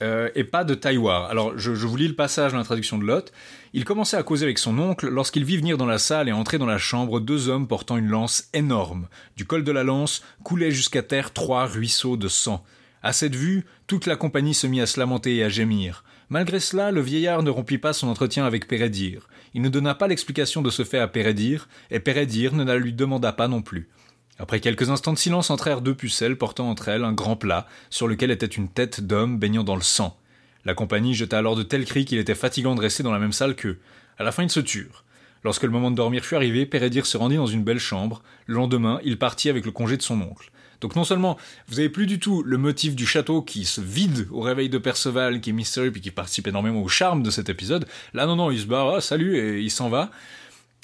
[0.03, 1.30] euh, et pas de tailloir.
[1.31, 3.31] Alors, je, je vous lis le passage dans la traduction de Lot.
[3.73, 6.59] Il commençait à causer avec son oncle lorsqu'il vit venir dans la salle et entrer
[6.59, 9.07] dans la chambre deux hommes portant une lance énorme.
[9.38, 12.63] Du col de la lance coulaient jusqu'à terre trois ruisseaux de sang.
[13.03, 16.03] À cette vue, toute la compagnie se mit à se lamenter et à gémir.
[16.30, 19.28] Malgré cela, le vieillard ne rompit pas son entretien avec Pérédir.
[19.53, 22.94] Il ne donna pas l'explication de ce fait à Pérédir, et Pérédir ne la lui
[22.94, 23.90] demanda pas non plus.
[24.38, 28.07] Après quelques instants de silence entrèrent deux pucelles portant entre elles un grand plat, sur
[28.07, 30.18] lequel était une tête d'homme baignant dans le sang.
[30.64, 33.34] La compagnie jeta alors de tels cris qu'il était fatigant de rester dans la même
[33.34, 33.80] salle qu'eux.
[34.19, 35.03] À la fin, ils se turent.
[35.44, 38.22] Lorsque le moment de dormir fut arrivé, Pérédir se rendit dans une belle chambre.
[38.45, 40.52] Le lendemain, il partit avec le congé de son oncle.
[40.82, 41.38] Donc non seulement
[41.68, 44.78] vous avez plus du tout le motif du château qui se vide au réveil de
[44.78, 47.86] Perceval, qui est mystérieux puis qui participe énormément au charme de cet épisode.
[48.14, 50.12] Là non non, il se barre, ah, salut et il s'en va.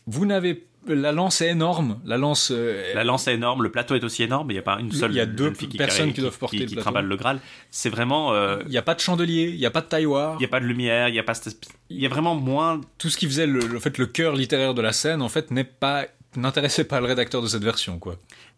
[0.06, 3.96] Vous n'avez la lance est énorme, la lance euh, La lance est énorme, le plateau
[3.96, 5.78] est aussi énorme, il n'y a pas une seule Il y a deux fille qui,
[5.78, 6.84] personnes carré- qui doivent porter qui, le qui plateau.
[6.86, 7.40] trimballe le Graal.
[7.72, 8.32] C'est vraiment...
[8.34, 10.36] euh, il n'y a pas de chandelier, il n'y a pas de tailloir.
[10.36, 11.34] Il n'y a pas de lumière, il y a pas
[11.90, 14.74] il y a vraiment moins Tout ce qui faisait le, le fait le cœur littéraire
[14.74, 16.06] de la scène en fait n'est pas
[16.38, 18.16] n'intéressait pas le rédacteur de cette version quoi.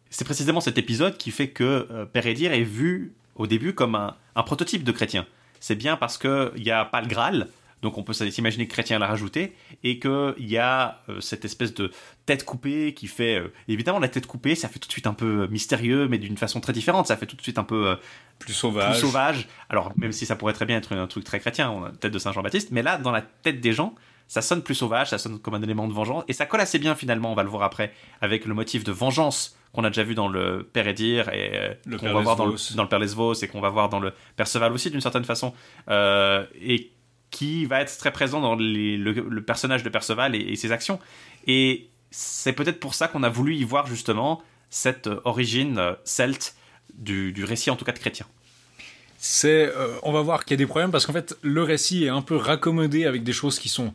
[0.09, 4.15] C'est précisément cet épisode qui fait que euh, Pérédir est vu au début comme un,
[4.35, 5.25] un prototype de chrétien.
[5.59, 7.47] C'est bien parce qu'il n'y a pas le Graal,
[7.81, 11.73] donc on peut s'imaginer que chrétien l'a rajouté, et qu'il y a euh, cette espèce
[11.73, 11.91] de
[12.25, 13.39] tête coupée qui fait...
[13.39, 16.37] euh, évidemment, la tête coupée, ça fait tout de suite un peu mystérieux, mais d'une
[16.37, 17.07] façon très différente.
[17.07, 17.95] Ça fait tout de suite un peu euh,
[18.39, 18.91] Plus sauvage.
[18.91, 19.47] plus sauvage.
[19.69, 21.95] Alors, même si ça pourrait très bien être un truc très chrétien, on a la
[21.95, 23.95] tête de Saint Jean-Baptiste, mais là, dans la tête des gens,
[24.27, 26.79] ça sonne plus sauvage, ça sonne comme un élément de vengeance, et ça colle assez
[26.79, 30.03] bien finalement, on va le voir après, avec le motif de vengeance qu'on a déjà
[30.03, 32.75] vu dans le Père Edir et euh, Le qu'on va voir dans le, Lesvos.
[32.75, 35.53] dans le Père Lesvos et qu'on va voir dans le Perceval aussi d'une certaine façon
[35.89, 36.91] euh, et
[37.31, 40.71] qui va être très présent dans les- le, le personnage de Perceval et, et ses
[40.71, 40.99] actions
[41.45, 44.41] et c'est peut-être pour ça qu'on a voulu y voir justement
[44.71, 46.55] cette euh, origine celte
[46.97, 48.25] du, du récit en tout cas de chrétien.
[49.17, 52.05] C'est, euh, on va voir qu'il y a des problèmes parce qu'en fait, le récit
[52.05, 53.93] est un peu raccommodé avec des choses qui sont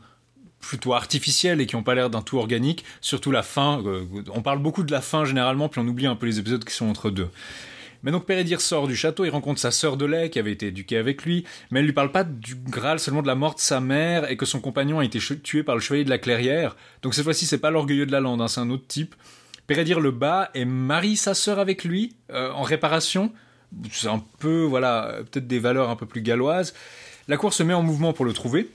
[0.66, 2.84] plutôt artificielles et qui n'ont pas l'air d'un tout organique.
[3.00, 3.82] Surtout la fin.
[3.84, 6.64] euh, on parle beaucoup de la fin généralement, puis on oublie un peu les épisodes
[6.64, 7.28] qui sont entre deux.
[8.04, 10.66] Mais donc Pérédir sort du château, il rencontre sa sœur de lait qui avait été
[10.66, 13.60] éduquée avec lui, mais elle lui parle pas du Graal, seulement de la mort de
[13.60, 16.76] sa mère et que son compagnon a été tué par le chevalier de la Clairière.
[17.00, 19.14] Donc cette fois-ci, c'est pas l'orgueilleux de la lande, hein, c'est un autre type.
[19.66, 23.32] Pérédir le bat et marie sa sœur avec lui euh, en réparation.
[23.90, 26.74] C'est un peu, voilà, euh, peut-être des valeurs un peu plus galloises.
[27.26, 28.68] La cour se met en mouvement pour le trouver.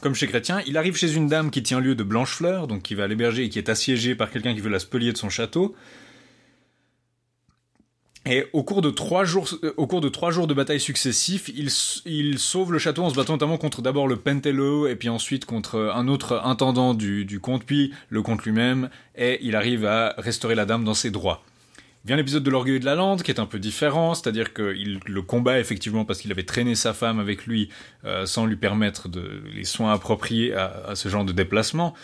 [0.00, 2.94] Comme chez Chrétien, il arrive chez une dame qui tient lieu de Blanchefleur, donc qui
[2.94, 5.74] va l'héberger et qui est assiégée par quelqu'un qui veut la spolier de son château.
[8.24, 11.50] Et au cours de trois jours, euh, au cours de trois jours de batailles successifs,
[11.54, 15.44] il, sauve le château en se battant notamment contre d'abord le Pentello et puis ensuite
[15.44, 20.14] contre un autre intendant du, du comte, puis le comte lui-même, et il arrive à
[20.18, 21.42] restaurer la dame dans ses droits.
[22.04, 25.22] Vient l'épisode de l'orgueil de la lande, qui est un peu différent, c'est-à-dire qu'il le
[25.22, 27.68] combat effectivement parce qu'il avait traîné sa femme avec lui
[28.04, 29.08] euh, sans lui permettre
[29.54, 31.94] les soins appropriés à, ce genre de déplacement.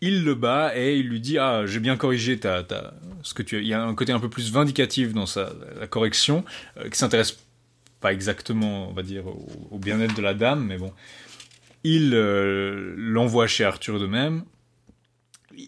[0.00, 3.42] Il le bat et il lui dit ah j'ai bien corrigé ta, ta ce que
[3.42, 3.60] tu as.
[3.60, 6.44] il y a un côté un peu plus vindicatif dans sa la correction
[6.76, 7.38] euh, qui s'intéresse
[8.00, 10.92] pas exactement on va dire au, au bien-être de la dame mais bon
[11.84, 14.42] il euh, l'envoie chez Arthur de même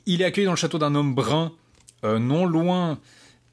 [0.06, 1.52] il est accueilli dans le château d'un homme brun
[2.04, 2.98] euh, non loin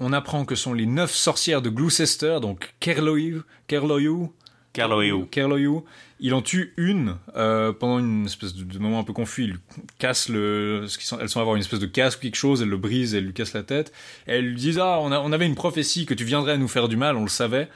[0.01, 4.27] on apprend que sont les neuf sorcières de Gloucester donc Kerloyu Kerloyu
[4.73, 5.81] Kerloyu,
[6.21, 9.43] il en tue une euh, pendant une espèce de, de moment un peu confus.
[9.43, 9.57] Il
[9.97, 12.61] casse le, ce qu'ils sont- elles sont avoir une espèce de casque ou quelque chose.
[12.61, 13.91] Elle le brise, elle lui casse la tête.
[14.27, 16.69] Et elles lui disent ah on, a- on avait une prophétie que tu viendrais nous
[16.69, 17.67] faire du mal, on le savait.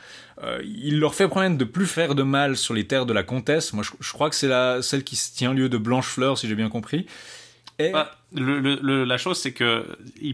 [0.44, 3.24] Euh, il leur fait promettre de plus faire de mal sur les terres de la
[3.24, 3.74] comtesse.
[3.74, 6.56] Moi je, je crois que c'est celle qui se tient lieu de Blanchefleur si j'ai
[6.56, 7.08] bien compris.
[7.80, 9.86] Et Bah, le- le- le- la chose, c'est que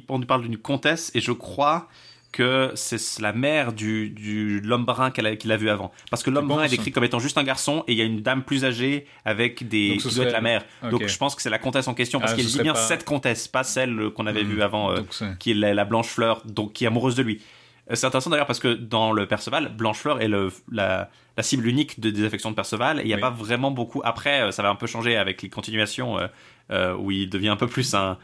[0.10, 1.88] on nous parle d'une comtesse et je crois
[2.32, 5.92] que c'est la mère du, du l'homme brun qu'elle a- qu'il a vu avant.
[6.10, 8.06] Parce que l'homme brun est décrit comme étant juste un garçon et il y a
[8.06, 10.64] une dame plus âgée avec des qui doit être la mère.
[10.92, 12.80] Donc je pense que c'est la comtesse en question parce Ah, qu'il dit bien pas-
[12.80, 14.48] cette comtesse, pas celle qu'on avait Hmm.
[14.50, 15.02] vue avant, euh,
[15.40, 17.42] qui est la, la blanche fleur, donc qui est amoureuse de lui.
[17.90, 21.68] Euh, C'est intéressant d'ailleurs parce que dans le Perceval, Blanchefleur est le, la, la cible
[21.68, 23.22] unique de, des affections de Perceval et il n'y a Oui.
[23.22, 24.02] pas vraiment beaucoup.
[24.06, 26.28] Après, euh, ça va un peu changer avec les continuations euh,
[26.72, 28.18] euh, où il devient un peu plus un,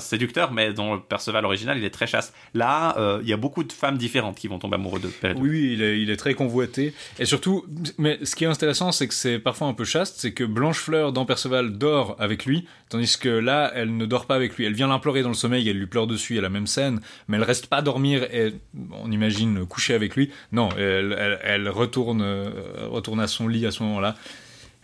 [0.00, 2.34] séducteur, mais dans le Perceval original, il est très chaste.
[2.54, 5.42] Là, euh, il y a beaucoup de femmes différentes qui vont tomber amoureux de Peredur.
[5.42, 6.94] Oui, il est, très convoité.
[7.18, 7.64] Et surtout,
[7.98, 11.12] mais ce qui est intéressant, c'est que c'est parfois un peu chaste, c'est que Blanchefleur
[11.12, 14.64] dans Perceval dort avec lui, tandis que là, elle ne dort pas avec lui.
[14.64, 17.36] Elle vient l'implorer dans le sommeil, elle lui pleure dessus, a la même scène, mais
[17.36, 18.54] elle reste pas dormir et,
[19.02, 20.30] on imagine, coucher avec lui.
[20.52, 22.50] Non, elle retourne, euh,
[22.88, 24.16] retourne à son lit à ce moment-là.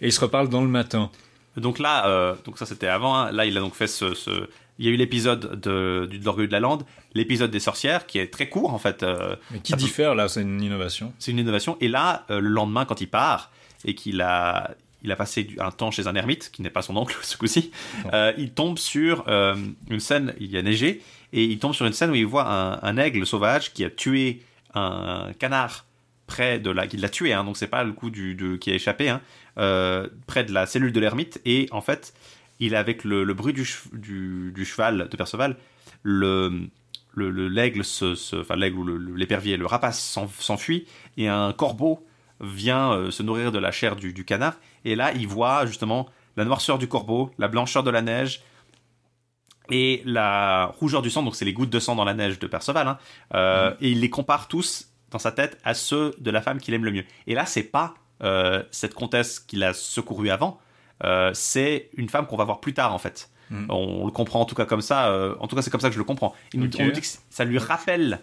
[0.01, 1.11] Et ils se reparlent dans le matin.
[1.57, 3.17] Donc là, euh, donc ça c'était avant.
[3.17, 3.33] hein.
[3.33, 4.15] Là, il a donc fait ce.
[4.15, 4.49] ce-
[4.79, 8.07] Il y a eu l'épisode de, du- de l'orgueil de la lande, l'épisode des sorcières,
[8.07, 9.03] qui est très court en fait.
[9.03, 11.13] euh, Mais qui peut- diffère, là, c'est une innovation.
[11.19, 11.77] C'est une innovation.
[11.81, 13.51] Et là, euh, le lendemain, quand il part
[13.85, 14.71] et qu'il a,
[15.03, 17.71] il a passé un temps chez un ermite, qui n'est pas son oncle ce coup-ci,
[18.39, 21.03] il tombe sur une scène, il y a neigé,
[21.33, 23.91] et il tombe sur une scène où il voit un, un aigle sauvage qui a
[23.91, 24.41] tué
[24.75, 25.85] un canard
[26.27, 28.71] près de la, qui l'a tué, hein, donc c'est pas le coup du, de, qui
[28.71, 29.21] a échappé, hein,
[29.61, 32.15] euh, près de la cellule de l'ermite, et en fait,
[32.59, 35.57] il avec le, le bruit du, du, du cheval de Perceval,
[36.03, 36.69] le
[37.15, 40.87] le- le- l'aigle se, se- enfin l'aigle ou le- le- l'épervier, le rapace s'en- s'enfuit.
[41.17, 42.07] Et un corbeau
[42.41, 44.55] vient euh, se nourrir de la chair du, du canard.
[44.85, 48.43] Et là il voit justement la noirceur du corbeau, la blancheur de la neige
[49.71, 52.47] et la rougeur du sang, donc c'est les gouttes de sang dans la neige de
[52.47, 52.99] Perceval, hein,
[53.35, 56.75] euh, et il les compare tous dans sa tête à ceux de la femme qu'il
[56.75, 57.05] aime le mieux.
[57.27, 57.95] Et là c'est pas
[58.71, 60.59] cette comtesse qu'il a secourue avant,
[61.05, 63.31] euh, c'est une femme qu'on va voir plus tard en fait.
[63.51, 63.67] Mm.
[63.71, 65.09] On le comprend en tout cas comme ça.
[65.09, 66.35] euh, en tout cas, c'est comme ça que je le comprends.
[66.53, 66.77] Il nous- Ok.
[66.79, 68.21] on nous dit que ça lui rappelle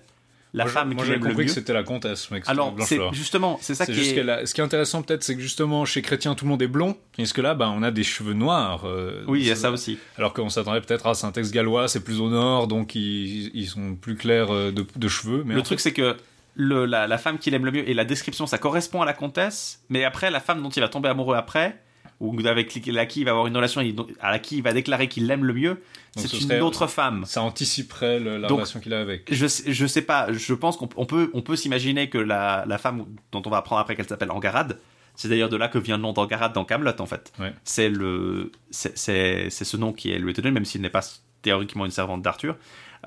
[0.53, 3.85] la moi, femme moi, le compris que c'était la comtesse, Alors, c'est justement, c'est ça
[3.85, 4.27] qui juste est.
[4.29, 6.67] a- Ce qui est intéressant peut-être, c'est que justement chez Chrétien tout le monde est
[6.69, 8.85] blond, tandis que là, bah, on a des cheveux noirs.
[8.85, 9.99] euh, Oui, il y a ça aussi.
[10.17, 13.51] Alors qu'on s'attendrait peut-être à c'est un texte gallois, c'est plus au nord, donc ils,
[13.53, 15.43] ils sont plus clairs euh, de, de cheveux.
[15.45, 16.15] Mais le truc, c'est que
[16.59, 19.13] le, la, la femme qu'il aime le mieux et la description, ça correspond à la
[19.13, 21.79] comtesse, mais après, la femme dont il va tomber amoureux après,
[22.19, 23.79] ou avec laquelle il va avoir une relation,
[24.21, 25.83] à laquelle il va déclarer qu'il l'aime le mieux,
[26.15, 27.25] c'est ce une serait- autre femme.
[27.25, 29.31] ça anticiperait le- la Donc, relation qu'il a avec.
[29.31, 32.77] Je, je sais pas, je pense qu'on on peut, on peut s'imaginer que la, la
[32.79, 34.79] femme dont on va apprendre après qu'elle s'appelle Angarade,
[35.13, 37.31] c'est d'ailleurs de là que vient le nom d'Angarade dans Camelot en fait.
[37.39, 37.53] Ouais.
[37.63, 41.01] C'est le, c'est ce nom qui est lui est donné, même s'il n'est pas
[41.43, 42.55] théoriquement une servante d'Arthur.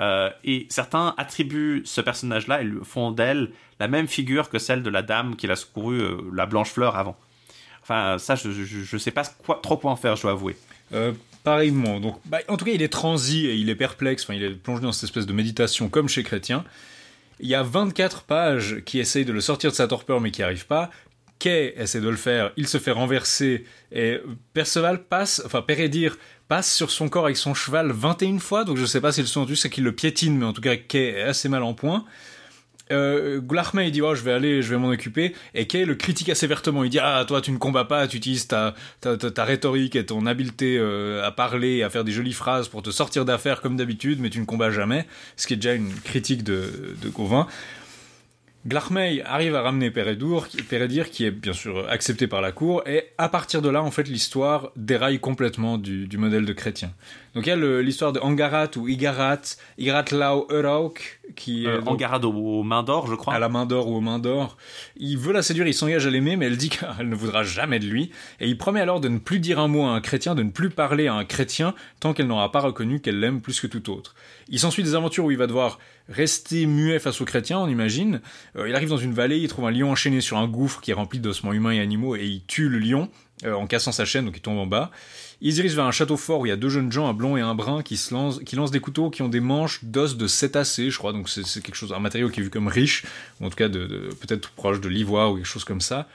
[0.01, 4.83] Euh, et certains attribuent ce personnage-là et lui font d'elle la même figure que celle
[4.83, 7.17] de la dame qu'il a secouru, euh, la Blanche Fleur, avant.
[7.83, 10.57] Enfin, ça, je, je, je sais pas quoi, trop quoi en faire, je dois avouer.
[10.93, 11.13] Euh,
[11.45, 12.01] pareillement.
[12.01, 14.25] Donc, bah, en tout cas, il est transi et il est perplexe.
[14.25, 16.65] Enfin, il est plongé dans cette espèce de méditation comme chez Chrétien.
[17.41, 20.41] Il y a 24 pages qui essayent de le sortir de sa torpeur mais qui
[20.41, 20.91] n'y arrivent pas.
[21.39, 24.21] Kay essaie de le faire, il se fait renverser et
[24.53, 26.19] Perceval passe, enfin Pérédir
[26.51, 29.29] passe sur son corps avec son cheval 21 fois, donc je sais pas si le
[29.29, 32.05] sous-entendu c'est qu'il le piétine, mais en tout cas Kay est assez mal en point.
[32.91, 33.41] Euh,
[33.85, 35.33] il dit oh je vais aller je vais m'en occuper.
[35.55, 36.83] Et Kay le critique assez vertement.
[36.83, 39.95] Il dit ah toi tu ne combats pas tu utilises ta, ta, ta, ta rhétorique
[39.95, 43.25] et ton habileté euh, à parler et à faire des jolies phrases pour te sortir
[43.25, 45.07] d'affaires comme d'habitude mais tu ne combats jamais.
[45.37, 47.47] Ce qui est déjà une critique de, de Gauvin
[48.67, 53.09] Glarmey arrive à ramener Pérédour, Pérédir, qui est bien sûr accepté par la cour, et
[53.17, 56.93] à partir de là, en fait, l'histoire déraille complètement du, du, modèle de chrétien.
[57.35, 59.41] Donc il y a l'histoire de Angarat ou Igarat,
[59.79, 63.35] Igaratlau Eurauk, qui Euh, est donc- Angarad aux, aux mains d'or, je crois.
[63.35, 64.57] à la main d'or ou aux mains d'or.
[64.97, 67.79] Il veut la séduire, il s'engage à l'aimer, mais elle dit qu'elle ne voudra jamais
[67.79, 68.11] de lui.
[68.41, 70.51] Et il promet alors de ne plus dire un mot à un chrétien, de ne
[70.51, 73.91] plus parler à un chrétien, tant qu'elle n'aura pas reconnu qu'elle l'aime plus que tout
[73.93, 74.15] autre.
[74.49, 75.79] Il s'ensuit des aventures où il va devoir
[76.09, 78.21] rester muet face aux chrétiens, on imagine.
[78.57, 80.91] Euh, il arrive dans une vallée, il trouve un lion enchaîné sur un gouffre qui
[80.91, 83.09] est rempli d'ossements humains et animaux, et il tue le lion
[83.45, 84.91] euh, en cassant sa chaîne, donc il tombe en bas.
[85.43, 87.15] Il se dirige vers un château fort où il y a deux jeunes gens, un
[87.15, 89.85] blond et un brun, qui, se lancent, qui lancent des couteaux qui ont des manches
[89.85, 91.13] d'os de cétacés, je crois.
[91.13, 93.05] Donc c'est quelque chose, un matériau qui est vu comme riche,
[93.41, 96.09] ou en tout cas de, peut-être proche de l'ivoire ou quelque chose comme ça.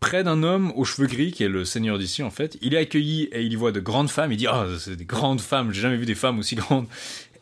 [0.00, 2.78] Près d'un homme aux cheveux gris, qui est le seigneur d'ici en fait, il est
[2.78, 4.32] accueilli et il y voit de grandes femmes.
[4.32, 6.86] Il dit ah c'est des grandes femmes, j'ai jamais vu des femmes aussi grandes.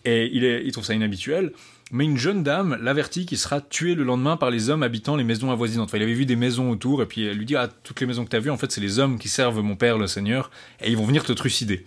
[0.05, 1.53] Et il, est, il trouve ça inhabituel.
[1.95, 5.23] Mais une jeune dame l'avertit qu'il sera tué le lendemain par les hommes habitant les
[5.23, 5.93] maisons avoisinantes.
[5.95, 8.25] Il avait vu des maisons autour, et puis elle lui dit Ah, toutes les maisons
[8.25, 10.51] que tu as vues, en fait, c'est les hommes qui servent mon père, le Seigneur,
[10.81, 11.87] et ils vont venir te trucider.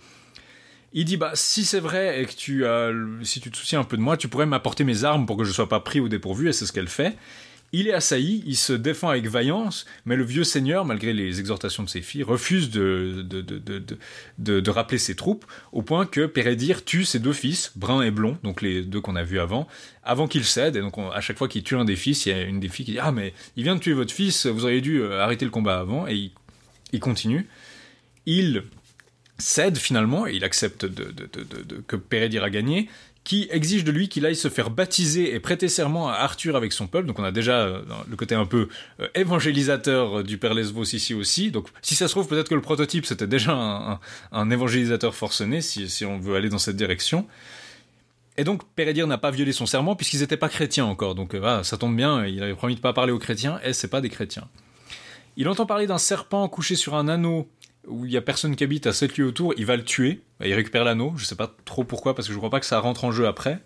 [0.94, 2.64] Il dit Bah, si c'est vrai et que tu
[3.22, 5.44] si tu te soucies un peu de moi, tu pourrais m'apporter mes armes pour que
[5.44, 7.14] je sois pas pris au dépourvu, et c'est ce qu'elle fait.
[7.72, 11.82] Il est assailli, il se défend avec vaillance, mais le vieux seigneur, malgré les exhortations
[11.82, 16.82] de ses filles, refuse de, de, de, de, rappeler ses troupes, au point que Pérédir
[16.82, 19.68] tue ses deux fils, brun et blond, donc les deux qu'on a vus avant,
[20.02, 20.76] avant qu'il cède.
[20.76, 22.58] Et donc, on- à chaque fois qu'il tue un des fils, il y a une
[22.58, 25.02] des filles qui dit Ah, mais il vient de tuer votre fils, vous auriez dû
[25.02, 26.06] euh, arrêter le combat avant.
[26.08, 26.30] Et
[26.92, 27.46] il, continue.
[28.24, 28.64] Il
[29.36, 30.86] cède finalement, et il accepte
[31.86, 32.88] que Pérédir a gagné,
[33.28, 36.72] qui exige de lui qu'il aille se faire baptiser et prêter serment à Arthur avec
[36.72, 37.06] son peuple.
[37.06, 41.12] Donc on a déjà euh, le côté un peu euh, évangélisateur du père Lesbos ici
[41.12, 41.50] aussi.
[41.50, 43.52] Donc si ça se trouve, peut-être que le prototype c'était déjà
[44.32, 47.26] un, évangélisateur forcené, si, on veut aller dans cette direction.
[48.38, 51.14] Et donc Pérédir n'a pas violé son serment puisqu'ils n'étaient pas chrétiens encore.
[51.14, 53.88] Donc euh, ça tombe bien, il avait promis de pas parler aux chrétiens, et c'est
[53.88, 54.48] pas des chrétiens.
[55.36, 57.46] Il entend parler d'un serpent couché sur un anneau
[57.88, 60.20] où il y a personne qui habite à 7 lieues autour, il va le tuer,
[60.44, 62.78] il récupère l'anneau, je sais pas trop pourquoi parce que je crois pas que ça
[62.80, 63.60] rentre en jeu après.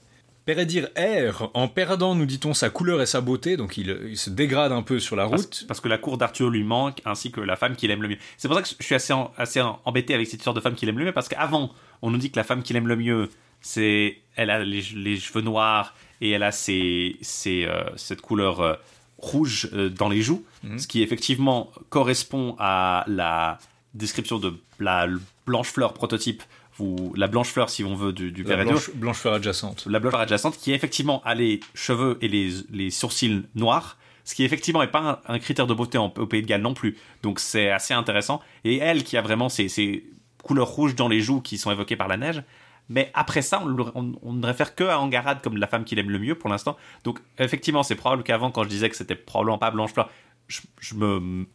[0.44, 4.28] Pérédir erre en perdant, nous dit-on, sa couleur et sa beauté, donc il, il se
[4.28, 5.64] dégrade un peu sur la route.
[5.68, 8.16] parce que la cour d'Arthur lui manque, ainsi que la femme qu'il aime le mieux.
[8.38, 10.74] C'est pour ça que je suis assez, en- assez embêté avec cette histoire de femme
[10.74, 11.70] qu'il aime le mieux, parce qu'avant,
[12.02, 13.28] on nous dit que la femme qu'il aime le mieux,
[13.60, 18.60] c'est, elle a les, les cheveux noirs et elle a ses, ses, euh, cette couleur
[18.60, 18.74] euh,
[19.18, 20.78] rouge euh, dans les joues, Mhm.
[20.80, 23.58] ce qui effectivement correspond à la
[23.94, 25.06] description de la
[25.46, 26.42] blanche fleur prototype
[26.78, 29.86] ou la blanche fleur si on veut du, du La blanche, blanche fleur adjacente.
[29.86, 34.44] la blanche adjacente qui effectivement a les cheveux et les, les sourcils noirs, ce qui
[34.44, 36.96] effectivement n'est pas un, un critère de beauté en- au Pays de Galles non plus.
[37.22, 38.40] Donc c'est assez intéressant.
[38.64, 40.04] Et elle qui a vraiment ces, ces
[40.42, 42.42] couleurs rouges dans les joues qui sont évoquées par la neige.
[42.88, 46.10] Mais après ça, on- on ne réfère que à Angarade comme la femme qu'il aime
[46.10, 46.76] le mieux pour l'instant.
[47.04, 50.08] Donc effectivement, c'est probable qu'avant, quand je disais que c'était probablement pas Blanche Fleur,
[50.48, 51.46] je, je me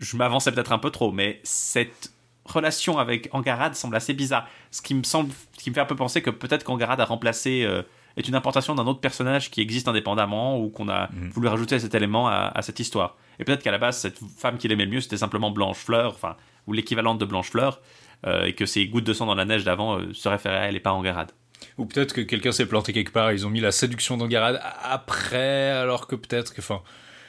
[0.00, 2.12] je m'avançais peut-être un peu trop, mais cette
[2.44, 4.48] relation avec Angarade semble assez bizarre.
[4.72, 7.04] Ce qui me semble, ce qui me fait un peu penser que peut-être qu'Angarade a
[7.04, 7.82] remplacé euh,
[8.16, 11.30] est une importation d'un autre personnage qui existe indépendamment ou qu'on a Mhm.
[11.30, 13.16] voulu rajouter cet élément à, à cette histoire.
[13.38, 16.12] Et peut-être qu'à la base, cette femme qu'il aimait le mieux, c'était simplement Blanche Fleur,
[16.14, 16.36] enfin,
[16.66, 17.80] ou l'équivalent de Blanche Fleur,
[18.26, 20.64] euh, et que ces gouttes de sang dans la neige d'avant euh, se référaient à
[20.68, 21.30] elle et pas à Angarade.
[21.78, 25.70] Ou peut-être que quelqu'un s'est planté quelque part, ils ont mis la séduction d'Angarade après,
[25.70, 26.82] alors que peut-être que, enfin,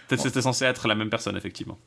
[0.07, 1.77] Peut-être que c'était censé être la même personne, effectivement.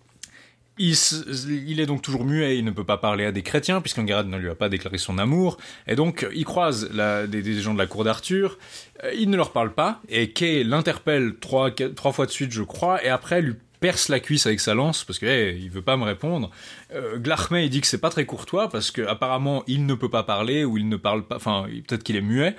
[0.77, 4.37] Il, est donc toujours muet, il ne peut pas parler à des chrétiens, puisqu'Angarade ne
[4.37, 5.57] lui a pas déclaré son amour,
[5.87, 6.91] et donc il croise
[7.29, 8.59] des, gens de la cour d'Arthur,
[9.05, 11.71] euh, il ne leur parle pas, et Kay l'interpelle trois,
[12.13, 15.21] fois de suite, je crois, et après lui perce la cuisse avec sa lance, parce
[15.21, 16.51] que hey, il veut pas me répondre.
[16.93, 20.25] Euh, Glarmé, dit que c'est pas très courtois, parce que apparemment il ne peut pas
[20.25, 22.57] parler, ou il ne parle pas, enfin peut-être qu'il est muet,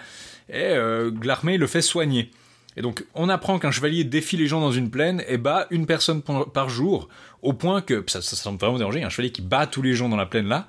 [0.47, 2.31] et euh, Glarmé le fait soigner.
[2.77, 5.85] Et donc, on apprend qu'un chevalier défie les gens dans une plaine et bat une
[5.85, 7.07] personne par jour,
[7.41, 10.09] au point que, ça, ça semble vraiment déranger, un chevalier qui bat tous les gens
[10.09, 10.67] dans la plaine là,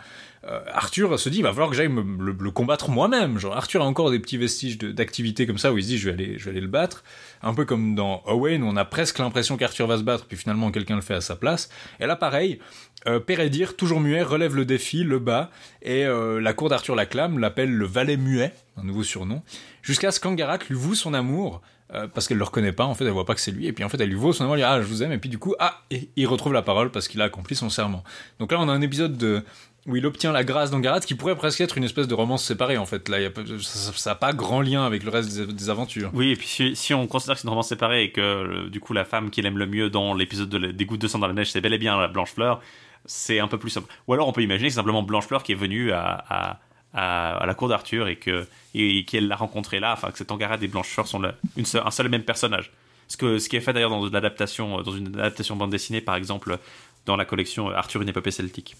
[0.49, 3.39] euh, Arthur se dit, il va falloir que j'aille le, combattre moi-même.
[3.39, 6.09] Genre, Arthur a encore des petits vestiges d'activité comme ça où il se dit, je
[6.09, 7.03] vais aller, le battre.
[7.43, 10.70] Un peu comme dans Owen, on a presque l'impression qu'Arthur va se battre, puis finalement
[10.70, 11.69] quelqu'un le fait à sa place.
[11.99, 12.61] Et là, pareil,
[13.07, 15.51] euh, Pérédir, toujours muet, relève le défi, le bat,
[15.83, 19.43] et euh, la cour d'Arthur l'acclame, l'appelle le valet muet, un nouveau surnom,
[19.83, 21.62] jusqu'à ce qu'Angarat lui voue son amour,
[21.95, 23.73] euh, parce qu'elle le reconnaît pas, en fait, elle voit pas que c'est lui, et
[23.73, 25.19] puis en fait, elle lui vaut son amour, elle dit, ah, je vous aime, et
[25.19, 28.03] puis du coup, ah, et il retrouve la parole parce qu'il a accompli son serment.
[28.41, 29.43] Donc là, on a un épisode de
[29.87, 32.77] où il obtient la grâce d'Angarat, qui pourrait presque être une espèce de romance séparée,
[32.77, 33.09] en fait.
[33.09, 33.31] Là, y a
[33.61, 36.11] ça- n'a pas grand lien avec le reste des, aventures.
[36.12, 38.93] Oui, et puis si, on considère que c'est une romance séparée et que du coup
[38.93, 41.53] la femme qu'il aime le mieux dans l'épisode des gouttes de sang dans la neige,
[41.53, 42.61] c'est bel et bien la Blanche-Fleur,
[43.07, 43.93] c'est un peu plus simple.
[44.07, 46.61] Ou alors on peut imaginer que simplement Blanche-Fleur qui est venue à,
[46.93, 50.62] à, la cour d'Arthur et que et, qu'elle l'a rencontré là, enfin que cet Angarade
[50.62, 52.73] et Blanche-Fleur sont un seul et même personnage.
[53.09, 56.16] Ce, que, ce qui est fait d'ailleurs dans l'adaptation, dans une adaptation bande dessinée par
[56.16, 56.59] exemple
[57.05, 58.77] dans la collection Arthur une épopée celtique.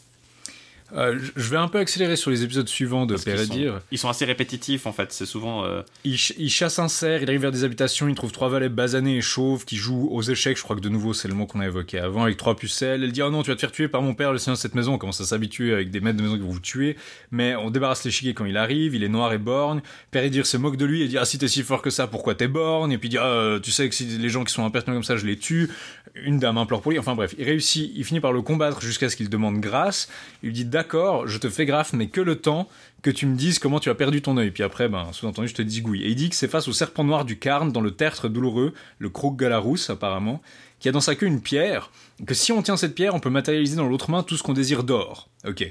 [0.95, 3.75] Euh, je- vais un peu accélérer sur les épisodes suivants de Pérédir.
[3.75, 5.65] sont, ils sont assez répétitifs en fait, c'est souvent...
[5.65, 8.49] euh, Il, ch- il chasse un cerf, il arrive vers des habitations, il trouve trois
[8.49, 11.35] valets basanés et chauves qui jouent aux échecs, je crois que de nouveau c'est le
[11.35, 13.03] mot qu'on a évoqué avant, avec trois pucelles.
[13.03, 14.61] Elle dit Oh non, tu vas te faire tuer par mon père, le seigneur de
[14.61, 14.95] cette maison.
[14.95, 16.97] On commence à s'habituer avec des maîtres de maison qui vont vous tuer,
[17.31, 19.81] mais on débarrasse l'échiquier quand il arrive, il est noir et borgne.
[20.11, 22.35] Pérédir se moque de lui et dit Ah si t'es si fort que ça, pourquoi
[22.35, 24.65] t'es borgne Et puis il dit Ah, tu sais que si les gens qui sont
[24.65, 25.69] impertinents comme ça, je les tue.
[26.15, 29.11] Une dame implore pour lui, enfin bref, il réussit, il finit par le combattre jusqu'à
[29.11, 30.09] ce qu'il demande grâce.
[30.43, 32.69] Il lui dit D'accord, je te fais grâce, mais que le temps
[33.01, 34.51] que tu me dises comment tu as perdu ton œil.
[34.51, 36.03] Puis après, ben, sous-entendu, je te zigouille.
[36.03, 38.75] Et il dit que c'est face au serpent noir du Carne, dans le tertre douloureux,
[38.99, 40.43] le croc galarous, apparemment,
[40.79, 41.91] qui a dans sa queue une pierre,
[42.27, 44.53] que si on tient cette pierre, on peut matérialiser dans l'autre main tout ce qu'on
[44.53, 45.31] désire d'or.
[45.49, 45.67] Ok.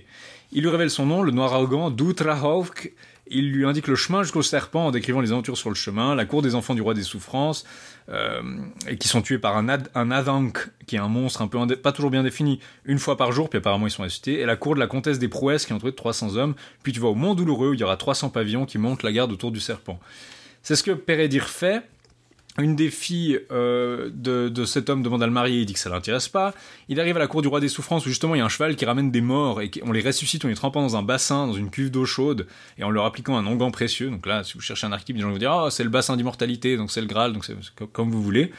[0.52, 2.92] Il lui révèle son nom, le noir arrogant, Doutrahovk.
[3.28, 6.26] Il lui indique le chemin jusqu'au serpent en décrivant les aventures sur le chemin, la
[6.26, 7.64] cour des enfants du roi des souffrances,
[8.10, 11.92] et qui sont tués par un, ad, Adank, qui est un monstre un peu pas
[11.92, 14.76] toujours bien défini, une fois par jour, puis apparemment ils sont ressuscités, et la cour
[14.76, 16.54] de la comtesse des prouesses qui est entourée de 300 hommes,
[16.84, 19.12] puis tu vas au Mont Douloureux où il y aura 300 pavillons qui montent la
[19.12, 20.00] garde autour du serpent.
[20.62, 21.84] C'est ce que Pérédir fait.
[22.58, 25.90] Une des filles euh, de, cet homme demande à le marier, il dit que ça
[25.90, 26.54] l'intéresse pas.
[26.88, 28.50] Il arrive à la cour du roi des souffrances où justement il y a un
[28.50, 31.48] cheval qui ramène des morts et on les ressuscite en les trempant dans un bassin,
[31.48, 34.10] dans une cuve d'eau chaude et en leur appliquant un onguent précieux.
[34.10, 35.90] Donc là, si vous cherchez un archétype, les gens vont vous dire ah c'est le
[35.90, 38.54] bassin d'immortalité, donc c'est le Graal, donc c'est c'est co- comme vous voulez.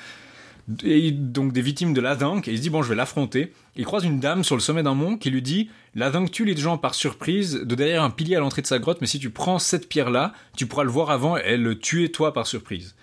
[0.85, 3.52] Et donc des victimes de l'Adank, et il se dit bon je vais l'affronter.
[3.77, 6.56] Il croise une dame sur le sommet d'un mont qui lui dit l'Adank tue les
[6.56, 9.31] gens par surprise de derrière un pilier à l'entrée de sa grotte, mais si tu
[9.31, 12.94] prends cette pierre là, tu pourras le voir avant et le tuer toi par surprise.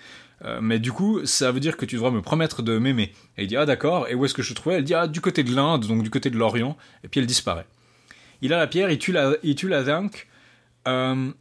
[0.46, 3.14] Euh, mais du coup, ça veut dire que tu devras me promettre de m'aimer.
[3.38, 4.08] Et il dit ah d'accord.
[4.10, 4.76] Et où est-ce que je te trouvais?
[4.76, 6.78] Elle dit ah du côté de l'Inde, donc du côté de l'Orient.
[7.04, 7.66] Et puis elle disparaît.
[8.42, 10.28] Il a la pierre, il tue la, il tue la Dank.
[10.88, 11.32] Euh,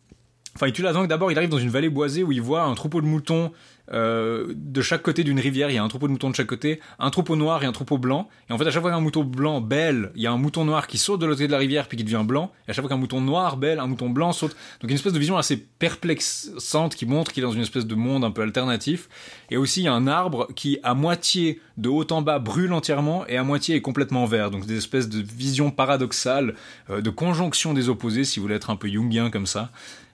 [0.55, 1.33] Enfin, il tue la Dank d'abord.
[1.33, 3.53] Il arrive dans une vallée boisée où il voit un troupeau de moutons
[3.91, 5.71] euh, de chaque côté d'une rivière.
[5.71, 7.73] Il y a un troupeau de moutons de chaque côté, un troupeau noir et un
[7.73, 8.29] troupeau blanc.
[8.49, 10.65] Et en fait, à chaque fois qu'un mouton blanc belle, il y a un mouton
[10.65, 12.53] noir qui saute de l'autre côté de la rivière puis qui devient blanc.
[12.67, 14.57] Et à chaque fois qu'un mouton noir belle, un mouton blanc saute.
[14.81, 17.95] Donc une espèce de vision assez perplexante qui montre qu'il est dans une espèce de
[17.95, 19.09] monde un peu alternatif.
[19.51, 22.73] Et aussi, il y a un arbre qui, à moitié de haut en bas, brûle
[22.73, 24.51] entièrement et à moitié est complètement vert.
[24.51, 26.55] Donc des espèces de visions paradoxales,
[26.91, 29.71] euh, de conjonction des opposés, si vous voulez être un peu jungien comme ça,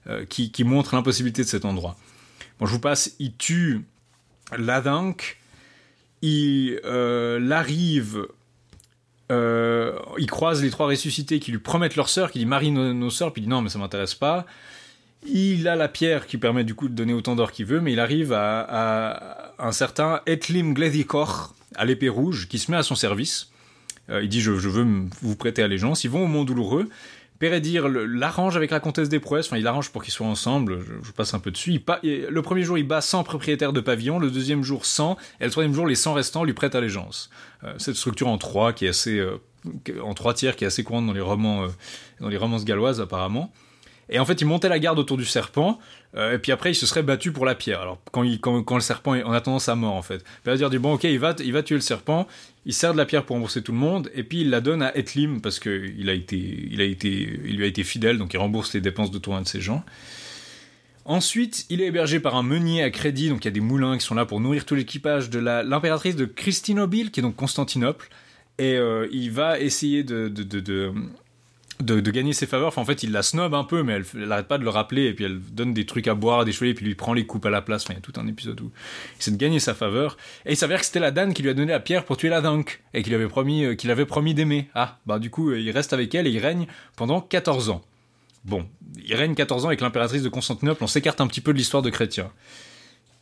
[0.09, 1.97] euh, qui, qui montrent l'impossibilité de cet endroit.
[2.59, 3.85] Bon, je vous passe, il tue
[4.57, 5.39] l'Adank,
[6.23, 8.27] il euh, l'arrive,
[9.31, 12.93] euh, il croise les trois ressuscités qui lui promettent leur sœur, qui dit marie nos,
[12.93, 14.47] nos sœurs, puis il dit non mais ça m'intéresse pas.
[15.27, 17.93] Il a la pierre qui permet du coup de donner autant d'or qu'il veut, mais
[17.93, 22.95] il arrive à, un certain Etlim Gledikor, à l'épée rouge, qui se met à son
[22.95, 23.51] service.
[24.11, 24.87] Euh, il dit je, je veux
[25.23, 26.05] vous prêter allégeance.
[26.05, 26.89] Ils vont au Mont Douloureux.
[27.39, 31.13] Pérédir l'arrange avec la comtesse des prouesses, enfin il l'arrange pour qu'ils soient ensemble, je,
[31.13, 31.81] passe un peu dessus.
[32.03, 35.51] Le premier jour il bat 100 propriétaires de pavillons, le deuxième jour 100, et le
[35.51, 37.31] troisième jour les 100 restants lui prêtent allégeance.
[37.63, 39.41] Euh, cette structure en trois qui est assez, euh,
[40.03, 41.69] en trois tiers qui est assez courante dans les romans, euh,
[42.21, 43.53] dans les romances galloises apparemment.
[44.11, 45.79] Et en fait, il montait la garde autour du serpent,
[46.17, 47.83] et puis après, il se serait battu pour la pierre.
[47.83, 50.25] Alors, quand, quand, le serpent, on a tendance à mort, en fait.
[50.45, 52.27] Pérédir dit, bon, ok, il va, il va tuer le serpent,
[52.69, 54.83] il sert de la pierre pour rembourser tout le monde, et puis il la donne
[54.83, 56.37] à Etlim, parce que il a été,
[56.71, 59.41] il a été, il lui a été fidèle, donc il rembourse les dépenses de tournoi
[59.41, 59.83] de ses gens.
[61.07, 63.97] Ensuite, il est hébergé par un meunier à crédit, donc il y a des moulins
[63.97, 68.11] qui sont là pour nourrir tout l'équipage de l'impératrice de Christinobile, qui est donc Constantinople,
[68.59, 70.93] et euh, il va essayer de, de, de,
[71.81, 72.69] de, gagner ses faveurs.
[72.69, 74.71] Enfin, en fait, il la snob un peu, mais elle, elle arrête pas de le
[74.71, 77.27] rappeler, et puis elle donne des trucs à boire, des chevaliers, puis lui prend les
[77.27, 77.85] coupes à la place.
[77.85, 78.71] Enfin, il y a tout un épisode où
[79.17, 80.17] il essaie de gagner sa faveur.
[80.47, 82.29] Et il s'avère que c'était la Dan qui lui a donné la pierre pour tuer
[82.29, 84.69] la Dunk, et qu'il avait promis, euh, qu'il avait promis d'aimer.
[84.75, 87.83] Ah, bah du coup, euh, il reste avec elle et il règne pendant 14 ans.
[88.45, 88.67] Bon,
[89.05, 91.83] il règne 14 ans avec l'impératrice de Constantinople, on s'écarte un petit peu de l'histoire
[91.83, 92.31] de Chrétien.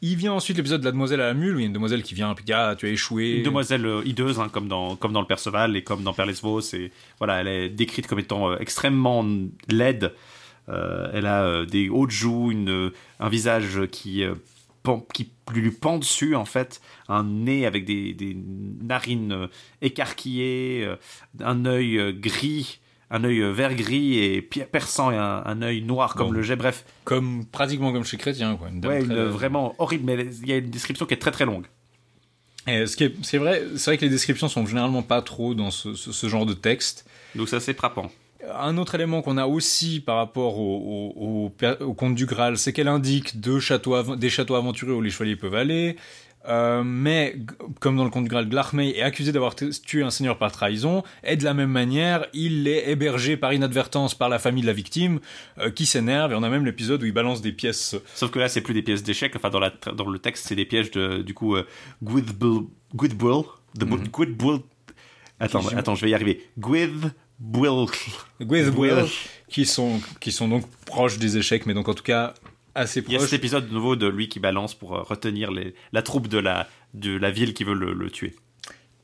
[0.03, 1.73] Il vient ensuite l'épisode de la demoiselle à la mule, où il y a une
[1.73, 3.39] demoiselle qui vient puis ah tu as échoué.
[3.39, 6.61] Une demoiselle euh, hideuse, hein, comme, dans, comme dans le Perceval et comme dans Perlesvaux.
[6.75, 9.25] Et voilà, elle est décrite comme étant euh, extrêmement
[9.69, 10.13] laide.
[10.69, 12.91] Euh, elle a des hautes joues, une,
[13.21, 14.23] un visage qui,
[14.83, 16.83] pen- qui lui pend dessus, en fait.
[17.09, 18.37] Un nez avec des, des
[18.83, 19.49] narines
[19.81, 20.93] écarquillées,
[21.41, 26.15] un œil gris, un œil euh, vert gris et perçant et un, un œil noir
[26.15, 26.33] comme Bon.
[26.33, 26.57] le jet.
[26.57, 28.69] Bref, Comme pratiquement comme chez Chrétien quoi.
[28.69, 31.45] Une ouais, une- vraiment horrible, mais il y a une description qui est très très
[31.47, 31.67] longue.
[32.67, 35.55] Et ce qui est, c'est vrai, c'est vrai que les descriptions sont généralement pas trop
[35.55, 37.07] dans ce, ce- ce genre de texte.
[37.37, 38.11] Donc c'est assez frappant.
[38.59, 42.27] Un autre élément qu'on a aussi par rapport au, au, au per- au conte du
[42.27, 45.97] Graal, c'est qu'elle indique deux châteaux des châteaux aventureux où les chevaliers peuvent aller.
[46.49, 47.37] Euh, mais,
[47.81, 51.37] comme dans le conte Graal, Glarmey est accusé d'avoir tué un seigneur par trahison, et
[51.37, 55.21] de la même manière, il est hébergé par inadvertance par la famille de la victime,
[55.59, 57.97] euh, qui s'énerve, et on a même l'épisode où il balance des pièces.
[58.15, 59.35] Sauf que là, c'est plus des pièces d'échecs.
[59.35, 61.67] Enfin, dans, la, dans le texte, c'est des pièges de, du coup, euh.
[63.79, 64.61] The Bull- Gwydbull.
[65.39, 66.49] Attends, attends, je vais y arriver.
[66.59, 67.11] Gwydbull.
[68.41, 69.05] Gwydbull,
[69.51, 72.33] qui sont, qui sont donc proches des échecs, mais donc en tout cas
[72.77, 75.75] assez Il y a cet épisode nouveau de lui qui balance pour euh, retenir les,
[75.93, 78.35] la troupe de la, de la ville qui veut le, le tuer.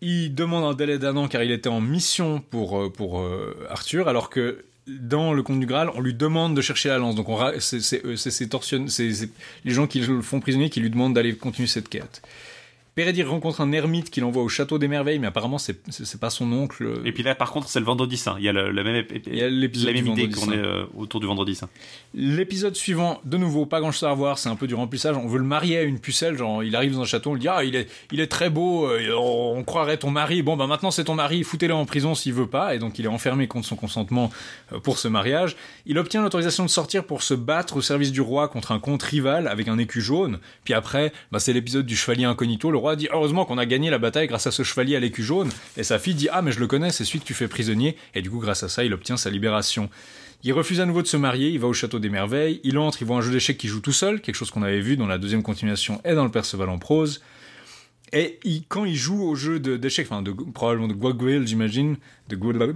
[0.00, 3.66] Il demande un délai d'un an car il était en mission pour, euh, pour euh,
[3.70, 7.14] Arthur, alors que dans le conte du Graal, on lui demande de chercher la lance.
[7.14, 7.28] Donc
[7.58, 9.08] c'est
[9.64, 12.22] les gens qui le font prisonnier qui lui demandent d'aller continuer cette quête.
[12.94, 16.52] Pérédir rencontre un ermite qu'il envoie au château des merveilles, mais apparemment c'est pas son
[16.52, 17.00] oncle.
[17.06, 18.36] Et puis là, par contre, c'est le vendredi saint.
[18.38, 20.58] Il y a le, le même, Il y a l'épisode la même idée qu'on est
[20.58, 21.70] euh, autour du vendredi saint.
[22.14, 25.16] L'épisode suivant, de nouveau, pas grand chose à voir, c'est un peu du remplissage.
[25.16, 27.40] On veut le marier à une pucelle, genre il arrive dans un château, on lui
[27.40, 30.42] dit ah il est, il est très beau, euh, on, on croirait ton mari.
[30.42, 32.74] Bon bah maintenant c'est ton mari, foutez-le en prison s'il veut pas.
[32.74, 34.30] Et donc il est enfermé contre son consentement
[34.72, 35.56] euh, pour ce mariage.
[35.86, 39.02] Il obtient l'autorisation de sortir pour se battre au service du roi contre un comte
[39.02, 40.40] rival avec un écu jaune.
[40.64, 42.70] Puis après, bah, c'est l'épisode du chevalier incognito.
[42.70, 45.22] Le roi dit heureusement qu'on a gagné la bataille grâce à ce chevalier à l'écu
[45.22, 45.50] jaune.
[45.76, 47.96] Et sa fille dit ah mais je le connais, c'est celui que tu fais prisonnier.
[48.14, 49.88] Et du coup grâce à ça il obtient sa libération.
[50.44, 53.00] Il refuse à nouveau de se marier, il va au château des merveilles, il entre,
[53.00, 55.06] il voit un jeu d'échecs qui joue tout seul, quelque chose qu'on avait vu dans
[55.06, 57.22] la deuxième continuation et dans le Perceval en prose.
[58.12, 61.96] Et il- quand il joue au jeu d'échecs, enfin de, probablement de Gwagwil, j'imagine,
[62.28, 62.74] de Gwagwil,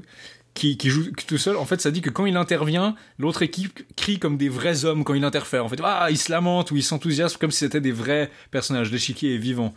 [0.55, 4.19] qui, joue tout seul, en fait, ça dit que quand il intervient, l'autre équipe crie
[4.19, 5.65] comme des vrais hommes quand il interfère.
[5.65, 8.91] En fait, ah, il se lamente ou il s'enthousiasme comme si c'était des vrais personnages.
[8.91, 9.75] L'échiquier est vivant.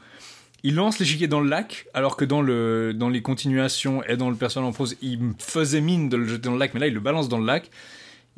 [0.63, 4.35] Il lance l'échiquier dans le lac, alors que dans, dans les continuations et dans le
[4.35, 6.93] personnage en prose, il faisait mine de le jeter dans le lac, mais là, il
[6.93, 7.69] le balance dans le lac.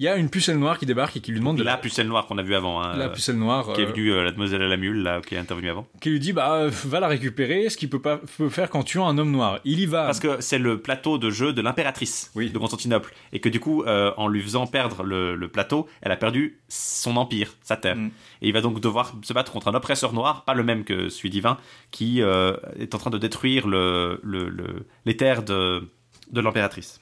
[0.01, 2.07] Il y a une pucelle noire qui débarque et qui lui demande de La pucelle
[2.07, 2.81] noire qu'on a vue avant.
[2.81, 5.03] hein, la euh, pucelle noire Qui est euh, venue, euh, la demoiselle à la mule,
[5.03, 5.85] là, qui est intervenue avant.
[6.01, 8.99] qui lui dit bah va la récupérer ce qu'il peut pas peut faire quand tu
[8.99, 11.61] as un homme noir il y va Parce que c'est le plateau de jeu de
[11.61, 12.49] l'impératrice Oui.
[12.49, 13.13] de Constantinople.
[13.31, 16.57] Et que du coup, euh, en lui faisant perdre le, le plateau, elle a perdu
[16.67, 17.97] son empire, sa terre.
[17.97, 18.07] Mm.
[18.41, 21.09] Et il va donc devoir se battre contre un oppresseur noir, pas le même que
[21.09, 21.57] celui divin,
[21.91, 25.87] qui euh, est en train de détruire le, le- le- les terres de,
[26.31, 26.99] de l'impératrice.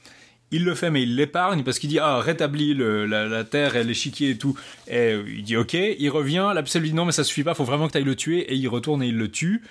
[0.51, 3.75] Il le fait mais il l'épargne parce qu'il dit ah rétablis le- la, la terre
[3.75, 4.57] et l'échiquier et tout
[4.87, 7.53] et il dit ok il revient la pucelle lui dit non mais ça suffit pas
[7.53, 9.61] faut vraiment que tu ailles le tuer et il retourne et il le tue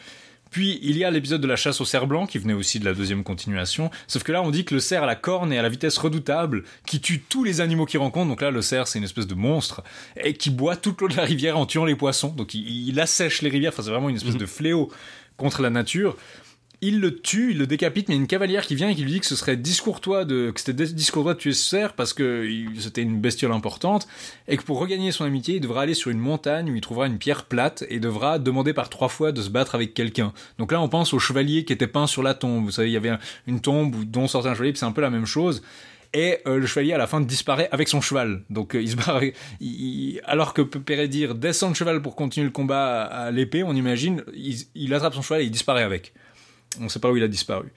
[0.51, 2.87] puis il y a l'épisode de la chasse au cerf blanc qui venait aussi de
[2.87, 3.91] la deuxième continuation.
[4.07, 5.99] Sauf que là on dit que le cerf a la corne et à la vitesse
[5.99, 8.29] redoutable qui tue tous les animaux qu'il rencontre.
[8.29, 9.83] Donc là le cerf c'est une espèce de monstre
[10.25, 12.29] et qui boit toute l'eau de la rivière en tuant les poissons.
[12.31, 13.73] Donc il, il assèche les rivières.
[13.75, 14.91] Enfin c'est vraiment une espèce de fléau
[15.37, 16.17] contre la nature.
[16.81, 18.95] Il le tue, il le décapite, mais il y a une cavalière qui vient et
[18.95, 21.95] qui lui dit que ce serait discourtois de, que c'était discourtois de tuer ce cerf
[21.95, 22.49] parce que
[22.79, 24.07] c'était une bestiole importante
[24.47, 27.09] et que pour regagner son amitié, il devra aller sur une montagne où il trouvera
[27.09, 30.33] une pierre plate et devra demander par trois fois de se battre avec quelqu'un.
[30.59, 32.67] Donc là, on pense au chevalier qui était peint sur la tombe.
[32.67, 33.19] Vous savez, il y avait un-
[33.49, 35.63] une tombe dont sortait un chevalier, c'est un peu la même chose.
[36.15, 38.45] Et euh, le chevalier à la fin disparaît avec son cheval.
[38.51, 38.97] Donc euh, il se
[40.25, 44.23] alors que Pérédir descend de cheval pour continuer le combat à, à l'épée, on imagine,
[44.33, 46.15] il, il attrape son cheval et il disparaît avec.
[46.81, 47.73] On ne sait pas où il a disparu.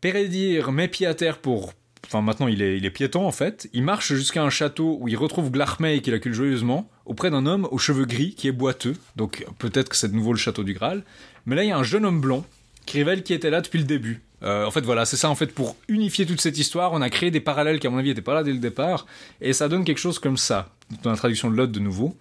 [0.00, 1.72] Pérédir met pied à terre pour.
[2.06, 3.68] Enfin, maintenant, il est, piéton en fait.
[3.72, 7.68] Il marche jusqu'à un château où il retrouve Glarmey qu'il accule joyeusement, auprès d'un homme
[7.70, 8.96] aux cheveux gris qui est boiteux.
[9.16, 11.02] Donc, peut-être que c'est de nouveau le château du Graal.
[11.44, 12.44] Mais là, il y a un jeune homme blond
[12.86, 14.22] qui révèle qui était là depuis le début.
[14.42, 15.28] Euh, en fait, voilà, c'est ça.
[15.28, 17.98] En fait, pour unifier toute cette histoire, on a créé des parallèles qui, à mon
[17.98, 19.06] avis, n'étaient pas là dès le départ.
[19.40, 20.70] Et ça donne quelque chose comme ça.
[21.02, 22.16] Dans la traduction de l'autre, de nouveau.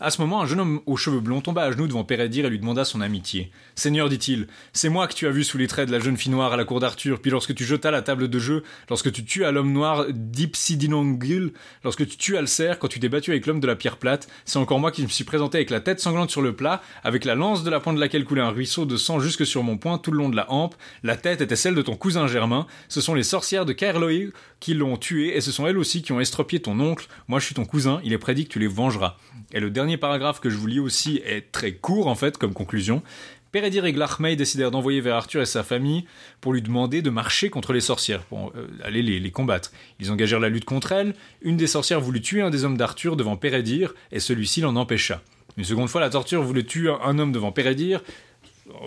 [0.00, 2.50] À ce moment, un jeune homme aux cheveux blonds tomba à genoux devant Pérédir et
[2.50, 3.50] lui demanda son amitié.
[3.78, 6.32] Seigneur, dit-il, c'est moi que tu as vu sous les traits de la jeune fille
[6.32, 9.22] noire à la cour d'Arthur, puis lorsque tu jetas la table de jeu, lorsque tu
[9.22, 11.52] tuas l'homme noir d'Ipsidinongil,
[11.84, 14.28] lorsque tu tuas le cerf, quand tu t'es battu avec l'homme de la pierre plate,
[14.46, 17.26] c'est encore moi qui me suis présenté avec la tête sanglante sur le plat, avec
[17.26, 19.76] la lance de la pointe de laquelle coulait un ruisseau de sang jusque sur mon
[19.76, 20.74] poing tout le long de la hampe.
[21.02, 22.66] La tête était celle de ton cousin Germain.
[22.88, 26.12] Ce sont les sorcières de Caerloé qui l'ont tué, et ce sont elles aussi qui
[26.12, 27.08] ont estropié ton oncle.
[27.28, 29.18] Moi, je suis ton cousin, il est prédit que tu les vengeras.
[29.52, 32.52] Et le dernier paragraphe que je vous lis aussi est très court en fait comme
[32.52, 33.02] conclusion.
[33.56, 36.04] Pérédir et Glarmey décidèrent d'envoyer vers Arthur et sa famille
[36.42, 39.72] pour lui demander de marcher contre les sorcières, pour euh, aller les, combattre.
[39.98, 41.14] Ils engagèrent la lutte contre elles.
[41.40, 45.22] Une des sorcières voulut tuer un des hommes d'Arthur devant Pérédir, et celui-ci l'en empêcha.
[45.56, 48.02] Une seconde fois, la torture voulait tuer un homme devant Pérédir.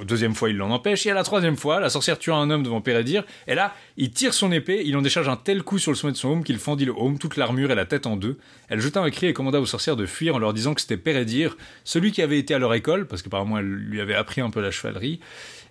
[0.04, 1.06] Deuxième fois, il l'en empêche.
[1.06, 3.24] Et à la troisième fois, la sorcière tua un homme devant Pérédir.
[3.48, 6.12] Et là, il tire son épée, il en décharge un tel coup sur le sommet
[6.12, 8.38] de son home qu'il fendit le home, toute l'armure et la tête en deux.
[8.68, 10.98] Elle jeta un cri et commanda aux sorcières de fuir en leur disant que c'était
[10.98, 14.50] Pérédir, celui qui avait été à leur école, parce qu'apparemment elle lui avait appris un
[14.50, 15.22] peu la chevalerie,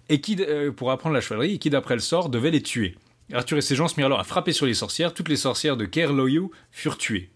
[0.09, 2.97] et qui, euh, pour apprendre la chevalerie, et qui d'après le sort devait les tuer.
[3.33, 5.13] Arthur et ses gens se mirent alors à frapper sur les sorcières.
[5.13, 7.29] Toutes les sorcières de Kerloyu furent tuées.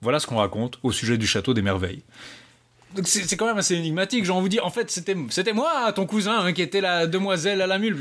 [0.00, 2.04] Voilà ce qu'on raconte au sujet du château des merveilles.
[2.96, 4.24] Donc c'est quand même assez énigmatique.
[4.24, 7.06] Genre on vous dit, en fait, c'était c'était moi, ton cousin, hein, qui était la
[7.06, 7.96] demoiselle à la mule.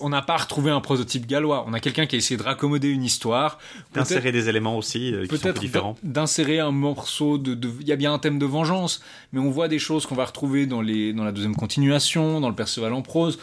[0.00, 1.64] On n'a pas retrouvé un prototype gallois.
[1.68, 3.58] On a quelqu'un qui a essayé de raccommoder une histoire.
[3.92, 5.96] D'insérer des éléments aussi euh, qui sont différents.
[6.02, 9.02] d'in- d'insérer un morceau de, il y a bien un thème de vengeance
[9.32, 12.48] mais on voit des choses qu'on va retrouver dans les dans la deuxième continuation dans
[12.48, 13.38] le Perceval en prose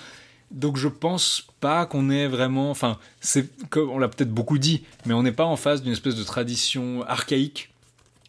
[0.51, 5.13] donc je pense pas qu'on est vraiment enfin c'est on l'a peut-être beaucoup dit mais
[5.13, 7.70] on n'est pas en face d'une espèce de tradition archaïque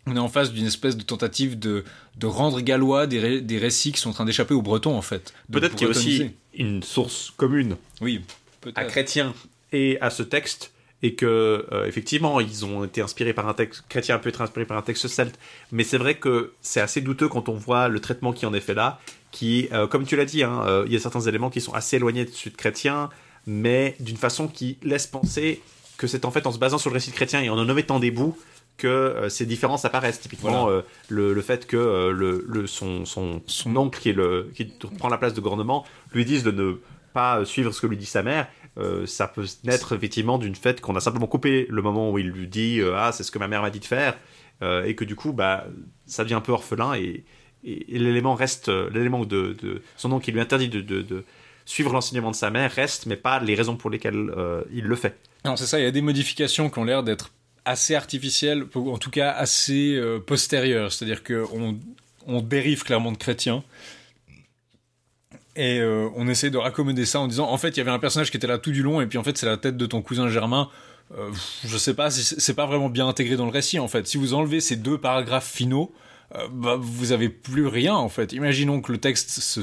[0.07, 1.85] on est en face d'une espèce de tentative de,
[2.19, 5.03] de rendre gallois des, ré- des récits qui sont en train d'échapper aux Bretons, en
[5.03, 5.33] fait.
[5.51, 8.87] Peut-être qu'il y a aussi une source commune Oui, à peut-être.
[8.89, 9.35] chrétien
[9.73, 10.73] et à ce texte
[11.05, 14.67] et que euh, effectivement ils ont été inspirés par un texte chrétien peut être inspiré
[14.67, 15.37] par un texte celte
[15.73, 18.61] mais c'est vrai que c'est assez douteux quand on voit le traitement qui en est
[18.61, 19.01] fait là
[19.33, 21.73] qui euh, comme tu l'as dit hein, euh, il y a certains éléments qui sont
[21.73, 23.11] assez éloignés de celui de chrétien
[23.49, 25.61] mais d'une façon qui laisse penser
[25.97, 27.69] que c'est en fait en se basant sur le récit de chrétien et en en
[27.69, 28.39] omettant des bouts
[28.77, 30.79] que euh, ces différences apparaissent typiquement Voilà.
[30.79, 34.51] euh, le, le fait que euh, le, le- son, son, son oncle qui, est le,
[34.55, 34.65] qui
[34.99, 36.75] prend la place de gouvernement lui dise de ne
[37.13, 38.49] pas suivre ce que lui dit sa mère
[39.05, 42.47] ça peut naître effectivement d'une fait qu'on a simplement coupé le moment où il lui
[42.47, 44.17] dit ah c'est ce que ma mère m'a dit de faire
[44.63, 45.67] et que du coup bah
[46.07, 47.23] ça devient un peu orphelin et,
[47.65, 51.23] et- et l'élément reste l'élément de, de son oncle qui lui interdit de, de- de
[51.67, 54.33] suivre l'enseignement de sa mère reste mais pas les raisons pour lesquelles
[54.73, 57.31] il le fait Non, c'est ça, il y a des modifications qui ont l'air d'être
[57.65, 60.93] assez artificielles, ou en tout cas assez euh, postérieures.
[60.93, 61.79] C'est-à-dire qu'on
[62.27, 63.63] on dérive clairement de chrétien.
[65.55, 67.99] Et euh, on essaie de raccommoder ça en disant en fait il y avait un
[67.99, 69.87] personnage qui était là tout du long et puis en fait c'est la tête de
[69.87, 70.71] ton cousin Germain.
[71.19, 71.31] Euh,
[71.65, 74.07] je sais pas c'est pas vraiment bien intégré dans le récit en fait.
[74.07, 75.93] Si vous enlevez ces deux paragraphes finaux,
[76.37, 78.33] euh, bah, vous avez plus rien en fait.
[78.33, 79.63] Imaginons que le texte se,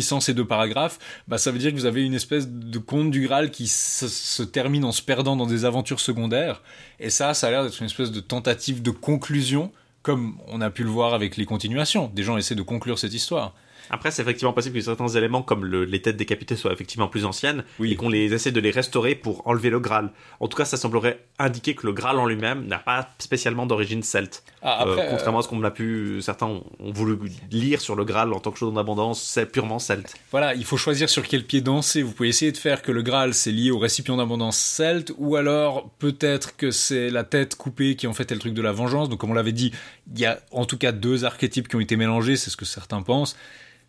[0.00, 0.98] sans ces deux paragraphes,
[1.28, 4.42] bah ça veut dire que vous avez une espèce de conte du Graal qui se
[4.42, 6.62] termine en se perdant dans des aventures secondaires.
[6.98, 9.72] Et ça, ça a l'air d'être une espèce de tentative de conclusion,
[10.02, 12.10] comme on a pu le voir avec les continuations.
[12.14, 13.54] Des gens essaient de conclure cette histoire.
[13.90, 17.24] Après, c'est effectivement possible que certains éléments, comme le- les têtes décapitées, soient effectivement plus
[17.24, 17.92] anciennes Oui.
[17.92, 20.10] et qu'on les essaie de les restaurer pour enlever le Graal.
[20.40, 24.02] En tout cas, ça semblerait indiquer que le Graal en lui-même n'a pas spécialement d'origine
[24.02, 24.42] celte.
[24.62, 27.18] Ah, Euh, après, contrairement à ce qu'on a pu, certains ont, ont voulu
[27.50, 30.14] lire sur le Graal en tant que chose en abondance, c'est purement celte.
[30.30, 32.02] Voilà, il faut choisir sur quel pied danser.
[32.02, 35.36] Vous pouvez essayer de faire que le Graal c'est lié au récipient d'abondance celte, ou
[35.36, 38.72] alors peut-être que c'est la tête coupée qui en fait est le truc de la
[38.72, 39.08] vengeance.
[39.08, 39.72] Donc comme on l'avait dit,
[40.14, 42.64] il y a en tout cas deux archétypes qui ont été mélangés, c'est ce que
[42.64, 43.36] certains pensent.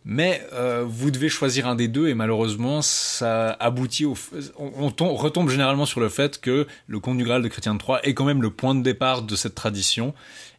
[0.07, 4.15] Mais euh, vous devez choisir un des deux et malheureusement ça aboutit au...
[4.57, 7.76] On, on tom- retombe généralement sur le fait que le conte du Graal de Chrétien
[7.77, 10.14] Troyes est quand même le point de départ de cette tradition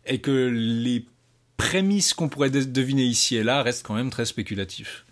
[0.05, 1.07] et que les
[1.57, 5.06] prémices qu'on pourrait de- deviner ici et là restent quand même très spéculatifs.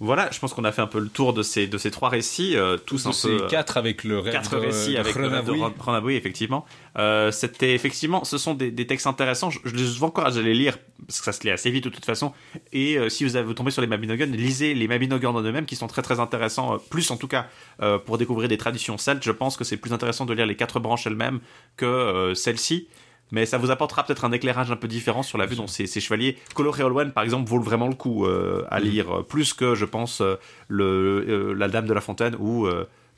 [0.00, 2.08] Voilà, je pense qu'on a fait un peu le tour de ces, de ces trois
[2.08, 3.42] récits, euh, tous un peu...
[3.42, 5.60] euh, quatre avec le rêve quatre de- récits de avec le rêve de Renavoui.
[5.60, 6.64] Ron- Renavoui, effectivement.
[6.98, 9.50] Euh, C'était effectivement, ce sont des, des textes intéressants.
[9.50, 11.88] Je, je les encourage à les lire parce que ça se lit assez vite de
[11.88, 12.32] toute façon.
[12.72, 15.66] Et euh, si vous avez vous tombez sur les Mabinogion, lisez les Mabinogion en eux-mêmes
[15.66, 16.78] qui sont très très intéressants.
[16.90, 17.48] plus en tout cas
[18.06, 19.24] pour découvrir des traditions celtes.
[19.24, 21.40] Je pense que c'est plus intéressant de lire les quatre branches elles-mêmes
[21.76, 22.86] que celles-ci.
[23.30, 25.86] Mais ça vous apportera peut-être un éclairage un peu différent sur la vue dont ces,
[25.86, 26.36] ces chevaliers.
[26.54, 29.84] Coloré Olwen, par exemple, vaut vraiment le coup euh, à lire, euh, plus que, je
[29.84, 30.36] pense, euh,
[30.68, 32.68] le, euh, La Dame de la Fontaine ou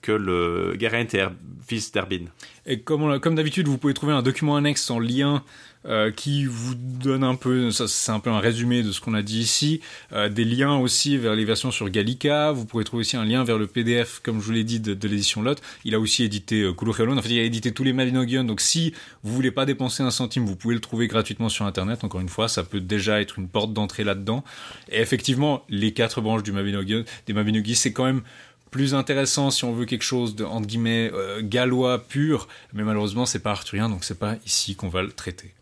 [0.03, 1.27] que le Geraint et
[1.67, 2.25] fils d'Herbin.
[2.65, 5.45] Et comme d'habitude, vous pouvez trouver un document annexe en lien
[5.87, 9.15] euh, qui vous donne un peu, ça c'est un peu un résumé de ce qu'on
[9.15, 9.81] a dit ici,
[10.13, 12.53] euh, des liens aussi vers les versions sur Gallica.
[12.53, 15.09] Vous pourrez trouver aussi un lien vers le PDF, comme je vous l'ai dit, de,
[15.09, 15.61] l'édition Lot.
[15.85, 17.17] Il a aussi édité euh, Kuluchelon.
[17.17, 18.45] En fait, il a édité tous les Mabinogion.
[18.45, 18.93] Donc, si
[19.23, 22.05] vous voulez pas dépenser un centime, vous pouvez le trouver gratuitement sur Internet.
[22.05, 24.45] Encore une fois, ça peut déjà être une porte d'entrée là-dedans.
[24.91, 28.23] Et effectivement, les quatre branches du Mabinogion, des Mabinogi, c'est quand même
[28.71, 33.27] plus intéressant si on veut quelque chose de entre guillemets euh, gallois pur, mais malheureusement
[33.27, 35.53] c'est pas arthurien, donc c'est pas ici qu'on va le traiter.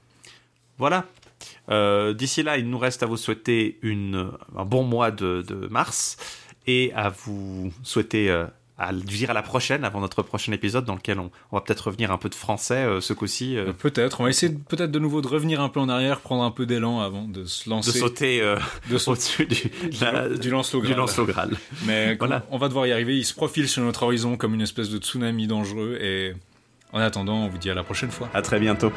[0.79, 1.05] Voilà.
[1.71, 5.69] Euh, D'ici là, il nous reste à vous souhaiter une, un bon mois de, de
[5.69, 6.17] mars
[6.67, 8.47] et à vous souhaiter euh,
[8.81, 11.89] à dire à la prochaine, avant notre prochain épisode, dans lequel on, on va peut-être
[11.89, 13.57] revenir un peu de français euh, ce coup-ci.
[13.57, 14.21] euh, Peut-être.
[14.21, 16.65] On va essayer peut-être de nouveau de revenir un peu en arrière, prendre un peu
[16.65, 17.99] d'élan avant de se de lancer.
[17.99, 18.57] sauter euh,
[18.91, 20.99] de sauter au-dessus du, de la- du Lancelot du Graal.
[21.01, 21.51] Lancelot Graal.
[21.87, 22.45] Mais Voilà.
[22.51, 23.17] on va devoir y arriver.
[23.17, 25.99] Il se profile sur notre horizon comme une espèce de tsunami dangereux.
[26.01, 26.35] Et
[26.93, 28.29] en attendant, on vous dit à la prochaine fois.
[28.33, 28.93] À très bientôt.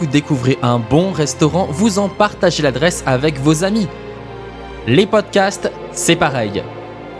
[0.00, 3.86] Vous découvrez un bon restaurant, vous en partagez l'adresse avec vos amis.
[4.86, 6.62] Les podcasts, c'est pareil.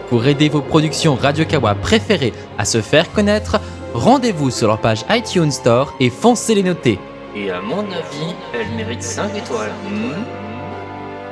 [0.09, 3.61] Pour aider vos productions Radio Kawa préférées à se faire connaître,
[3.93, 6.99] rendez-vous sur leur page iTunes Store et foncez les noter.
[7.37, 9.73] Et à mon avis, elle mérite 5 étoiles.
[9.87, 10.25] Hmm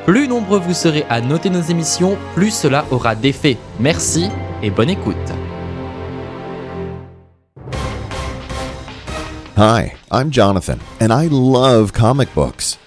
[0.05, 3.57] Plus nombreux vous serez à noter nos émissions, plus cela aura d'effet.
[3.81, 4.29] Merci
[4.63, 5.17] et bonne écoute.
[9.59, 12.79] Hi, I'm Jonathan, and I love comic books.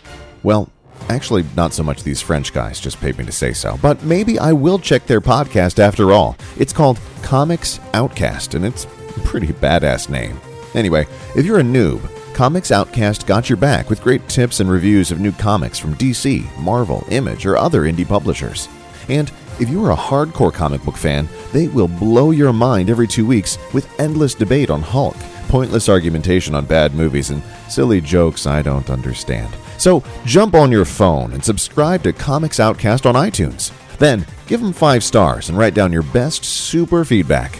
[0.41, 0.71] Well,
[1.09, 4.39] actually, not so much these French guys just paid me to say so, but maybe
[4.39, 6.37] I will check their podcast after all.
[6.57, 10.39] It's called Comics Outcast, and it's a pretty badass name.
[10.73, 15.11] Anyway, if you're a noob, Comics Outcast got your back with great tips and reviews
[15.11, 18.69] of new comics from DC, Marvel, Image, or other indie publishers.
[19.09, 19.29] And
[19.59, 23.25] if you are a hardcore comic book fan, they will blow your mind every two
[23.25, 25.15] weeks with endless debate on Hulk,
[25.47, 29.53] pointless argumentation on bad movies, and silly jokes I don't understand.
[29.77, 33.71] So jump on your phone and subscribe to Comics Outcast on iTunes.
[33.97, 37.59] Then give them five stars and write down your best super feedback.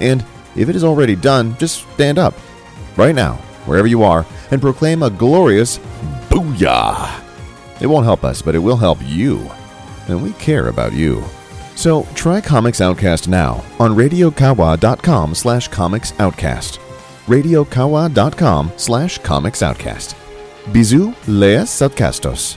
[0.00, 0.24] And
[0.54, 2.34] if it is already done, just stand up
[2.96, 3.34] right now,
[3.66, 5.78] wherever you are, and proclaim a glorious
[6.28, 7.22] booyah.
[7.80, 9.50] It won't help us, but it will help you.
[10.08, 11.22] And we care about you.
[11.76, 16.80] So try Comics Outcast now on radiokawa.com slash comics outcast.
[17.26, 20.16] radiokawa.com slash comics outcast.
[20.72, 22.56] Bisous, les outcastos.